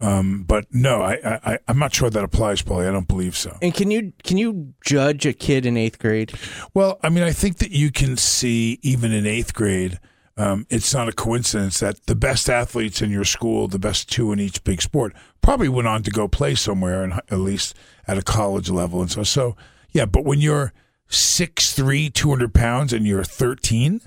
Um, 0.00 0.44
but 0.46 0.66
no, 0.72 1.02
I, 1.02 1.38
I, 1.44 1.58
I'm 1.68 1.78
not 1.78 1.94
sure 1.94 2.10
that 2.10 2.24
applies, 2.24 2.62
Paulie. 2.62 2.88
I 2.88 2.92
don't 2.92 3.08
believe 3.08 3.36
so. 3.36 3.56
And 3.62 3.74
can 3.74 3.90
you 3.90 4.12
can 4.22 4.36
you 4.36 4.74
judge 4.84 5.24
a 5.26 5.32
kid 5.32 5.66
in 5.66 5.76
eighth 5.76 5.98
grade? 5.98 6.32
Well, 6.74 6.98
I 7.02 7.08
mean, 7.08 7.24
I 7.24 7.32
think 7.32 7.58
that 7.58 7.70
you 7.70 7.90
can 7.90 8.16
see 8.16 8.78
even 8.82 9.12
in 9.12 9.26
eighth 9.26 9.54
grade, 9.54 10.00
um, 10.36 10.66
it's 10.68 10.92
not 10.92 11.08
a 11.08 11.12
coincidence 11.12 11.80
that 11.80 12.06
the 12.06 12.16
best 12.16 12.50
athletes 12.50 13.00
in 13.00 13.10
your 13.10 13.24
school, 13.24 13.68
the 13.68 13.78
best 13.78 14.10
two 14.10 14.32
in 14.32 14.40
each 14.40 14.64
big 14.64 14.82
sport, 14.82 15.14
probably 15.40 15.68
went 15.68 15.88
on 15.88 16.02
to 16.02 16.10
go 16.10 16.26
play 16.26 16.54
somewhere, 16.54 17.04
and 17.04 17.14
at 17.14 17.38
least 17.38 17.74
at 18.08 18.18
a 18.18 18.22
college 18.22 18.68
level. 18.68 19.00
And 19.00 19.10
so, 19.10 19.22
so 19.22 19.56
yeah. 19.92 20.06
But 20.06 20.24
when 20.24 20.40
you're 20.40 20.72
six 21.08 21.72
three, 21.72 22.10
two 22.10 22.30
hundred 22.30 22.52
pounds, 22.52 22.92
and 22.92 23.06
you're 23.06 23.24
13, 23.24 24.00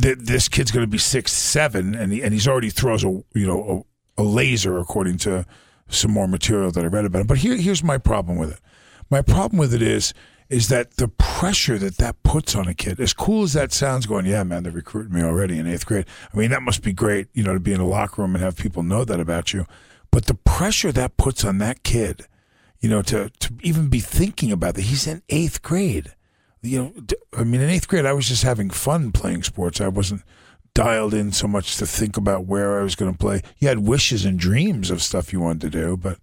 th- 0.00 0.18
this 0.18 0.48
kid's 0.48 0.70
going 0.70 0.84
to 0.84 0.90
be 0.90 0.98
six 0.98 1.32
seven, 1.32 1.94
and 1.94 2.12
he, 2.12 2.22
and 2.22 2.34
he's 2.34 2.46
already 2.46 2.70
throws 2.70 3.02
a 3.02 3.22
you 3.34 3.46
know 3.46 3.86
a, 4.16 4.22
laser 4.22 4.78
according 4.78 5.18
to 5.18 5.46
some 5.88 6.10
more 6.10 6.28
material 6.28 6.70
that 6.70 6.84
I 6.84 6.88
read 6.88 7.04
about 7.04 7.22
it. 7.22 7.26
But 7.26 7.38
here, 7.38 7.56
here's 7.56 7.82
my 7.82 7.98
problem 7.98 8.38
with 8.38 8.52
it. 8.52 8.60
My 9.10 9.22
problem 9.22 9.58
with 9.58 9.74
it 9.74 9.82
is 9.82 10.14
is 10.50 10.68
that 10.68 10.98
the 10.98 11.08
pressure 11.08 11.78
that 11.78 11.96
that 11.96 12.22
puts 12.22 12.54
on 12.54 12.68
a 12.68 12.74
kid, 12.74 13.00
as 13.00 13.14
cool 13.14 13.44
as 13.44 13.54
that 13.54 13.72
sounds, 13.72 14.04
going, 14.06 14.26
yeah, 14.26 14.42
man, 14.42 14.62
they're 14.62 14.72
recruiting 14.72 15.14
me 15.14 15.22
already 15.22 15.58
in 15.58 15.66
eighth 15.66 15.86
grade. 15.86 16.04
I 16.32 16.36
mean, 16.36 16.50
that 16.50 16.62
must 16.62 16.82
be 16.82 16.92
great, 16.92 17.28
you 17.32 17.42
know, 17.42 17.54
to 17.54 17.60
be 17.60 17.72
in 17.72 17.80
a 17.80 17.86
locker 17.86 18.20
room 18.20 18.34
and 18.34 18.44
have 18.44 18.56
people 18.56 18.82
know 18.82 19.04
that 19.04 19.20
about 19.20 19.54
you. 19.54 19.66
But 20.10 20.26
the 20.26 20.34
pressure 20.34 20.92
that 20.92 21.16
puts 21.16 21.44
on 21.44 21.58
that 21.58 21.82
kid, 21.82 22.26
you 22.78 22.88
know, 22.88 23.02
to, 23.02 23.30
to 23.30 23.54
even 23.62 23.88
be 23.88 24.00
thinking 24.00 24.52
about 24.52 24.74
that, 24.74 24.82
he's 24.82 25.06
in 25.06 25.22
eighth 25.30 25.62
grade. 25.62 26.12
You 26.62 26.78
know, 26.78 26.92
I 27.36 27.44
mean, 27.44 27.60
in 27.60 27.70
eighth 27.70 27.88
grade, 27.88 28.06
I 28.06 28.12
was 28.12 28.28
just 28.28 28.42
having 28.42 28.70
fun 28.70 29.12
playing 29.12 29.42
sports. 29.42 29.80
I 29.80 29.88
wasn't 29.88 30.22
dialed 30.74 31.14
in 31.14 31.32
so 31.32 31.46
much 31.46 31.76
to 31.78 31.86
think 31.86 32.16
about 32.16 32.46
where 32.46 32.78
I 32.80 32.82
was 32.82 32.94
going 32.94 33.12
to 33.12 33.18
play. 33.18 33.42
You 33.58 33.68
had 33.68 33.80
wishes 33.80 34.24
and 34.24 34.38
dreams 34.38 34.90
of 34.90 35.02
stuff 35.02 35.32
you 35.32 35.40
wanted 35.40 35.60
to 35.62 35.70
do, 35.70 35.96
but, 35.96 36.18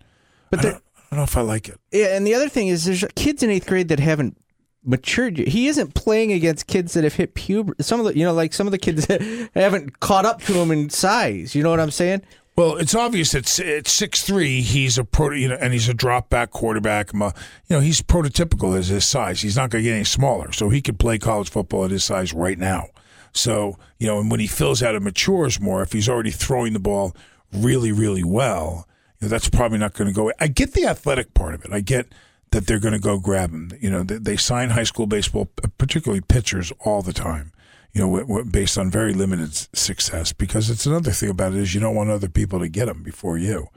But 0.50 0.60
I, 0.60 0.62
the- 0.64 0.70
don't, 0.72 0.84
I 0.98 1.02
don't 1.16 1.18
know 1.18 1.24
if 1.24 1.38
I 1.38 1.42
like 1.42 1.70
it. 1.70 1.80
Yeah, 1.92 2.16
and 2.16 2.26
the 2.28 2.34
other 2.36 2.50
thing 2.50 2.68
is, 2.68 2.86
there's 2.86 3.04
kids 3.16 3.44
in 3.44 3.50
eighth 3.50 3.66
grade 3.68 3.88
that 3.90 4.00
haven't 4.00 4.38
matured. 4.84 5.38
yet. 5.38 5.48
He 5.50 5.68
isn't 5.68 5.94
playing 5.94 6.32
against 6.32 6.68
kids 6.68 6.94
that 6.94 7.04
have 7.04 7.14
hit 7.16 7.34
puberty. 7.34 7.82
Some 7.84 8.00
of 8.00 8.06
the, 8.08 8.18
you 8.18 8.26
know, 8.26 8.34
like 8.34 8.54
some 8.54 8.68
of 8.68 8.72
the 8.72 8.78
kids 8.78 9.06
that 9.08 9.22
haven't 9.56 10.00
caught 10.00 10.26
up 10.26 10.42
to 10.44 10.54
him 10.54 10.72
in 10.72 10.90
size. 10.90 11.54
You 11.56 11.64
know 11.64 11.70
what 11.70 11.80
I'm 11.80 11.92
saying? 11.92 12.22
Well, 12.58 12.76
it's 12.76 12.94
obvious 12.94 13.32
that 13.32 13.60
at 13.62 13.88
six 13.88 14.24
three, 14.24 14.60
he's 14.62 14.98
a 14.98 15.06
pro, 15.06 15.32
you 15.32 15.48
know, 15.48 15.56
and 15.56 15.72
he's 15.72 15.88
a 15.88 15.94
drop 15.94 16.30
back 16.30 16.52
quarterback. 16.52 17.14
You 17.14 17.32
know, 17.70 17.80
he's 17.80 18.02
prototypical 18.02 18.78
as 18.78 18.90
his 18.90 19.06
size. 19.06 19.42
He's 19.42 19.56
not 19.56 19.70
going 19.70 19.84
to 19.86 19.90
get 19.90 19.96
any 19.96 20.04
smaller, 20.04 20.52
so 20.52 20.70
he 20.70 20.82
could 20.82 21.00
play 21.00 21.18
college 21.18 21.50
football 21.50 21.86
at 21.86 21.92
his 21.92 22.04
size 22.04 22.34
right 22.34 22.60
now. 22.60 22.88
So 23.34 23.78
you 23.98 24.08
know, 24.08 24.20
and 24.20 24.30
when 24.30 24.39
he 24.39 24.48
fills 24.48 24.84
out 24.84 24.96
and 24.96 25.04
matures 25.04 25.60
more, 25.60 25.82
if 25.82 25.94
he's 25.94 26.10
already 26.10 26.32
throwing 26.32 26.74
the 26.74 26.80
ball 26.80 27.15
really, 27.54 27.91
really 27.91 28.24
well, 28.24 28.88
you 29.20 29.28
know, 29.28 29.30
that's 29.30 29.50
probably 29.50 29.78
not 29.78 29.94
going 29.94 30.08
to 30.08 30.13
go. 30.13 30.32
I 30.39 30.48
get 30.48 30.74
the 30.74 30.86
athletic 30.86 31.34
part 31.34 31.54
of 31.54 31.63
it. 31.65 31.72
I 31.72 31.82
get 31.82 32.12
that 32.52 32.67
they're 32.67 32.80
going 32.80 32.94
to 32.94 33.00
go 33.00 33.17
grab 33.17 33.52
him. 33.52 33.72
You 33.80 33.89
know, 33.89 34.04
they, 34.04 34.17
they 34.17 34.38
sign 34.38 34.72
high 34.72 34.84
school 34.84 35.08
baseball, 35.08 35.50
particularly 35.78 36.22
pitchers, 36.22 36.72
all 36.80 37.02
the 37.02 37.13
time. 37.13 37.52
You 37.94 38.02
know, 38.02 38.44
based 38.46 38.78
on 38.78 38.89
very 38.89 39.13
limited 39.13 39.54
success, 39.76 40.32
because 40.32 40.70
it's 40.70 40.86
another 40.86 41.12
thing 41.12 41.30
about 41.30 41.54
it 41.54 41.60
is 41.60 41.74
you 41.74 41.82
don't 41.82 41.96
want 41.96 42.10
other 42.10 42.30
people 42.30 42.60
to 42.60 42.70
get 42.70 42.86
them 42.86 43.04
before 43.04 43.38
you. 43.38 43.67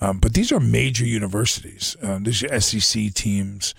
Um, 0.00 0.20
but 0.20 0.32
these 0.32 0.52
are 0.52 0.60
major 0.60 1.04
universities. 1.04 1.96
Uh, 2.02 2.18
these 2.22 2.42
are 2.44 2.60
SEC 2.60 3.12
teams. 3.12 3.74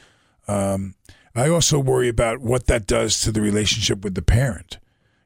Um, 0.48 0.96
I 1.36 1.50
also 1.50 1.80
worry 1.80 2.08
about 2.08 2.40
what 2.40 2.68
that 2.68 2.86
does 2.86 3.20
to 3.22 3.32
the 3.32 3.42
relationship 3.42 4.04
with 4.04 4.16
the 4.16 4.22
parent. 4.22 4.78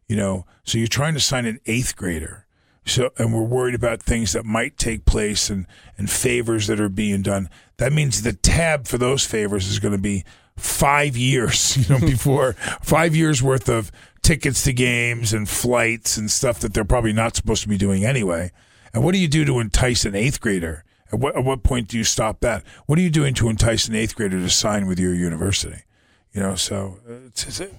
You 0.08 0.16
know, 0.16 0.46
so 0.64 0.78
you're 0.78 0.88
trying 0.88 1.14
to 1.14 1.20
sign 1.20 1.46
an 1.46 1.60
eighth 1.66 1.96
grader. 1.96 2.46
So, 2.86 3.12
and 3.18 3.34
we're 3.34 3.44
worried 3.44 3.76
about 3.76 4.04
things 4.04 4.34
that 4.34 4.44
might 4.44 4.78
take 4.78 5.06
place 5.06 5.50
and, 5.50 5.66
and 5.98 6.10
favors 6.10 6.68
that 6.68 6.82
are 6.82 6.90
being 6.90 7.22
done. 7.22 7.50
That 7.78 7.94
means 7.94 8.22
the 8.22 8.34
tab 8.34 8.88
for 8.88 8.98
those 8.98 9.26
favors 9.26 9.68
is 9.68 9.80
going 9.80 9.94
to 9.94 10.02
be 10.02 10.26
five 10.58 11.16
years, 11.16 11.78
you 11.90 11.94
know, 11.94 12.06
before 12.06 12.54
five 12.82 13.16
years 13.16 13.42
worth 13.42 13.70
of 13.70 13.92
tickets 14.22 14.64
to 14.64 14.74
games 14.74 15.34
and 15.34 15.48
flights 15.48 16.18
and 16.18 16.30
stuff 16.30 16.60
that 16.60 16.74
they're 16.74 16.86
probably 16.86 17.14
not 17.14 17.36
supposed 17.36 17.62
to 17.64 17.70
be 17.70 17.78
doing 17.78 18.06
anyway. 18.06 18.52
And 18.94 19.04
what 19.04 19.14
do 19.14 19.20
you 19.20 19.28
do 19.28 19.46
to 19.46 19.60
entice 19.60 20.06
an 20.06 20.16
eighth 20.16 20.40
grader? 20.40 20.84
At 21.12 21.20
what, 21.20 21.36
at 21.36 21.44
what 21.44 21.64
point 21.64 21.90
do 21.90 21.98
you 21.98 22.04
stop 22.04 22.40
that? 22.42 22.64
What 22.86 22.98
are 22.98 23.02
you 23.02 23.10
doing 23.10 23.34
to 23.36 23.50
entice 23.50 23.88
an 23.88 23.96
eighth 23.96 24.16
grader 24.16 24.40
to 24.40 24.50
sign 24.50 24.88
with 24.88 25.00
your 25.00 25.14
university? 25.14 25.84
You 26.32 26.42
know, 26.42 26.56
so 26.56 27.00
uh, 27.08 27.28
it's, 27.28 27.62
it's, 27.62 27.72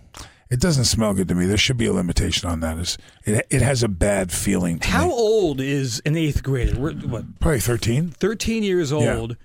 it 0.55 0.61
doesn't 0.61 0.85
smell 0.85 1.15
good 1.15 1.27
to 1.27 1.35
me. 1.35 1.47
There 1.47 1.57
should 1.57 1.77
be 1.77 1.87
a 1.87 1.93
limitation 1.93 2.49
on 2.49 2.61
that. 2.61 2.79
It's, 2.79 2.97
it, 3.25 3.45
it 3.51 3.61
has 3.61 3.83
a 3.83 3.89
bad 3.89 4.31
feeling 4.31 4.79
to 4.79 4.89
How 4.89 5.09
me. 5.09 5.13
old 5.13 5.61
is 5.61 6.01
an 6.07 6.17
eighth 6.17 6.45
grader? 6.45 6.79
We're, 6.79 6.93
what, 6.93 7.41
Probably 7.41 7.59
13. 7.59 8.11
13 8.11 8.63
years 8.63 8.93
old. 8.93 9.37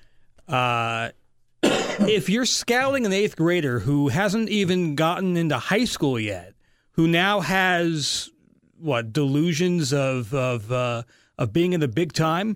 Uh, 0.47 1.09
if 1.63 2.29
you're 2.29 2.45
scouting 2.45 3.07
an 3.07 3.11
eighth 3.11 3.35
grader 3.35 3.79
who 3.79 4.09
hasn't 4.09 4.49
even 4.49 4.93
gotten 4.93 5.35
into 5.35 5.57
high 5.57 5.85
school 5.85 6.19
yet, 6.19 6.53
who 6.91 7.07
now 7.07 7.39
has 7.39 8.29
what 8.77 9.11
delusions 9.11 9.91
of 9.91 10.31
of 10.31 10.71
uh, 10.71 11.01
of 11.39 11.51
being 11.51 11.73
in 11.73 11.79
the 11.79 11.87
big 11.87 12.13
time, 12.13 12.55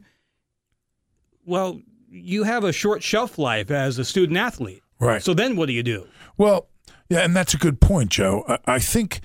well, 1.44 1.82
you 2.08 2.44
have 2.44 2.64
a 2.64 2.72
short 2.72 3.02
shelf 3.02 3.40
life 3.40 3.72
as 3.72 3.98
a 3.98 4.06
student 4.06 4.38
athlete. 4.38 4.84
Right. 5.00 5.24
So 5.24 5.34
then, 5.34 5.56
what 5.56 5.66
do 5.66 5.74
you 5.74 5.82
do? 5.82 6.08
Well, 6.38 6.68
yeah, 7.14 7.20
and 7.20 7.36
that's 7.36 7.54
a 7.54 7.58
good 7.58 7.80
point, 7.80 8.10
Joe. 8.10 8.44
I, 8.48 8.58
I 8.66 8.80
think, 8.80 9.22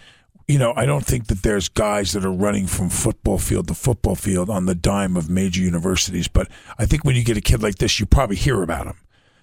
you 0.47 0.59
know, 0.59 0.75
I 0.77 0.85
don't 0.85 1.07
think 1.07 1.29
that 1.29 1.43
there's 1.43 1.71
guys 1.71 2.13
that 2.13 2.23
are 2.23 2.31
running 2.31 2.67
from 2.67 2.91
football 2.91 3.39
field 3.39 3.69
to 3.69 3.75
football 3.75 4.15
field 4.15 4.51
on 4.51 4.67
the 4.67 4.75
dime 4.75 5.17
of 5.17 5.31
major 5.31 5.63
universities, 5.63 6.29
but 6.29 6.49
I 6.79 6.85
think 6.85 7.03
when 7.03 7.17
you 7.17 7.25
get 7.25 7.39
a 7.39 7.41
kid 7.41 7.63
like 7.63 7.77
this, 7.77 7.99
you 7.99 8.05
probably 8.05 8.37
hear 8.37 8.63
about 8.63 8.89
him. 8.89 8.99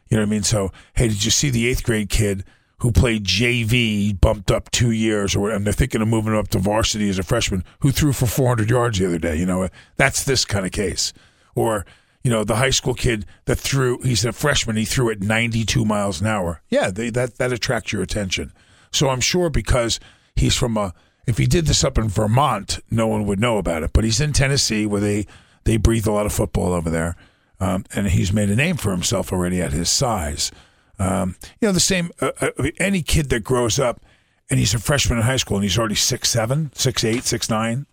You 0.09 0.17
know 0.17 0.21
what 0.21 0.27
I 0.27 0.29
mean? 0.29 0.43
So, 0.43 0.71
hey, 0.93 1.07
did 1.07 1.25
you 1.25 1.31
see 1.31 1.49
the 1.49 1.67
eighth 1.67 1.83
grade 1.83 2.09
kid 2.09 2.43
who 2.81 2.91
played 2.91 3.23
JV, 3.23 4.21
bumped 4.21 4.51
up 4.51 4.69
two 4.69 4.91
years, 4.91 5.35
or 5.35 5.49
and 5.49 5.65
they're 5.65 5.73
thinking 5.73 6.03
of 6.03 6.07
moving 6.07 6.33
him 6.33 6.39
up 6.39 6.49
to 6.49 6.59
varsity 6.59 7.09
as 7.09 7.17
a 7.17 7.23
freshman, 7.23 7.63
who 7.79 7.91
threw 7.91 8.13
for 8.13 8.27
400 8.27 8.69
yards 8.69 8.99
the 8.99 9.07
other 9.07 9.17
day? 9.17 9.35
You 9.37 9.47
know, 9.47 9.67
that's 9.95 10.23
this 10.23 10.45
kind 10.45 10.67
of 10.67 10.71
case. 10.71 11.13
Or, 11.55 11.83
you 12.25 12.31
know, 12.31 12.43
the 12.43 12.55
high 12.55 12.71
school 12.71 12.95
kid 12.95 13.23
that 13.45 13.59
threw, 13.59 14.01
he's 14.01 14.25
a 14.25 14.31
freshman, 14.31 14.77
he 14.77 14.83
threw 14.83 15.11
at 15.11 15.21
92 15.21 15.85
miles 15.85 16.21
an 16.21 16.25
hour. 16.25 16.59
Yeah, 16.69 16.89
they, 16.89 17.11
that, 17.11 17.37
that 17.37 17.53
attracts 17.53 17.93
your 17.93 18.01
attention. 18.01 18.51
So 18.91 19.09
I'm 19.09 19.21
sure 19.21 19.51
because 19.51 19.99
he's 20.35 20.55
from 20.55 20.75
a, 20.75 20.91
if 21.27 21.37
he 21.37 21.45
did 21.45 21.67
this 21.67 21.83
up 21.83 21.99
in 21.99 22.09
Vermont, 22.09 22.79
no 22.89 23.05
one 23.05 23.27
would 23.27 23.39
know 23.39 23.59
about 23.59 23.83
it. 23.83 23.93
But 23.93 24.05
he's 24.05 24.19
in 24.19 24.33
Tennessee 24.33 24.87
where 24.87 25.01
they, 25.01 25.27
they 25.65 25.77
breathe 25.77 26.07
a 26.07 26.11
lot 26.11 26.25
of 26.25 26.33
football 26.33 26.73
over 26.73 26.89
there. 26.89 27.15
Um, 27.59 27.85
and 27.93 28.07
he's 28.07 28.33
made 28.33 28.49
a 28.49 28.55
name 28.55 28.77
for 28.77 28.89
himself 28.89 29.31
already 29.31 29.61
at 29.61 29.71
his 29.71 29.91
size. 29.91 30.51
Um, 30.97 31.35
you 31.61 31.67
know, 31.67 31.73
the 31.73 31.79
same, 31.79 32.09
uh, 32.21 32.31
uh, 32.41 32.49
any 32.79 33.03
kid 33.03 33.29
that 33.29 33.43
grows 33.43 33.77
up 33.77 34.01
and 34.49 34.59
he's 34.59 34.73
a 34.73 34.79
freshman 34.79 35.19
in 35.19 35.25
high 35.25 35.37
school 35.37 35.57
and 35.57 35.63
he's 35.63 35.77
already 35.77 35.93
six 35.93 36.29
seven, 36.29 36.71
six 36.73 37.03
eight, 37.03 37.23
six 37.23 37.51
nine. 37.51 37.85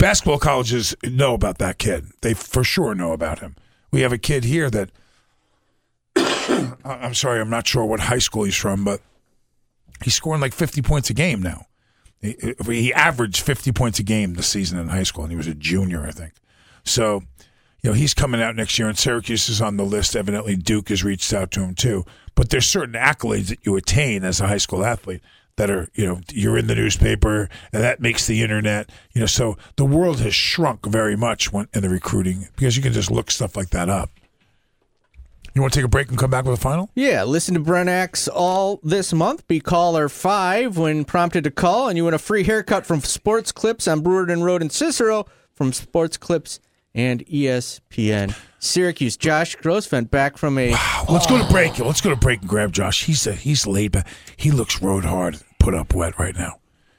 Basketball 0.00 0.38
colleges 0.38 0.96
know 1.04 1.34
about 1.34 1.58
that 1.58 1.76
kid. 1.76 2.06
They 2.22 2.32
for 2.32 2.64
sure 2.64 2.94
know 2.94 3.12
about 3.12 3.40
him. 3.40 3.54
We 3.90 4.00
have 4.00 4.14
a 4.14 4.18
kid 4.18 4.44
here 4.44 4.70
that 4.70 4.88
I'm 6.86 7.12
sorry, 7.12 7.38
I'm 7.38 7.50
not 7.50 7.66
sure 7.68 7.84
what 7.84 8.00
high 8.00 8.18
school 8.18 8.44
he's 8.44 8.56
from, 8.56 8.82
but 8.82 9.02
he's 10.02 10.14
scoring 10.14 10.40
like 10.40 10.54
50 10.54 10.80
points 10.80 11.10
a 11.10 11.14
game 11.14 11.42
now. 11.42 11.66
He, 12.22 12.54
he 12.66 12.94
averaged 12.94 13.42
50 13.42 13.72
points 13.72 13.98
a 13.98 14.02
game 14.02 14.34
this 14.34 14.46
season 14.46 14.78
in 14.78 14.88
high 14.88 15.02
school, 15.02 15.24
and 15.24 15.32
he 15.32 15.36
was 15.36 15.46
a 15.46 15.54
junior, 15.54 16.06
I 16.06 16.12
think. 16.12 16.32
So, 16.82 17.22
you 17.82 17.90
know, 17.90 17.92
he's 17.92 18.14
coming 18.14 18.40
out 18.40 18.56
next 18.56 18.78
year, 18.78 18.88
and 18.88 18.96
Syracuse 18.96 19.50
is 19.50 19.60
on 19.60 19.76
the 19.76 19.84
list. 19.84 20.16
Evidently, 20.16 20.56
Duke 20.56 20.88
has 20.88 21.04
reached 21.04 21.32
out 21.34 21.50
to 21.52 21.60
him 21.60 21.74
too. 21.74 22.06
But 22.34 22.48
there's 22.48 22.66
certain 22.66 22.94
accolades 22.94 23.48
that 23.48 23.66
you 23.66 23.76
attain 23.76 24.24
as 24.24 24.40
a 24.40 24.46
high 24.46 24.56
school 24.56 24.82
athlete 24.82 25.20
that 25.60 25.70
are, 25.70 25.90
you 25.92 26.06
know, 26.06 26.20
you're 26.32 26.56
in 26.56 26.68
the 26.68 26.74
newspaper, 26.74 27.50
and 27.70 27.82
that 27.82 28.00
makes 28.00 28.26
the 28.26 28.40
internet. 28.40 28.88
You 29.12 29.20
know, 29.20 29.26
so 29.26 29.58
the 29.76 29.84
world 29.84 30.18
has 30.20 30.34
shrunk 30.34 30.86
very 30.86 31.16
much 31.16 31.52
when, 31.52 31.68
in 31.74 31.82
the 31.82 31.90
recruiting 31.90 32.48
because 32.56 32.78
you 32.78 32.82
can 32.82 32.94
just 32.94 33.10
look 33.10 33.30
stuff 33.30 33.56
like 33.56 33.68
that 33.68 33.90
up. 33.90 34.08
You 35.54 35.60
want 35.60 35.74
to 35.74 35.78
take 35.80 35.84
a 35.84 35.88
break 35.88 36.08
and 36.08 36.16
come 36.16 36.30
back 36.30 36.46
with 36.46 36.58
a 36.58 36.62
final? 36.62 36.88
Yeah, 36.94 37.24
listen 37.24 37.52
to 37.54 37.60
Brent 37.60 37.90
Axe 37.90 38.26
all 38.26 38.80
this 38.82 39.12
month. 39.12 39.46
Be 39.48 39.60
caller 39.60 40.08
five 40.08 40.78
when 40.78 41.04
prompted 41.04 41.44
to 41.44 41.50
call, 41.50 41.88
and 41.88 41.96
you 41.98 42.06
win 42.06 42.14
a 42.14 42.18
free 42.18 42.44
haircut 42.44 42.86
from 42.86 43.00
Sports 43.00 43.52
Clips 43.52 43.86
on 43.86 44.02
Brewerton 44.02 44.42
Road 44.42 44.62
in 44.62 44.70
Cicero 44.70 45.26
from 45.52 45.74
Sports 45.74 46.16
Clips 46.16 46.58
and 46.94 47.24
ESPN 47.26 48.34
Syracuse. 48.58 49.16
Josh 49.16 49.56
Grossvent 49.56 50.10
back 50.10 50.36
from 50.38 50.58
a. 50.58 50.74
Let's 51.08 51.26
go 51.26 51.38
to 51.38 51.52
break. 51.52 51.78
Let's 51.78 52.00
go 52.00 52.10
to 52.10 52.16
break 52.16 52.40
and 52.40 52.48
grab 52.48 52.72
Josh. 52.72 53.04
He's 53.04 53.26
a, 53.26 53.32
he's 53.34 53.66
laid 53.66 53.92
back. 53.92 54.06
He 54.36 54.50
looks 54.50 54.80
road 54.82 55.04
hard, 55.04 55.38
put 55.60 55.74
up 55.74 55.94
wet 55.94 56.18
right 56.18 56.34
now. 56.36 56.58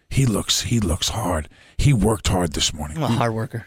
He 0.10 0.26
looks 0.26 0.62
he 0.62 0.80
looks 0.80 1.10
hard. 1.10 1.50
He 1.78 1.92
worked 1.94 2.28
hard 2.30 2.54
this 2.54 2.74
morning. 2.74 2.98
I'm 2.98 3.04
a 3.04 3.08
hard 3.08 3.34
worker. 3.34 3.66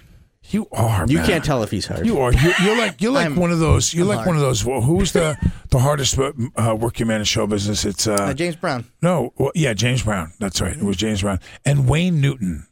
You 0.50 0.68
are. 0.72 1.06
You 1.08 1.16
man. 1.18 1.26
can't 1.26 1.44
tell 1.44 1.62
if 1.62 1.70
he's 1.70 1.86
hard. 1.86 2.04
You 2.04 2.18
are. 2.20 2.30
You're, 2.32 2.52
you're 2.62 2.76
like 2.76 3.00
you're 3.00 3.12
like 3.12 3.24
I'm- 3.30 3.36
one 3.36 3.50
of 3.50 3.60
those. 3.60 3.94
You're 3.94 4.04
I'm 4.04 4.08
like 4.08 4.16
hard. 4.18 4.26
one 4.28 4.36
of 4.36 4.42
those. 4.42 4.62
Well, 4.64 4.82
who's 4.82 5.12
the 5.12 5.36
the 5.70 5.78
hardest 5.78 6.18
uh, 6.18 6.76
working 6.78 7.06
man 7.06 7.20
in 7.20 7.24
show 7.24 7.46
business? 7.46 7.84
It's 7.86 8.06
uh, 8.06 8.12
Uh, 8.14 8.34
James 8.34 8.56
Brown. 8.56 8.84
no. 9.00 9.32
Well, 9.38 9.52
yeah, 9.54 9.72
James 9.72 10.02
Brown. 10.02 10.32
That's 10.38 10.60
right. 10.60 10.76
It 10.76 10.82
was 10.82 10.96
James 10.98 11.22
Brown 11.22 11.40
and 11.64 11.88
Wayne 11.88 12.20
Newton. 12.20 12.66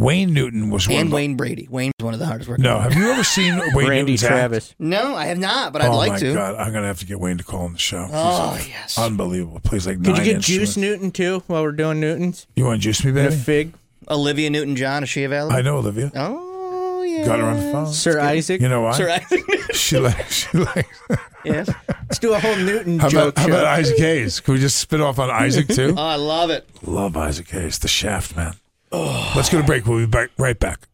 Wayne 0.00 0.32
Newton 0.32 0.70
was 0.70 0.88
one. 0.88 0.96
And 0.96 1.08
of, 1.08 1.12
Wayne 1.12 1.36
Brady. 1.36 1.68
Wayne's 1.70 1.92
one 2.00 2.14
of 2.14 2.20
the 2.20 2.26
hardest 2.26 2.48
workers. 2.48 2.62
No, 2.62 2.78
have 2.78 2.94
you 2.94 3.10
ever 3.10 3.22
seen 3.22 3.58
Wayne 3.74 3.88
Randy 3.88 4.12
Newton's 4.12 4.24
act? 4.24 4.30
Travis. 4.32 4.74
No, 4.78 5.14
I 5.14 5.26
have 5.26 5.38
not, 5.38 5.72
but 5.72 5.82
I'd 5.82 5.88
oh 5.88 5.96
like 5.96 6.18
to. 6.20 6.30
Oh 6.30 6.34
my 6.34 6.40
god, 6.40 6.54
I'm 6.56 6.72
gonna 6.72 6.86
have 6.86 6.98
to 7.00 7.06
get 7.06 7.20
Wayne 7.20 7.38
to 7.38 7.44
call 7.44 7.62
on 7.64 7.72
the 7.74 7.78
show. 7.78 8.08
Oh, 8.10 8.54
He's 8.54 8.68
yes. 8.68 8.98
unbelievable. 8.98 9.60
Plays 9.60 9.86
like 9.86 9.98
Could 10.02 10.16
you 10.16 10.24
get 10.24 10.36
instruments. 10.36 10.46
Juice 10.46 10.76
Newton 10.76 11.10
too 11.10 11.42
while 11.46 11.62
we're 11.62 11.72
doing 11.72 12.00
Newtons? 12.00 12.46
You 12.56 12.64
want 12.64 12.80
to 12.80 12.82
juice 12.82 13.04
me, 13.04 13.10
And 13.10 13.18
a 13.18 13.22
baby? 13.24 13.36
fig? 13.36 13.74
Olivia 14.08 14.50
Newton 14.50 14.74
John, 14.74 15.02
is 15.02 15.08
she 15.08 15.24
available? 15.24 15.54
I 15.54 15.60
know 15.62 15.76
Olivia. 15.76 16.10
Oh, 16.16 17.02
yeah. 17.02 17.24
Got 17.26 17.38
her 17.38 17.44
on 17.44 17.56
the 17.58 17.70
phone. 17.70 17.86
Sir 17.92 18.18
Isaac? 18.20 18.60
You 18.60 18.68
know 18.68 18.80
why? 18.80 18.92
Sir 18.92 19.10
Isaac. 19.10 19.44
She 19.74 19.98
likes. 19.98 20.48
she 20.50 20.58
likes. 20.58 21.00
yes. 21.44 21.68
Let's 21.88 22.18
do 22.18 22.32
a 22.32 22.38
whole 22.40 22.56
Newton 22.56 22.98
How 22.98 23.08
joke 23.08 23.34
about, 23.34 23.38
how 23.38 23.46
show. 23.46 23.52
about 23.52 23.64
Isaac 23.66 23.98
Hayes? 23.98 24.40
Can 24.40 24.54
we 24.54 24.60
just 24.60 24.78
spit 24.78 25.00
off 25.00 25.18
on 25.18 25.30
Isaac 25.30 25.68
too? 25.68 25.94
Oh, 25.96 26.02
I 26.02 26.14
love 26.16 26.50
it. 26.50 26.68
Love 26.82 27.16
Isaac 27.16 27.48
Hayes, 27.50 27.78
the 27.78 27.88
Shaft 27.88 28.36
man. 28.36 28.54
Let's 28.92 29.48
go 29.48 29.60
to 29.60 29.64
break. 29.64 29.86
We'll 29.86 29.98
be 29.98 30.06
back 30.06 30.30
right 30.38 30.58
back. 30.58 30.88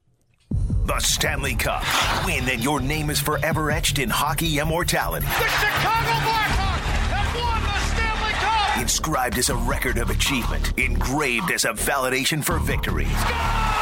The 0.86 0.99
Stanley 1.01 1.55
Cup. 1.55 1.82
Win 2.24 2.49
and 2.49 2.62
your 2.62 2.80
name 2.80 3.11
is 3.11 3.20
forever 3.20 3.70
etched 3.70 3.99
in 3.99 4.09
hockey 4.09 4.59
immortality. 4.59 5.26
The 5.26 5.32
Chicago 5.32 6.12
Blackhawks 6.22 6.86
have 7.11 7.34
won 7.34 7.62
the 7.62 7.78
Stanley 7.94 8.32
Cup! 8.34 8.82
Inscribed 8.82 9.38
as 9.38 9.51
a 9.51 9.57
record 9.57 9.99
of 9.99 10.11
achievement, 10.11 10.78
engraved 10.78 11.51
as 11.51 11.64
a 11.64 11.72
validation 11.72 12.44
for 12.44 12.59
victory. 12.59 13.07
Three 13.07 13.76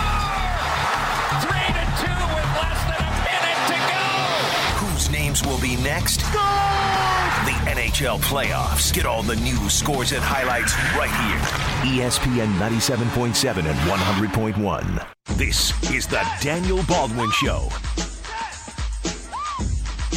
go! 5.42 5.48
Whose 5.50 5.60
names 5.60 5.60
will 5.60 5.60
be 5.60 5.82
next? 5.82 6.18
The 6.20 7.52
NHL 7.70 8.18
playoffs. 8.20 8.92
Get 8.92 9.06
all 9.06 9.22
the 9.22 9.36
news, 9.36 9.72
scores, 9.72 10.12
and 10.12 10.22
highlights 10.22 10.74
right 10.96 11.10
here. 11.10 12.04
ESPN 12.04 12.52
97.7 12.58 13.56
and 13.56 13.78
100.1. 13.78 15.06
This 15.36 15.72
is 15.90 16.06
the 16.06 16.24
Daniel 16.40 16.82
Baldwin 16.84 17.30
Show. 17.32 17.68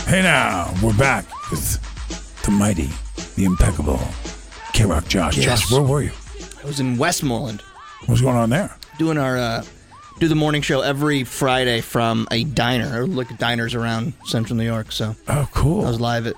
Hey 0.06 0.22
now, 0.22 0.74
we're 0.82 0.98
back 0.98 1.26
with 1.52 1.82
the 2.44 2.52
mighty, 2.52 2.90
the 3.36 3.46
impeccable 3.46 4.00
K 4.74 4.86
Rock 4.86 5.08
Josh. 5.08 5.38
Yes. 5.38 5.62
Josh, 5.62 5.72
where 5.72 5.82
were 5.82 6.02
you? 6.02 6.12
I 6.64 6.68
was 6.68 6.80
in 6.80 6.98
Westmoreland 6.98 7.62
What's 8.06 8.22
going 8.22 8.38
on 8.38 8.50
there? 8.50 8.76
doing 8.98 9.18
our 9.18 9.38
uh, 9.38 9.64
do 10.20 10.28
the 10.28 10.36
morning 10.36 10.62
show 10.62 10.82
every 10.82 11.24
Friday 11.24 11.82
from 11.82 12.28
a 12.32 12.44
diner 12.44 13.02
or 13.04 13.08
look 13.08 13.32
at 13.32 13.38
diners 13.38 13.76
around 13.76 14.14
Central 14.26 14.58
New 14.58 14.66
York. 14.66 14.92
So 14.92 15.16
Oh, 15.28 15.48
cool. 15.54 15.86
I 15.86 15.90
was 15.90 16.00
live 16.02 16.28
at 16.28 16.36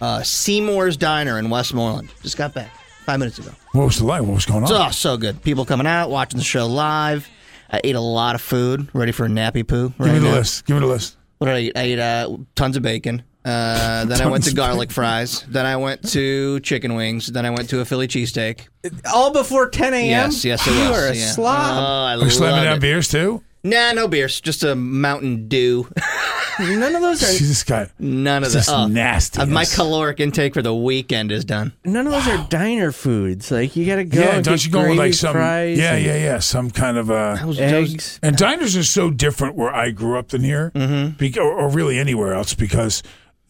uh, 0.00 0.22
Seymour's 0.22 0.96
Diner 0.96 1.38
in 1.38 1.48
Westmoreland. 1.50 2.12
Just 2.22 2.36
got 2.36 2.52
back 2.54 2.72
five 3.04 3.18
minutes 3.20 3.38
ago. 3.38 3.50
What 3.72 3.84
was 3.84 3.98
the 3.98 4.04
light? 4.04 4.22
What 4.22 4.34
was 4.34 4.46
going 4.46 4.64
on? 4.64 4.72
Oh, 4.72 4.90
so 4.90 5.16
good. 5.16 5.42
People 5.42 5.64
coming 5.64 5.86
out, 5.86 6.10
watching 6.10 6.38
the 6.38 6.44
show 6.44 6.66
live. 6.66 7.28
I 7.70 7.80
ate 7.84 7.94
a 7.94 8.00
lot 8.00 8.34
of 8.34 8.40
food, 8.42 8.88
ready 8.92 9.12
for 9.12 9.24
a 9.24 9.28
nappy 9.28 9.66
poo. 9.66 9.90
Give 9.90 10.00
me 10.12 10.18
the 10.18 10.26
now. 10.26 10.32
list. 10.32 10.66
Give 10.66 10.76
me 10.76 10.80
the 10.80 10.86
list. 10.86 11.16
What 11.38 11.46
did 11.46 11.54
I 11.56 11.60
eat? 11.60 11.72
I 11.76 11.80
ate 11.82 11.98
uh, 11.98 12.36
tons 12.54 12.76
of 12.76 12.82
bacon. 12.82 13.22
Uh, 13.44 14.04
then 14.04 14.20
I 14.20 14.26
went 14.26 14.44
to 14.44 14.54
garlic 14.54 14.88
bacon. 14.88 14.94
fries. 14.94 15.44
Then 15.48 15.66
I 15.66 15.76
went 15.76 16.08
to 16.10 16.60
chicken 16.60 16.94
wings. 16.94 17.26
Then 17.26 17.44
I 17.44 17.50
went 17.50 17.68
to 17.70 17.80
a 17.80 17.84
Philly 17.84 18.06
cheesesteak. 18.08 18.68
All 19.12 19.32
before 19.32 19.68
10 19.68 19.94
a.m.? 19.94 20.04
Yes, 20.08 20.44
yes, 20.44 20.66
it 20.66 20.72
You 20.72 20.90
was. 20.90 20.98
are 20.98 21.06
a 21.08 21.14
yeah. 21.14 21.26
slob. 21.26 21.76
Oh, 21.78 22.04
I 22.06 22.14
Are 22.14 22.24
you 22.24 22.30
slamming 22.30 22.64
down 22.64 22.76
it. 22.76 22.80
beers 22.80 23.08
too? 23.08 23.42
Nah, 23.64 23.92
no 23.92 24.08
beers. 24.08 24.40
Just 24.40 24.64
a 24.64 24.74
Mountain 24.74 25.48
Dew. 25.48 25.88
None 26.60 26.94
of 26.94 27.00
those 27.00 27.22
are 27.22 27.26
this 27.26 27.62
guy. 27.62 27.88
None 27.98 28.42
of 28.42 28.54
It's 28.54 28.66
that. 28.66 28.72
just 28.72 28.90
nasty. 28.90 29.40
Uh, 29.40 29.46
my 29.46 29.64
caloric 29.64 30.20
intake 30.20 30.52
for 30.54 30.62
the 30.62 30.74
weekend 30.74 31.32
is 31.32 31.44
done. 31.44 31.72
none 31.84 32.06
of 32.06 32.12
those 32.12 32.28
are 32.28 32.46
diner 32.50 32.92
foods. 32.92 33.50
Like 33.50 33.74
you 33.74 33.86
got 33.86 33.96
to 33.96 34.04
go. 34.04 34.20
Yeah, 34.20 34.36
and 34.36 34.44
don't 34.44 34.54
get 34.56 34.64
you 34.66 34.70
go 34.70 34.78
with 34.80 34.86
gravy, 34.88 34.98
like 34.98 35.14
some? 35.14 35.32
fries 35.32 35.78
Yeah, 35.78 35.94
and 35.94 36.04
yeah, 36.04 36.16
yeah. 36.16 36.38
Some 36.40 36.70
kind 36.70 36.98
of 36.98 37.10
uh, 37.10 37.36
I 37.40 37.44
was, 37.46 37.58
was- 37.58 37.60
eggs. 37.60 38.20
And 38.22 38.36
diners 38.36 38.76
are 38.76 38.84
so 38.84 39.10
different 39.10 39.54
where 39.56 39.74
I 39.74 39.90
grew 39.92 40.18
up 40.18 40.28
than 40.28 40.42
here, 40.42 40.70
mm-hmm. 40.74 41.40
or, 41.40 41.52
or 41.52 41.68
really 41.70 41.98
anywhere 41.98 42.34
else, 42.34 42.52
because 42.52 43.02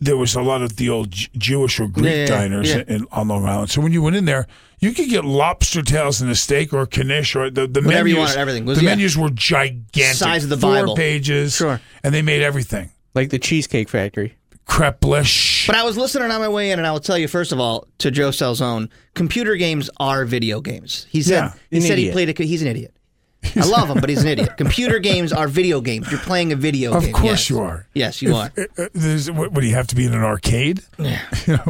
there 0.05 0.17
was 0.17 0.35
a 0.35 0.43
lot 0.43 0.63
of 0.63 0.77
the 0.77 0.89
old 0.91 1.11
J- 1.13 1.29
Jewish 1.37 1.79
or 1.81 1.87
Greek 1.89 2.07
Yeah, 2.07 2.17
yeah, 2.23 2.27
diners 2.27 2.69
yeah. 2.75 2.83
In, 2.89 3.07
on 3.13 3.29
Long 3.29 3.47
Island. 3.47 3.71
So 3.71 3.81
when 3.81 3.93
you 3.93 4.03
went 4.03 4.17
in 4.17 4.25
there, 4.25 4.47
you 4.81 4.93
could 4.93 5.09
get 5.09 5.25
lobster 5.25 5.81
tails 5.83 6.21
and 6.21 6.31
a 6.31 6.35
steak 6.35 6.73
or 6.73 6.83
a 6.83 7.05
knish 7.05 7.37
or 7.37 7.51
the, 7.51 7.67
the 7.69 7.81
Whatever 7.83 8.09
you 8.09 8.17
menus. 8.17 8.31
wanted, 8.31 8.41
everything. 8.41 8.65
Was- 8.65 8.79
the 8.79 8.85
yeah. 8.85 8.91
menus 8.97 9.17
were 9.17 9.31
gigantic, 9.31 10.17
Size 10.17 10.45
of 10.45 10.51
the 10.51 10.57
four 10.59 10.75
Bible. 10.75 10.97
pages, 10.97 11.55
Sure. 11.55 11.81
and 12.03 12.13
they 12.15 12.23
made 12.23 12.43
everything 12.43 12.91
Like 13.15 13.31
the 13.31 13.39
Cheesecake 13.39 13.89
Factory. 13.89 14.35
creplish. 14.67 15.67
But 15.67 15.77
I 15.77 15.85
was 15.85 15.97
listening 15.97 16.31
on 16.31 16.41
my 16.41 16.49
way 16.49 16.71
in, 16.73 16.79
and 16.79 16.87
I 16.87 16.93
will 16.93 17.01
tell 17.01 17.19
you 17.19 17.29
first 17.29 17.53
of 17.53 17.61
all 17.61 17.87
to 17.99 18.11
Joe 18.11 18.31
Salzone, 18.31 18.89
computer 19.15 19.57
games 19.57 19.89
are 19.99 20.25
video 20.25 20.61
games. 20.61 21.07
He 21.11 21.23
said 21.23 21.33
Yeah, 21.35 21.53
he 21.71 21.77
an 21.77 21.83
said 21.83 21.99
he 21.99 22.11
played 22.11 22.29
a. 22.41 22.43
He's 22.45 22.63
an 22.63 22.69
idiot. 22.69 22.95
I 23.57 23.67
love 23.67 23.91
him, 23.91 24.01
but 24.01 24.09
he's 24.09 24.23
an 24.23 24.29
idiot. 24.29 24.57
Computer 24.57 24.99
games 24.99 25.33
are 25.33 25.47
video 25.49 25.81
games. 25.81 26.11
You're 26.11 26.21
playing 26.21 26.53
a 26.53 26.57
video 26.57 26.95
Of 26.95 27.03
game. 27.03 27.15
Of 27.15 27.21
course 27.21 27.31
yes. 27.33 27.51
you 27.51 27.61
are. 27.61 27.87
Yes, 27.93 28.23
you 28.23 28.35
are. 28.37 28.51
Uh, 28.57 28.63
uh, 28.79 28.89
there's- 28.95 29.31
what, 29.31 29.53
what 29.53 29.61
do 29.61 29.67
you 29.67 29.75
have 29.75 29.89
to 29.89 29.97
be 29.97 30.05
in 30.07 30.15
an 30.15 30.23
arcade? 30.23 30.81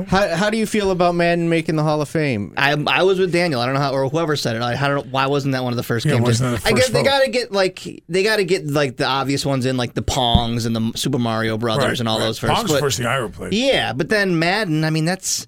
How, 0.06 0.36
how 0.36 0.50
do 0.50 0.58
you 0.58 0.66
feel 0.66 0.90
about 0.90 1.14
Madden 1.14 1.48
making 1.48 1.76
the 1.76 1.82
Hall 1.82 2.00
of 2.02 2.08
Fame? 2.08 2.52
I 2.56 2.72
I 2.86 3.02
was 3.02 3.18
with 3.18 3.32
Daniel. 3.32 3.60
I 3.60 3.64
don't 3.66 3.74
know 3.74 3.80
how 3.80 3.92
or 3.94 4.08
whoever 4.08 4.36
said 4.36 4.54
it. 4.56 4.62
I, 4.62 4.72
I 4.74 4.88
don't 4.88 5.06
know 5.06 5.10
why 5.10 5.26
wasn't 5.26 5.52
that 5.52 5.64
one 5.64 5.72
of 5.72 5.76
the 5.78 5.82
first 5.82 6.04
Yeah, 6.04 6.12
games. 6.12 6.24
wasn't 6.26 6.52
that 6.56 6.62
the 6.62 6.68
I 6.68 6.72
guess 6.72 6.82
first 6.84 6.92
they 6.92 7.02
got 7.02 7.20
to 7.24 7.30
get 7.30 7.52
like 7.52 8.02
they 8.08 8.22
got 8.22 8.36
to 8.36 8.44
get 8.44 8.66
like 8.66 8.96
the 8.98 9.06
obvious 9.06 9.46
ones 9.46 9.64
in, 9.66 9.76
like 9.76 9.94
the 9.94 10.02
Pongs 10.02 10.66
and 10.66 10.76
the 10.76 10.92
Super 10.96 11.18
Mario 11.18 11.56
Brothers 11.56 11.84
Right, 11.84 12.00
and 12.00 12.08
all 12.08 12.18
right. 12.18 12.26
those 12.26 12.38
first. 12.38 12.52
Pong's 12.52 12.68
the 12.68 12.74
But- 12.74 12.80
first 12.80 12.98
thing 12.98 13.06
I 13.06 13.16
ever 13.16 13.28
played. 13.30 13.54
Yeah, 13.54 13.92
but 13.94 14.08
then 14.10 14.38
Madden. 14.38 14.84
I 14.84 14.90
mean, 14.90 15.04
that's 15.06 15.46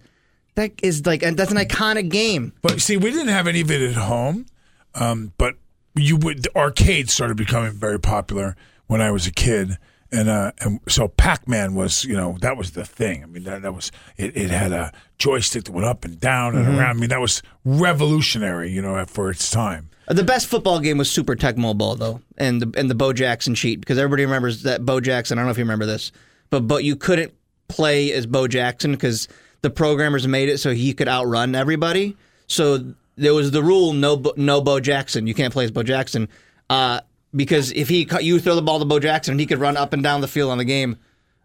that 0.54 0.72
is 0.82 1.04
like 1.06 1.20
that's 1.20 1.50
an 1.50 1.58
iconic 1.58 2.08
game. 2.10 2.52
But 2.62 2.80
see, 2.80 2.96
we 2.96 3.10
didn't 3.10 3.28
have 3.28 3.46
any 3.46 3.60
of 3.60 3.70
it 3.70 3.82
at 3.82 3.94
home. 3.96 4.46
Um, 4.94 5.32
but 5.38 5.54
you 5.94 6.16
would 6.16 6.44
the 6.44 6.56
arcades 6.56 7.12
started 7.12 7.36
becoming 7.36 7.72
very 7.72 8.00
popular 8.00 8.56
when 8.86 9.00
I 9.00 9.10
was 9.10 9.26
a 9.26 9.32
kid, 9.32 9.78
and 10.12 10.28
uh, 10.28 10.52
and 10.60 10.80
so 10.88 11.08
Pac 11.08 11.48
Man 11.48 11.74
was 11.74 12.04
you 12.04 12.16
know 12.16 12.36
that 12.40 12.56
was 12.56 12.72
the 12.72 12.84
thing. 12.84 13.22
I 13.22 13.26
mean 13.26 13.44
that 13.44 13.62
that 13.62 13.74
was 13.74 13.90
it, 14.16 14.36
it 14.36 14.50
had 14.50 14.72
a 14.72 14.92
joystick 15.18 15.64
that 15.64 15.72
went 15.72 15.86
up 15.86 16.04
and 16.04 16.20
down 16.20 16.56
and 16.56 16.66
around. 16.66 16.96
I 16.96 17.00
mean 17.00 17.10
that 17.10 17.20
was 17.20 17.42
revolutionary, 17.64 18.70
you 18.70 18.82
know, 18.82 19.04
for 19.06 19.30
its 19.30 19.50
time. 19.50 19.90
The 20.08 20.24
best 20.24 20.48
football 20.48 20.80
game 20.80 20.98
was 20.98 21.10
Super 21.10 21.34
Tecmo 21.34 21.76
Bowl, 21.76 21.96
though, 21.96 22.20
and 22.36 22.60
the 22.60 22.78
and 22.78 22.90
the 22.90 22.94
Bo 22.94 23.12
Jackson 23.12 23.54
cheat 23.54 23.80
because 23.80 23.98
everybody 23.98 24.24
remembers 24.24 24.62
that 24.64 24.84
Bo 24.84 25.00
Jackson. 25.00 25.38
I 25.38 25.40
don't 25.40 25.46
know 25.46 25.52
if 25.52 25.58
you 25.58 25.64
remember 25.64 25.86
this, 25.86 26.12
but 26.50 26.60
but 26.60 26.84
you 26.84 26.96
couldn't 26.96 27.32
play 27.68 28.12
as 28.12 28.26
Bo 28.26 28.46
Jackson 28.46 28.92
because 28.92 29.28
the 29.62 29.70
programmers 29.70 30.28
made 30.28 30.50
it 30.50 30.58
so 30.58 30.72
he 30.72 30.92
could 30.92 31.08
outrun 31.08 31.54
everybody. 31.54 32.16
So 32.46 32.94
there 33.16 33.34
was 33.34 33.50
the 33.50 33.62
rule: 33.62 33.92
no 33.92 34.16
Bo- 34.16 34.34
no 34.36 34.60
Bo 34.60 34.80
Jackson. 34.80 35.26
You 35.26 35.34
can't 35.34 35.52
play 35.52 35.64
as 35.64 35.70
Bo 35.70 35.82
Jackson 35.82 36.28
uh, 36.70 37.00
because 37.34 37.72
if 37.72 37.88
he 37.88 38.08
you 38.20 38.40
throw 38.40 38.54
the 38.54 38.62
ball 38.62 38.78
to 38.78 38.84
Bo 38.84 38.98
Jackson, 38.98 39.38
he 39.38 39.46
could 39.46 39.58
run 39.58 39.76
up 39.76 39.92
and 39.92 40.02
down 40.02 40.20
the 40.20 40.28
field 40.28 40.50
on 40.50 40.58
the 40.58 40.64
game, 40.64 40.96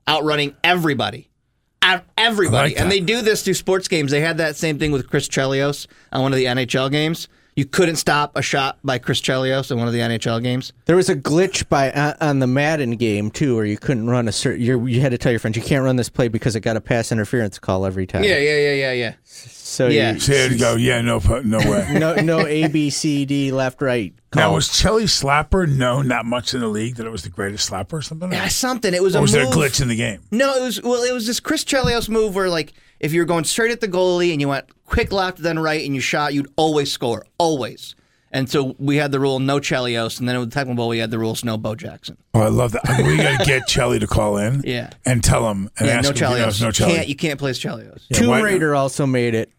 outrunning 0.08 0.56
everybody. 0.64 1.28
Out 1.82 2.04
everybody, 2.18 2.72
like 2.72 2.80
and 2.80 2.92
they 2.92 3.00
do 3.00 3.22
this 3.22 3.42
through 3.42 3.54
sports 3.54 3.88
games. 3.88 4.12
They 4.12 4.20
had 4.20 4.38
that 4.38 4.58
same 4.58 4.78
thing 4.78 4.92
with 4.92 5.10
Chris 5.10 5.30
Chelios 5.30 5.88
on 6.12 6.22
one 6.22 6.34
of 6.34 6.38
the 6.38 6.46
NHL 6.46 6.92
games. 6.92 7.30
You 7.60 7.66
couldn't 7.66 7.97
stop 7.97 8.38
a 8.38 8.41
shot 8.41 8.80
by 8.86 8.99
Chris 8.99 9.20
Chelios 9.20 9.70
in 9.70 9.78
one 9.78 9.86
of 9.88 9.93
the 9.93 9.99
NHL 9.99 10.41
games. 10.41 10.72
There 10.86 10.95
was 10.95 11.10
a 11.10 11.16
glitch 11.16 11.68
by 11.68 11.91
uh, 11.91 12.14
on 12.22 12.39
the 12.39 12.47
Madden 12.47 12.91
game 12.91 13.30
too, 13.30 13.57
where 13.57 13.66
you 13.66 13.78
couldn't 13.78 14.10
run 14.10 14.30
a 14.30 14.32
certain. 14.32 14.62
You 14.62 14.86
you 14.88 15.01
had 15.01 15.12
to 15.12 15.18
tell 15.18 15.34
your 15.34 15.39
friends 15.39 15.57
you 15.57 15.62
can't 15.64 15.84
run 15.84 15.97
this 15.97 16.07
play 16.07 16.30
because 16.30 16.55
it 16.55 16.62
got 16.62 16.78
a 16.78 16.82
pass 16.82 17.12
interference 17.12 17.60
call 17.60 17.86
every 17.86 18.07
time. 18.07 18.24
Yeah, 18.24 18.38
yeah, 18.38 18.55
yeah, 18.57 18.74
yeah, 18.74 18.91
yeah. 18.93 19.14
So 19.26 19.88
Yeah. 19.89 20.14
you- 20.14 20.20
So 20.22 20.32
you 20.32 20.38
had 20.39 20.51
to 20.51 20.57
go, 20.57 20.76
yeah, 20.78 21.01
no, 21.01 21.20
no 21.43 21.57
way. 21.70 21.88
no 21.99 22.16
no 22.16 22.47
A 22.47 22.70
B 22.70 22.89
C 22.89 23.26
D 23.26 23.51
left 23.51 23.82
right. 23.82 24.14
now 24.34 24.53
was 24.53 24.70
Chelly 24.70 25.03
Slapper 25.03 25.68
known 25.68 26.07
that 26.07 26.26
much 26.26 26.53
in 26.53 26.62
the 26.62 26.70
league 26.70 26.95
that 26.95 27.05
it 27.05 27.10
was 27.12 27.24
the 27.24 27.30
greatest 27.30 27.70
slapper 27.70 27.93
or 27.93 28.01
something? 28.01 28.32
Yeah, 28.32 28.47
something. 28.47 28.93
It 28.93 29.03
was 29.03 29.18
or 29.18 29.20
a 29.20 29.22
was 29.24 29.34
there 29.34 29.43
a 29.43 29.51
glitch 29.51 29.82
in 29.82 29.89
the 29.89 29.97
game? 29.97 30.22
No, 30.32 30.55
it 30.55 30.62
was 30.64 30.82
well. 30.82 31.03
It 31.03 31.12
was 31.14 31.28
this 31.28 31.41
Chris 31.41 31.66
Chelios 31.66 32.07
move 32.07 32.36
where, 32.36 32.47
like, 32.49 32.72
if 33.00 33.14
you 33.14 33.22
were 33.22 33.26
going 33.26 33.43
straight 33.43 33.72
at 33.72 33.82
the 33.82 33.88
goalie 33.88 34.32
and 34.32 34.41
you 34.41 34.47
went 34.50 34.66
quick 34.86 35.12
left 35.12 35.38
then 35.39 35.58
right 35.60 35.84
and 35.86 35.93
you 35.95 36.02
shot, 36.02 36.34
you'd 36.34 36.52
always 36.56 36.91
score, 36.91 37.26
always. 37.38 37.95
And 38.32 38.47
so 38.50 38.76
we 38.78 38.97
had 38.97 39.12
the 39.12 39.20
rule 39.20 39.39
no 39.39 39.60
Chelios, 39.60 40.20
and 40.20 40.30
then 40.30 40.39
with 40.39 40.52
the 40.52 40.60
Tecmo 40.60 40.76
Bowl 40.76 40.89
we 40.89 41.00
had 41.00 41.10
the 41.10 41.18
rules 41.18 41.43
no 41.43 41.58
Bo 41.58 41.74
Jackson. 41.74 42.16
Oh, 42.36 42.41
I 42.41 42.50
love 42.50 42.74
that. 42.74 42.88
I 42.88 42.97
mean, 43.00 43.08
we 43.08 43.18
got 43.18 43.39
to 43.39 43.45
get 43.45 43.64
Chelly 43.68 43.97
to 44.00 44.06
call 44.08 44.38
in. 44.38 44.62
Yeah. 44.66 44.91
And 45.06 45.24
tell 45.24 45.50
him 45.50 45.70
and 45.80 45.88
yeah, 45.88 45.95
ask 45.95 46.04
no 46.04 46.10
him 46.10 46.16
if 46.34 46.38
he 46.38 46.43
knows 46.45 46.60
Chelios. 46.60 46.62
no 46.62 46.72
Chelly. 46.72 46.93
Can't, 46.93 47.08
you 47.08 47.16
can't 47.16 47.39
play 47.39 47.50
as 47.50 47.60
Chelios. 47.60 48.04
Yeah, 48.10 48.20
Tomb 48.20 48.28
why- 48.30 48.41
Raider 48.41 48.76
also 48.76 49.06
made 49.08 49.34
it. 49.34 49.52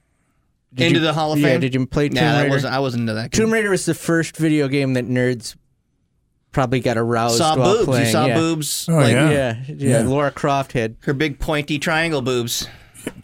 Did 0.72 0.86
Into 0.86 1.00
you- 1.00 1.06
the 1.06 1.12
Hall 1.12 1.32
of 1.32 1.40
Yeah, 1.40 1.48
Fame? 1.48 1.60
did 1.62 1.74
you 1.74 1.84
play 1.84 2.08
Tomb 2.10 2.22
Nah, 2.22 2.38
Raider? 2.42 2.50
wasn't- 2.50 2.72
I 2.74 2.78
wasn't 2.78 3.00
into 3.00 3.14
that 3.14 3.32
game. 3.32 3.40
Tomb 3.44 3.52
Raider 3.52 3.70
was 3.70 3.86
the 3.86 3.94
first 3.94 4.36
video 4.36 4.68
game 4.68 4.92
that 4.94 5.08
nerds 5.08 5.56
probably 6.52 6.78
got 6.78 6.96
aroused 6.96 7.38
Saw 7.38 7.56
while 7.56 7.74
boobs. 7.74 7.84
playing. 7.86 8.06
You 8.06 8.12
saw 8.12 8.26
yeah. 8.26 8.34
boobs. 8.36 8.88
Oh, 8.88 8.92
like, 8.94 9.12
yeah. 9.12 9.30
Yeah, 9.30 9.56
yeah, 9.66 9.74
Yeah. 9.76 10.08
Lara 10.08 10.30
Croft 10.30 10.72
had 10.72 10.94
Her 11.00 11.12
big 11.12 11.40
pointy 11.40 11.80
triangle 11.80 12.22
boobs. 12.22 12.68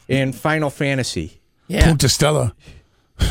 In 0.08 0.32
Final 0.32 0.70
Fantasy. 0.70 1.40
Yeah. 1.68 1.84
Punta 1.84 2.08
Stella. 2.08 2.54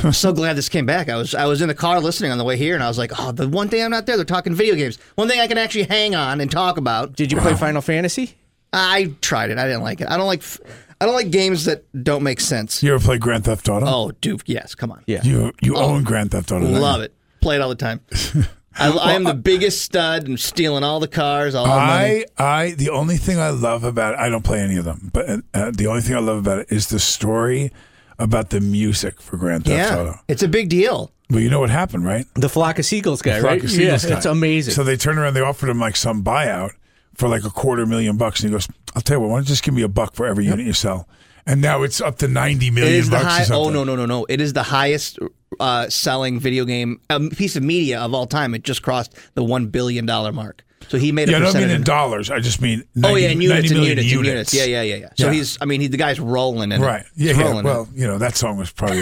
I'm 0.04 0.14
so 0.14 0.34
glad 0.34 0.56
this 0.56 0.68
came 0.68 0.86
back. 0.88 1.10
I 1.10 1.16
was 1.16 1.36
I 1.36 1.46
was 1.46 1.62
in 1.62 1.68
the 1.68 1.76
car 1.76 2.00
listening 2.00 2.32
on 2.32 2.38
the 2.40 2.44
way 2.44 2.58
here, 2.58 2.74
and 2.74 2.84
I 2.84 2.88
was 2.88 2.98
like, 2.98 3.12
oh, 3.20 3.32
the 3.32 3.48
one 3.48 3.70
thing 3.70 3.84
I'm 3.84 3.92
not 3.92 4.06
there, 4.08 4.16
they're 4.16 4.26
talking 4.26 4.56
video 4.56 4.74
games. 4.76 4.98
One 5.16 5.28
thing 5.28 5.40
I 5.40 5.48
can 5.48 5.58
actually 5.60 5.84
hang 5.84 6.16
on 6.16 6.42
and 6.42 6.50
talk 6.50 6.78
about. 6.78 7.16
Did 7.16 7.32
you 7.32 7.38
play 7.40 7.54
Final 7.54 7.82
Fantasy? 7.82 8.36
I 8.74 9.14
tried 9.22 9.52
it. 9.52 9.58
I 9.60 9.66
didn't 9.68 9.84
like 9.84 10.02
it. 10.02 10.10
I 10.10 10.18
don't 10.18 10.26
like 10.28 10.40
f- 10.40 10.60
I 11.00 11.06
don't 11.06 11.14
like 11.14 11.30
games 11.30 11.66
that 11.66 11.84
don't 12.04 12.24
make 12.24 12.40
sense. 12.42 12.82
You 12.82 12.94
ever 12.96 13.04
play 13.04 13.18
Grand 13.20 13.46
Theft 13.46 13.70
Auto? 13.70 13.86
Oh, 13.88 14.12
dude, 14.22 14.42
yes, 14.48 14.74
come 14.76 14.92
on. 14.92 15.04
Yeah. 15.08 15.22
You 15.24 15.52
you 15.62 15.76
Oh. 15.76 15.84
own 15.94 16.04
Grand 16.04 16.32
Theft 16.32 16.52
Auto. 16.52 16.66
don't 16.66 16.82
Love 16.82 17.02
it. 17.02 17.14
Play 17.42 17.56
it 17.58 17.62
all 17.62 17.70
the 17.70 17.76
time. 17.76 18.02
I, 18.78 18.92
I 18.92 19.14
am 19.14 19.24
the 19.24 19.34
biggest 19.34 19.82
stud 19.82 20.28
and 20.28 20.40
stealing 20.40 20.84
all 20.84 21.00
the 21.00 21.08
cars, 21.08 21.56
all 21.56 21.64
the 21.66 21.70
money. 21.70 22.26
I 22.38 22.44
I 22.64 22.72
the 22.72 22.90
only 22.90 23.18
thing 23.18 23.40
I 23.40 23.50
love 23.50 23.84
about 23.84 24.14
it, 24.16 24.20
I 24.20 24.30
don't 24.30 24.44
play 24.44 24.60
any 24.60 24.76
of 24.78 24.86
them, 24.86 25.10
but 25.14 25.30
uh, 25.54 25.72
the 25.72 25.88
only 25.88 26.02
thing 26.02 26.16
I 26.16 26.20
love 26.20 26.38
about 26.38 26.60
it 26.60 26.68
is 26.70 26.88
the 26.88 27.00
story 27.00 27.72
about 28.20 28.50
the 28.50 28.60
music 28.62 29.22
for 29.22 29.38
Grand 29.38 29.66
Theft 29.66 29.78
Yeah, 29.92 30.00
Auto. 30.00 30.20
it's 30.28 30.44
a 30.44 30.48
big 30.48 30.70
deal. 30.70 31.12
Well, 31.30 31.40
you 31.40 31.50
know 31.50 31.60
what 31.60 31.70
happened, 31.70 32.06
right? 32.06 32.26
The 32.36 32.50
Flock 32.50 32.78
of 32.80 32.86
Seagulls 32.86 33.22
guy, 33.22 33.40
Flock 33.40 33.52
right? 33.52 33.64
of 33.64 33.72
Seagulls 33.72 34.04
yeah, 34.04 34.10
guy. 34.12 34.18
it's 34.18 34.26
amazing. 34.26 34.74
So 34.74 34.84
they 34.84 34.96
turned 34.98 35.20
around, 35.20 35.34
they 35.34 35.42
offered 35.42 35.70
him 35.70 35.80
like 35.80 35.96
some 35.96 36.24
buyout 36.24 36.72
for 37.16 37.28
like 37.30 37.44
a 37.46 37.50
quarter 37.50 37.86
million 37.86 38.18
bucks, 38.18 38.42
and 38.42 38.50
he 38.50 38.54
goes, 38.54 38.68
"I'll 38.96 39.02
tell 39.02 39.18
you 39.18 39.22
what, 39.22 39.30
why 39.30 39.38
don't 39.38 39.44
you 39.46 39.48
just 39.50 39.64
give 39.64 39.74
me 39.74 39.82
a 39.82 39.88
buck 39.88 40.14
for 40.16 40.26
every 40.28 40.46
unit 40.46 40.66
you 40.66 40.74
sell?" 40.74 41.08
And 41.46 41.62
now 41.62 41.84
it's 41.84 42.02
up 42.02 42.18
to 42.18 42.28
ninety 42.28 42.68
It 42.68 42.74
million 42.74 42.96
is 42.96 43.10
the 43.10 43.20
high. 43.20 43.46
Oh 43.52 43.70
no 43.70 43.84
no 43.84 43.96
no 43.96 44.06
no! 44.06 44.26
It 44.28 44.42
is 44.42 44.54
the 44.54 44.64
highest 44.64 45.20
uh, 45.60 45.90
selling 45.90 46.40
video 46.40 46.66
game 46.66 47.00
um, 47.10 47.30
piece 47.30 47.56
of 47.56 47.62
media 47.64 48.00
of 48.00 48.14
all 48.16 48.26
time. 48.26 48.56
It 48.56 48.64
just 48.64 48.82
crossed 48.82 49.16
the 49.36 49.44
one 49.44 49.68
billion 49.68 50.08
dollar 50.08 50.32
mark. 50.32 50.65
So 50.88 50.98
he 50.98 51.12
made 51.12 51.30
a 51.30 51.32
Yeah, 51.32 51.38
I 51.38 51.42
don't 51.42 51.54
mean 51.56 51.70
in 51.70 51.78
of- 51.78 51.84
dollars. 51.84 52.30
I 52.30 52.40
just 52.40 52.62
mean 52.62 52.84
90, 52.96 53.14
oh 53.14 53.16
yeah, 53.18 53.30
in 53.30 53.42
units, 53.42 53.62
90 53.64 53.68
in 53.68 53.74
million 53.82 53.98
units, 53.98 54.12
in 54.14 54.26
units. 54.26 54.54
Yeah, 54.54 54.64
yeah, 54.66 54.82
yeah, 54.84 54.96
yeah. 54.96 55.10
So 55.18 55.26
Yeah. 55.28 55.34
he's. 55.34 55.58
I 55.62 55.66
mean, 55.66 55.82
he, 55.82 55.88
the 55.88 55.98
guy's 55.98 56.20
rolling 56.20 56.72
in 56.72 56.82
it. 56.82 56.86
right. 56.86 57.04
Yeah, 57.16 57.34
yeah. 57.34 57.42
rolling 57.44 57.58
in. 57.60 57.64
Well, 57.66 57.88
you 57.96 58.06
know 58.08 58.18
that 58.20 58.36
song 58.38 58.58
was 58.58 58.72
probably 58.72 59.02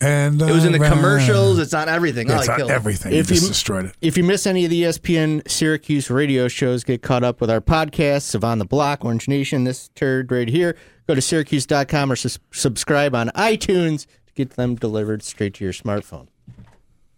and 0.00 0.40
It 0.42 0.50
was 0.52 0.64
in 0.64 0.74
uh, 0.74 0.78
the 0.78 0.88
commercials. 0.88 1.58
It's 1.58 1.72
on 1.74 1.88
everything. 1.88 2.28
Yeah, 2.28 2.36
oh, 2.36 2.40
it's 2.40 2.48
I 2.48 2.60
on 2.62 2.70
everything. 2.70 3.12
If 3.12 3.28
he 3.28 3.34
just 3.36 3.42
you- 3.42 3.48
destroyed 3.48 3.84
it. 3.86 3.94
If 4.00 4.16
you 4.16 4.24
miss 4.24 4.46
any 4.46 4.64
of 4.64 4.70
the 4.70 4.82
ESPN 4.84 5.48
Syracuse 5.48 6.10
radio 6.10 6.48
shows, 6.48 6.84
get 6.84 7.02
caught 7.02 7.22
up 7.24 7.40
with 7.40 7.50
our 7.50 7.60
podcasts 7.60 8.34
of 8.34 8.44
On 8.44 8.58
the 8.58 8.64
Block, 8.64 9.04
Orange 9.04 9.28
Nation, 9.28 9.64
this 9.64 9.88
turd 9.94 10.30
right 10.32 10.48
here. 10.48 10.76
Go 11.06 11.14
to 11.14 11.20
syracuse.com 11.20 12.10
or 12.12 12.16
sus- 12.16 12.38
subscribe 12.52 13.14
on 13.14 13.28
iTunes 13.36 14.06
to 14.26 14.32
get 14.34 14.50
them 14.50 14.74
delivered 14.76 15.22
straight 15.22 15.54
to 15.54 15.64
your 15.64 15.72
smartphone. 15.72 16.28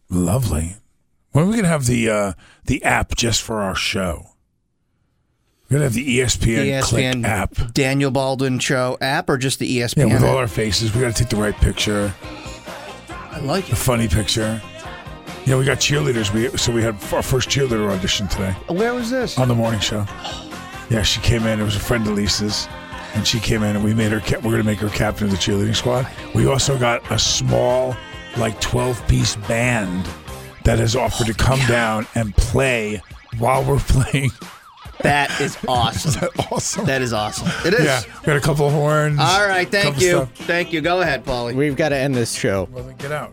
Lovely. 0.08 0.76
When 1.32 1.44
are 1.44 1.48
we 1.48 1.56
gonna 1.56 1.68
have 1.68 1.86
the 1.86 2.10
uh, 2.10 2.32
the 2.66 2.82
app 2.84 3.16
just 3.16 3.42
for 3.42 3.60
our 3.62 3.74
show? 3.74 4.28
We're 5.68 5.76
gonna 5.76 5.84
have 5.84 5.94
the 5.94 6.18
ESPN, 6.18 6.40
The 6.80 6.80
Click 6.82 7.04
ESPN 7.06 7.24
app. 7.24 7.72
Daniel 7.72 8.10
Baldwin 8.10 8.58
show 8.58 8.98
app 9.00 9.30
or 9.30 9.38
just 9.38 9.58
the 9.58 9.66
E 9.72 9.78
Yeah, 9.78 9.86
ESPN? 9.86 10.12
with 10.12 10.22
all 10.24 10.36
our 10.36 10.46
faces. 10.48 10.94
We 10.94 11.00
got 11.00 11.14
to 11.16 11.22
take 11.22 11.30
the 11.30 11.36
right 11.40 11.54
picture, 11.56 12.12
I 13.08 13.38
like 13.40 13.70
a 13.72 13.76
funny 13.76 14.08
picture. 14.08 14.60
Yeah, 15.46 15.56
we 15.58 15.64
got 15.64 15.78
cheerleaders. 15.78 16.32
We 16.32 16.48
so 16.58 16.70
we 16.72 16.82
had 16.82 16.94
our 17.12 17.22
first 17.22 17.48
cheerleader 17.48 17.90
audition 17.90 18.28
today 18.28 18.52
Where 18.68 18.94
was 18.94 19.10
this? 19.10 19.38
on 19.38 19.48
the 19.48 19.54
morning 19.54 19.80
show. 19.80 20.04
Yeah, 20.90 21.02
she 21.02 21.20
came 21.20 21.46
in. 21.46 21.58
It 21.58 21.64
was 21.64 21.74
a 21.76 21.80
friend 21.80 22.06
of 22.06 22.12
Lisa's, 22.12 22.68
and 23.14 23.26
she 23.26 23.40
came 23.40 23.62
in, 23.62 23.74
and 23.76 23.84
we 23.84 23.94
made 23.94 24.12
her. 24.12 24.20
We're 24.40 24.50
gonna 24.52 24.62
make 24.64 24.78
her 24.80 24.90
captain 24.90 25.24
of 25.28 25.30
the 25.30 25.38
cheerleading 25.38 25.74
squad. 25.74 26.06
We 26.34 26.46
also 26.46 26.78
got 26.78 27.10
a 27.10 27.18
small, 27.18 27.96
like 28.36 28.60
twelve 28.60 29.04
piece 29.08 29.36
band 29.48 30.06
that 30.64 30.78
has 30.78 30.94
offered 30.96 31.26
to 31.26 31.34
come 31.34 31.60
down 31.68 32.06
and 32.14 32.34
play 32.36 33.02
while 33.38 33.64
we're 33.64 33.78
playing. 33.86 34.30
That 35.02 35.40
is 35.40 35.58
awesome. 35.66 36.20
That 36.20 36.52
awesome. 36.52 36.86
That 36.86 37.02
is 37.02 37.12
awesome. 37.12 37.48
It 37.66 37.74
is. 37.74 37.84
Yeah, 37.84 38.02
we 38.20 38.26
got 38.26 38.36
a 38.36 38.40
couple 38.40 38.66
of 38.66 38.72
horns. 38.72 39.18
All 39.18 39.46
right. 39.46 39.68
Thank 39.68 40.00
you. 40.00 40.10
stuff. 40.10 40.36
Thank 40.36 40.72
you. 40.72 40.80
Go 40.80 41.00
ahead, 41.00 41.24
Paulie. 41.24 41.54
We've 41.54 41.76
got 41.76 41.88
to 41.88 41.96
end 41.96 42.14
this 42.14 42.32
show. 42.32 42.68
Well, 42.70 42.84
then 42.84 42.96
get 42.96 43.10
out. 43.10 43.32